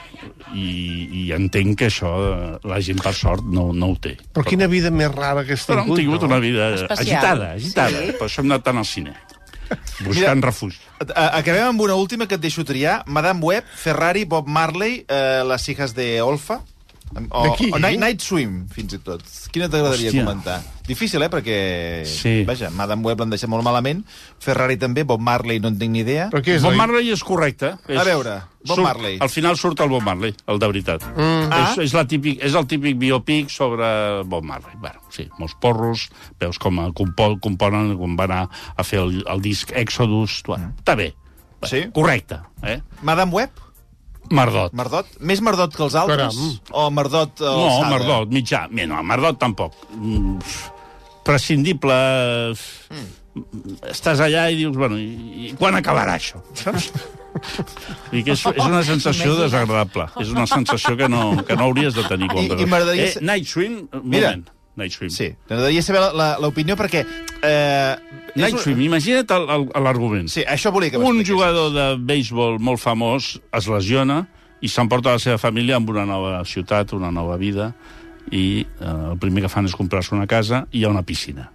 i, 0.54 1.26
i 1.26 1.32
entenc 1.36 1.78
que 1.80 1.88
això 1.88 2.12
eh, 2.26 2.58
la 2.68 2.80
gent, 2.84 3.00
per 3.04 3.14
sort, 3.16 3.44
no, 3.48 3.70
no 3.74 3.94
ho 3.94 3.96
té. 4.02 4.18
Però 4.36 4.44
quina 4.48 4.68
vida 4.68 4.92
més 4.92 5.12
rara 5.14 5.46
que 5.48 5.54
has 5.56 5.64
Però 5.66 5.80
hem 5.82 5.86
tingut, 5.94 6.02
tingut 6.04 6.22
no? 6.26 6.28
una 6.34 6.40
vida 6.44 6.74
Especial. 6.76 7.00
agitada, 7.08 7.52
agitada. 7.54 8.04
Sí. 8.06 8.18
Per 8.20 8.28
això 8.28 8.44
hem 8.44 8.52
anat 8.52 8.64
tant 8.68 8.78
al 8.84 8.86
cine. 8.90 9.16
Buscant 10.06 10.44
refugi. 10.46 10.78
A- 11.16 11.32
Acabem 11.40 11.64
amb 11.72 11.82
una 11.82 11.96
última 11.98 12.28
que 12.28 12.36
et 12.38 12.42
deixo 12.42 12.64
triar. 12.64 13.00
Madame 13.08 13.42
Web, 13.42 13.64
Ferrari, 13.76 14.26
Bob 14.26 14.48
Marley, 14.48 15.06
eh, 15.08 15.42
les 15.48 15.70
hijas 15.70 15.96
de 15.96 16.22
Olfa. 16.22 16.60
O, 17.30 17.44
De 17.44 17.52
qui? 17.56 17.70
o 17.72 17.80
Night, 17.80 18.00
Night 18.00 18.22
Swim, 18.22 18.66
fins 18.68 18.94
i 18.94 19.00
tot. 19.00 19.22
Quina 19.54 19.70
t'agradaria 19.72 20.12
comentar? 20.12 20.58
Difícil, 20.86 21.24
eh? 21.24 21.30
Perquè, 21.32 22.06
Sí. 22.06 22.44
vaja, 22.44 22.70
Madame 22.70 23.02
Web 23.08 23.20
l'han 23.20 23.30
deixat 23.32 23.50
molt 23.50 23.64
malament. 23.64 24.04
Ferrari 24.40 24.76
també, 24.78 25.06
Bob 25.08 25.22
Marley 25.24 25.60
no 25.60 25.70
en 25.70 25.80
tinc 25.80 25.92
ni 25.92 26.00
idea. 26.04 26.28
Però 26.30 26.44
què 26.44 26.58
és? 26.58 26.62
Bob 26.62 26.74
oi? 26.74 26.78
Marley 26.78 27.10
és 27.12 27.24
correcte. 27.24 27.78
És, 27.88 27.98
A 27.98 28.04
veure, 28.04 28.36
Bob 28.66 28.76
surt, 28.76 28.84
Marley. 28.84 29.18
Al 29.22 29.30
final 29.30 29.56
surt 29.58 29.80
el 29.80 29.90
Bob 29.90 30.04
Marley, 30.04 30.36
el 30.46 30.60
de 30.60 30.68
veritat. 30.68 31.06
Mm. 31.16 31.52
Ah. 31.52 31.72
És, 31.72 31.78
és, 31.88 31.94
la 31.94 32.06
típic, 32.06 32.44
és 32.44 32.54
el 32.54 32.68
típic 32.68 32.98
biopic 32.98 33.50
sobre 33.50 34.22
Bob 34.24 34.44
Marley. 34.44 34.76
Bueno, 34.78 35.00
sí, 35.10 35.30
molts 35.40 35.56
porros, 35.62 36.10
veus 36.40 36.60
com 36.60 36.92
compo, 36.94 37.40
componen, 37.40 37.98
com 37.98 38.18
va 38.20 38.26
anar 38.26 38.50
a 38.76 38.84
fer 38.84 39.00
el, 39.00 39.24
el 39.26 39.42
disc 39.42 39.72
Exodus. 39.74 40.44
Bueno, 40.46 40.74
està 40.84 40.96
bé. 40.96 41.14
Sí? 41.66 41.86
Correcte. 41.94 42.42
Eh? 42.62 42.82
Madame 43.02 43.32
Web, 43.32 43.50
Mardot. 44.32 44.74
Mardot, 44.74 45.06
més 45.20 45.42
Mardot 45.42 45.76
que 45.76 45.84
els 45.86 45.96
altres? 45.96 46.34
Caram. 46.38 46.56
O 46.72 46.88
Mardot 46.92 47.42
eh, 47.42 47.46
No, 47.46 47.68
alçada? 47.68 47.90
Mardot, 47.92 48.32
mitjà. 48.34 48.64
Bé, 48.72 48.88
no, 48.90 49.02
Mardot 49.04 49.38
tampoc. 49.42 49.74
Mm, 49.96 50.40
prescindible... 51.26 52.00
Mm. 52.90 53.14
Estàs 53.92 54.22
allà 54.24 54.46
i 54.48 54.56
dius, 54.62 54.78
bueno, 54.80 54.96
i, 54.96 55.50
i 55.50 55.54
quan 55.60 55.76
acabarà 55.76 56.14
això? 56.16 56.40
Saps? 56.56 56.86
I 58.16 58.22
que 58.24 58.32
és, 58.32 58.46
és 58.48 58.62
una 58.64 58.80
sensació 58.88 59.34
desagradable. 59.36 60.06
És 60.24 60.30
una 60.32 60.46
sensació 60.48 60.96
que 60.96 61.10
no, 61.12 61.34
que 61.44 61.58
no 61.60 61.66
hauries 61.68 61.98
de 61.98 62.06
tenir. 62.08 62.30
Quan 62.32 62.46
I- 62.46 62.96
i 62.96 63.02
Eh, 63.04 63.10
ser- 63.12 63.24
Night 63.28 63.46
Swim, 63.52 63.82
un 63.92 64.06
Mira. 64.08 64.30
moment. 64.38 64.48
Night 64.76 64.92
Swim. 64.92 65.10
Sí, 65.10 65.30
m'agradaria 65.50 65.82
saber 65.82 66.02
la- 66.02 66.14
la- 66.14 66.38
l'opinió 66.44 66.76
perquè... 66.76 67.06
Eh, 67.42 67.96
Night 68.36 68.54
un- 68.58 68.60
Swim, 68.60 68.82
imagina't 68.82 69.30
l'argument. 69.80 70.28
Sí, 70.28 70.44
això 70.44 70.72
volia 70.76 70.92
que 70.92 70.98
un 71.00 71.24
jugador 71.26 71.72
de 71.72 71.86
béisbol 71.98 72.60
molt 72.60 72.82
famós 72.82 73.36
es 73.56 73.68
lesiona 73.72 74.26
i 74.62 74.68
s'emporta 74.72 75.12
la 75.16 75.20
seva 75.20 75.38
família 75.38 75.78
amb 75.78 75.90
una 75.90 76.06
nova 76.06 76.44
ciutat, 76.46 76.92
una 76.94 77.12
nova 77.12 77.38
vida, 77.38 77.74
i 78.32 78.66
eh, 78.66 79.12
el 79.12 79.18
primer 79.22 79.44
que 79.46 79.50
fan 79.54 79.66
és 79.70 79.76
comprar-se 79.78 80.16
una 80.16 80.28
casa 80.28 80.66
i 80.72 80.80
hi 80.82 80.86
ha 80.86 80.90
una 80.92 81.04
piscina. 81.06 81.52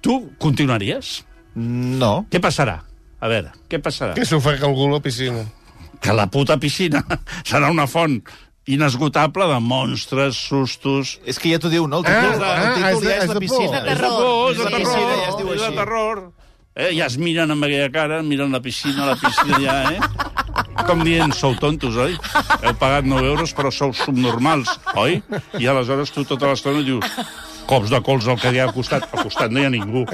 Tu 0.00 0.14
continuaries? 0.38 1.24
No. 1.58 2.26
Què 2.30 2.38
passarà? 2.40 2.78
A 3.20 3.26
veure, 3.28 3.50
què 3.68 3.80
passarà? 3.82 4.14
Que 4.14 4.24
s'ofega 4.28 4.68
algú 4.68 4.86
a 4.86 4.92
la 4.96 5.00
piscina. 5.02 5.42
Que 6.00 6.12
la 6.14 6.28
puta 6.30 6.56
piscina 6.62 7.02
serà 7.48 7.68
una 7.74 7.88
font 7.90 8.20
inesgotable 8.74 9.46
de 9.50 9.58
monstres, 9.64 10.36
sustos... 10.48 11.16
És 11.24 11.38
que 11.40 11.50
ja 11.54 11.58
t'ho 11.62 11.70
diu, 11.72 11.86
no? 11.88 12.02
El 12.02 12.06
Ah, 12.08 12.18
títol, 12.20 12.44
ah, 12.44 12.56
el 12.66 12.74
títol 12.74 12.90
és 12.90 13.00
de- 13.00 13.08
ja 13.08 13.16
és 13.16 13.22
és 13.22 13.28
la 13.28 13.34
de 13.34 13.40
piscina. 13.44 13.78
És 13.84 13.98
de 14.02 14.10
por, 14.12 14.50
és 14.52 14.58
de 14.58 14.64
La 14.64 14.70
terror, 14.70 14.84
piscina 14.84 15.14
ja 15.22 15.28
es 15.32 15.36
diu 15.40 15.52
és 15.54 15.62
de 15.64 15.72
terror. 15.80 16.22
Eh, 16.78 16.90
ja 16.94 17.06
es 17.10 17.16
miren 17.18 17.50
amb 17.50 17.64
aquella 17.66 17.88
cara, 17.90 18.20
miren 18.22 18.52
la 18.54 18.60
piscina, 18.62 19.06
la 19.08 19.16
piscina 19.18 19.58
ja, 19.58 19.78
eh? 19.90 20.84
Com 20.86 21.00
dient, 21.02 21.32
sou 21.34 21.56
tontos, 21.58 21.96
oi? 21.98 22.14
Heu 22.62 22.74
pagat 22.78 23.04
9 23.08 23.26
euros, 23.32 23.50
però 23.56 23.72
sou 23.74 23.90
subnormals, 23.96 24.76
oi? 24.94 25.18
I 25.58 25.66
aleshores 25.66 26.12
tu 26.14 26.22
tota 26.28 26.46
l'estona 26.52 26.84
dius 26.86 27.02
cops 27.68 27.92
de 27.92 28.00
colze 28.04 28.30
al 28.32 28.38
que 28.40 28.50
hi 28.54 28.60
ha 28.62 28.66
al 28.68 28.74
costat. 28.74 29.04
Al 29.12 29.26
costat 29.26 29.52
no 29.52 29.60
hi 29.60 29.66
ha 29.68 29.72
ningú, 29.72 30.04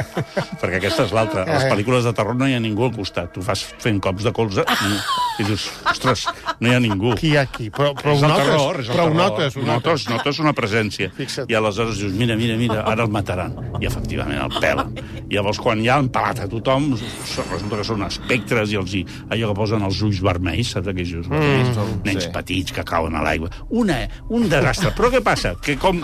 perquè 0.60 0.78
aquesta 0.80 1.06
és 1.06 1.14
l'altra. 1.14 1.44
A 1.46 1.58
les 1.58 1.66
pel·lícules 1.70 2.06
de 2.06 2.12
terror 2.16 2.36
no 2.38 2.48
hi 2.50 2.56
ha 2.56 2.60
ningú 2.62 2.88
al 2.88 2.94
costat. 2.96 3.30
Tu 3.34 3.44
vas 3.46 3.62
fent 3.82 4.00
cops 4.04 4.26
de 4.26 4.32
colze 4.34 4.64
i, 4.66 4.90
i 5.42 5.46
dius, 5.48 5.68
ostres, 5.90 6.26
no 6.60 6.70
hi 6.72 6.74
ha 6.76 6.82
ningú. 6.82 7.14
Qui 7.20 7.32
hi 7.32 7.38
ha 7.38 7.44
aquí? 7.46 7.68
Però, 7.74 7.92
però 7.98 8.14
és 8.16 8.22
ho 8.22 8.26
el 8.26 8.32
notes. 8.34 8.50
terror, 8.50 8.80
és 8.82 8.88
el 8.90 8.94
però 8.96 9.06
ho 9.06 9.12
terror. 9.12 9.20
notes, 9.22 9.56
ho 9.56 9.66
notes, 9.68 10.06
notes 10.10 10.42
una 10.44 10.54
presència. 10.56 11.10
Fixa't. 11.16 11.50
I 11.50 11.58
aleshores 11.60 12.00
dius, 12.02 12.14
mira, 12.18 12.36
mira, 12.40 12.58
mira, 12.60 12.82
ara 12.90 13.06
el 13.06 13.12
mataran. 13.14 13.54
I 13.80 13.88
efectivament 13.90 14.42
el 14.44 14.58
pelen. 14.60 14.94
I 15.28 15.38
llavors 15.38 15.60
quan 15.62 15.82
ja 15.84 15.98
han 16.00 16.10
pelat 16.14 16.42
a 16.44 16.48
tothom, 16.50 16.90
resulta 16.98 17.80
que 17.80 17.86
són 17.86 18.04
espectres 18.06 18.74
i 18.74 18.78
els 18.80 18.94
hi, 18.98 19.04
allò 19.30 19.52
que 19.52 19.58
posen 19.62 19.86
els 19.86 20.02
ulls 20.04 20.20
vermells, 20.24 20.74
saps 20.74 20.90
aquells 20.92 21.14
ulls 21.20 21.30
vermells? 21.30 21.72
Mm, 21.74 22.02
Nens 22.08 22.26
sí. 22.28 22.32
petits 22.34 22.74
que 22.76 22.84
cauen 22.86 23.14
a 23.16 23.22
l'aigua. 23.24 23.50
Una, 23.70 24.00
un 24.34 24.48
desastre. 24.50 24.92
Però 24.98 25.10
què 25.12 25.22
passa? 25.24 25.54
Que 25.64 25.76
com, 25.80 26.02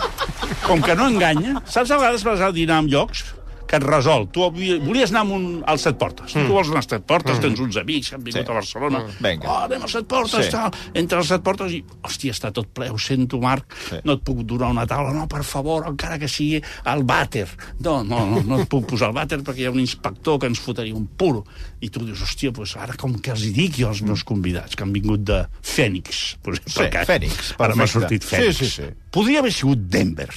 com 0.66 0.82
que 0.82 0.96
no 0.98 1.08
enganya, 1.10 1.60
saps 1.66 1.90
a 1.90 1.98
vegades 2.00 2.24
vas 2.26 2.40
a 2.44 2.50
dinar 2.54 2.80
en 2.84 2.90
llocs 2.92 3.24
que 3.70 3.78
et 3.78 3.84
resol. 3.86 4.24
Tu 4.34 4.42
volies 4.82 5.12
anar 5.14 5.20
amb 5.22 5.36
un, 5.36 5.44
als 5.70 5.84
Set 5.86 5.96
Portes. 6.00 6.34
Mm. 6.34 6.48
Tu 6.48 6.56
vols 6.56 6.68
anar 6.72 6.80
als 6.82 6.88
Set 6.90 7.04
Portes, 7.06 7.36
mm. 7.38 7.44
tens 7.44 7.60
uns 7.62 7.76
amics 7.78 8.08
que 8.10 8.16
han 8.18 8.24
vingut 8.26 8.42
Sí. 8.42 8.50
a 8.50 8.56
Barcelona. 8.58 9.02
Vinga. 9.22 9.46
Oh, 9.46 9.58
anem 9.68 9.82
als 9.86 9.92
Set 9.94 10.08
Portes, 10.10 10.32
Sí. 10.40 10.50
sí. 10.50 10.50
tal. 10.56 10.70
Entre 10.94 11.18
els 11.22 11.28
Set 11.30 11.42
Portes 11.46 11.72
i... 11.76 11.84
Hòstia, 12.02 12.32
està 12.34 12.50
tot 12.52 12.66
ple, 12.74 12.88
ho 12.90 12.98
sento, 12.98 13.38
Marc. 13.40 13.70
Sí. 13.78 13.94
Sí. 13.94 14.00
No 14.04 14.14
et 14.18 14.22
puc 14.26 14.42
donar 14.48 14.70
una 14.74 14.86
taula. 14.90 15.12
No, 15.14 15.28
per 15.30 15.44
favor, 15.44 15.86
encara 15.86 16.18
que 16.18 16.28
sigui 16.28 16.60
al 16.84 17.04
vàter. 17.04 17.46
No, 17.84 18.02
no, 18.02 18.24
no, 18.26 18.42
no 18.42 18.60
et 18.62 18.68
puc 18.72 18.86
posar 18.90 19.08
al 19.10 19.14
vàter 19.14 19.38
perquè 19.46 19.62
hi 19.62 19.66
ha 19.70 19.70
un 19.74 19.80
inspector 19.80 20.38
que 20.40 20.46
ens 20.50 20.58
fotria 20.62 20.94
un 20.96 21.06
puro. 21.06 21.44
I 21.80 21.88
tu 21.90 22.02
dius, 22.04 22.20
hòstia, 22.26 22.50
doncs 22.56 22.74
ara 22.76 22.96
com 22.98 23.14
que 23.22 23.30
els 23.34 23.44
hi 23.46 23.52
dic 23.56 23.78
jo 23.78 23.88
als 23.88 24.02
meus 24.02 24.24
convidats, 24.24 24.74
que 24.76 24.82
han 24.84 24.92
vingut 24.92 25.22
de 25.24 25.44
Fènix. 25.62 26.36
Per 26.42 26.54
exemple, 26.56 26.84
Sí, 26.84 26.90
que 26.90 27.04
Fènix, 27.06 27.54
Ara 27.58 27.74
m'ha 27.74 27.84
perfecte. 27.84 27.92
sortit 28.00 28.22
Sí, 28.24 28.34
Fènix. 28.36 28.56
sí, 28.58 28.66
sí. 28.70 28.88
Podria 29.10 29.40
haver 29.40 29.52
sigut 29.52 29.78
Denver. 29.90 30.28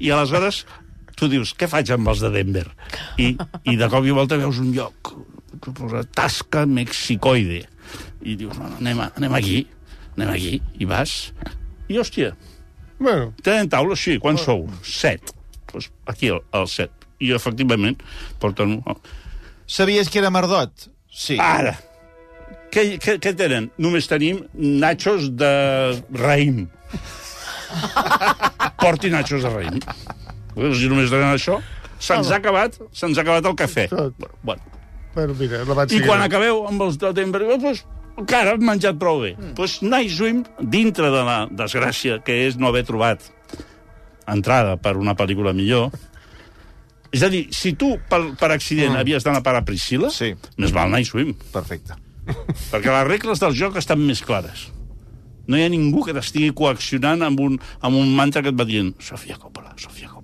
I 0.00 0.10
aleshores 0.10 0.64
tu 1.22 1.30
dius, 1.30 1.54
què 1.54 1.70
faig 1.70 1.94
amb 1.94 2.10
els 2.12 2.22
de 2.24 2.32
Denver? 2.34 2.66
I, 3.22 3.32
i 3.70 3.76
de 3.78 3.90
cop 3.92 4.06
i 4.06 4.14
volta 4.14 4.40
veus 4.40 4.58
un 4.62 4.72
lloc 4.74 5.14
que 5.62 5.74
posa 5.76 6.02
Tasca 6.04 6.66
Mexicoide. 6.66 7.62
I 8.26 8.34
dius, 8.40 8.56
no, 8.58 8.70
no, 8.72 8.80
anem, 8.82 9.04
a, 9.04 9.12
anem 9.20 9.36
aquí, 9.38 9.60
anem 10.16 10.32
aquí, 10.34 10.56
i 10.82 10.88
vas. 10.88 11.14
I, 11.86 12.00
hòstia, 12.00 12.32
Bueno, 13.02 13.32
tenen 13.42 13.66
taula? 13.68 13.96
Sí, 13.98 14.18
quan 14.22 14.36
sou? 14.38 14.68
Set. 14.86 15.32
Pues 15.66 15.90
aquí, 16.06 16.28
el, 16.30 16.38
el 16.54 16.68
set. 16.70 16.92
I, 17.18 17.32
efectivament, 17.34 17.98
porten... 18.38 18.76
Sabies 19.66 20.10
que 20.10 20.20
era 20.22 20.30
Mardot? 20.30 20.86
Sí. 21.10 21.34
Ara! 21.42 21.74
Què, 22.72 22.84
què, 23.02 23.16
què 23.20 23.32
tenen? 23.36 23.72
Només 23.82 24.06
tenim 24.08 24.44
nachos 24.54 25.32
de 25.34 25.50
raïm. 26.14 26.68
Porti 28.82 29.10
nachos 29.10 29.42
de 29.42 29.50
raïm. 29.50 29.82
Si 30.56 30.90
només 30.90 31.10
tenen 31.12 31.32
això, 31.32 31.58
se'ns 32.02 32.30
ha 32.32 32.38
acabat, 32.42 32.78
se'ns 32.92 33.18
ha 33.18 33.24
acabat 33.24 33.48
el 33.48 33.56
cafè. 33.58 33.88
Tot. 33.92 34.28
Bueno, 34.42 34.78
bueno 35.14 35.36
mira, 35.38 35.64
la 35.68 35.78
vaig 35.78 35.94
I 35.96 36.02
quan 36.04 36.22
acabeu 36.24 36.64
amb 36.68 36.86
els 36.88 36.98
de 37.00 37.12
Denver, 37.16 37.44
oh, 37.48 37.58
pues, 37.62 37.84
encara 38.20 38.56
hem 38.56 38.64
menjat 38.66 38.98
prou 39.00 39.22
bé. 39.24 39.34
Mm. 39.38 39.54
Pues 39.58 39.80
Night 39.82 40.12
Swim, 40.12 40.44
dintre 40.60 41.10
de 41.14 41.24
la 41.26 41.38
desgràcia 41.50 42.20
que 42.24 42.42
és 42.46 42.58
no 42.60 42.68
haver 42.68 42.84
trobat 42.88 43.24
entrada 44.30 44.76
per 44.80 44.96
una 45.00 45.16
pel·lícula 45.18 45.54
millor, 45.56 45.90
és 47.12 47.24
a 47.24 47.28
dir, 47.32 47.46
si 47.52 47.74
tu 47.76 47.94
per, 48.08 48.22
per 48.40 48.52
accident 48.54 48.94
mm. 48.94 49.02
havies 49.02 49.24
d'anar 49.24 49.42
a 49.42 49.46
parar 49.46 49.62
a 49.62 49.68
Priscila, 49.68 50.12
Sí. 50.12 50.32
més 50.56 50.72
val 50.72 50.92
Night 50.92 51.10
Swim. 51.10 51.34
Perfecte. 51.52 51.98
Perquè 52.72 52.88
les 52.88 53.08
regles 53.08 53.42
del 53.42 53.56
joc 53.58 53.76
estan 53.80 54.00
més 54.00 54.22
clares. 54.24 54.70
No 55.50 55.58
hi 55.58 55.64
ha 55.66 55.70
ningú 55.72 56.04
que 56.06 56.14
t'estigui 56.14 56.52
coaccionant 56.56 57.24
amb 57.26 57.40
un, 57.42 57.58
amb 57.82 57.98
un 57.98 58.12
mantra 58.16 58.44
que 58.44 58.52
et 58.52 58.58
va 58.58 58.64
dient 58.64 58.92
Sofia 59.02 59.36
Coppola, 59.42 59.74
Sofia 59.76 60.06
Coppola, 60.06 60.21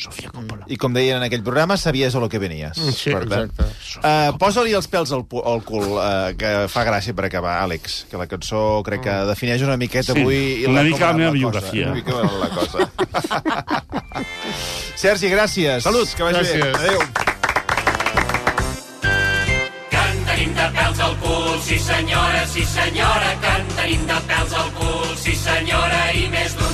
Sofia 0.00 0.30
Coppola. 0.32 0.64
Mm. 0.64 0.72
I 0.72 0.76
com 0.80 0.90
deien 0.96 1.16
en 1.20 1.24
aquell 1.26 1.44
programa, 1.46 1.76
sabies 1.80 2.14
a 2.16 2.20
lo 2.22 2.28
que 2.32 2.38
venies. 2.42 2.76
Mm, 2.78 2.92
sí, 2.96 3.10
per 3.14 3.22
exacte. 3.26 3.62
Uh, 4.00 4.30
Posa-li 4.40 4.72
els 4.76 4.88
pèls 4.90 5.10
al, 5.16 5.24
al 5.52 5.60
cul, 5.66 5.88
uh, 5.96 6.02
que 6.40 6.50
fa 6.72 6.82
gràcia 6.88 7.12
per 7.16 7.24
acabar, 7.28 7.54
Àlex, 7.64 7.82
que 8.10 8.16
la 8.20 8.28
cançó 8.30 8.60
crec 8.86 9.00
que 9.06 9.12
mm. 9.12 9.26
defineix 9.34 9.60
una 9.66 9.78
miqueta 9.80 10.12
Sí, 10.16 10.20
avui... 10.24 10.40
una 10.70 10.82
mica 10.86 11.04
la 11.12 11.18
meva 11.20 11.32
biografia. 11.36 11.84
Una 11.90 11.98
mica 12.00 12.12
la 12.40 12.50
cosa. 12.56 12.78
Sergi, 15.00 15.28
gràcies. 15.32 15.78
Salut. 15.84 16.08
Que 16.16 16.22
vagi 16.26 16.40
bé. 16.44 16.48
Gràcies. 16.60 16.76
Adéu. 16.80 17.00
Que 19.90 20.02
en 20.44 20.52
de 20.56 20.66
pèls 20.76 20.98
al 21.06 21.14
cul, 21.22 21.54
sí 21.64 21.78
senyora, 21.84 22.42
sí 22.52 22.62
senyora, 22.74 23.30
Canta 23.44 23.82
en 23.86 24.02
de 24.10 24.18
pèls 24.28 24.52
al 24.64 24.70
cul, 24.80 25.08
sí 25.20 25.34
senyora, 25.36 26.02
i 26.16 26.18
més 26.32 26.52
d'un. 26.58 26.69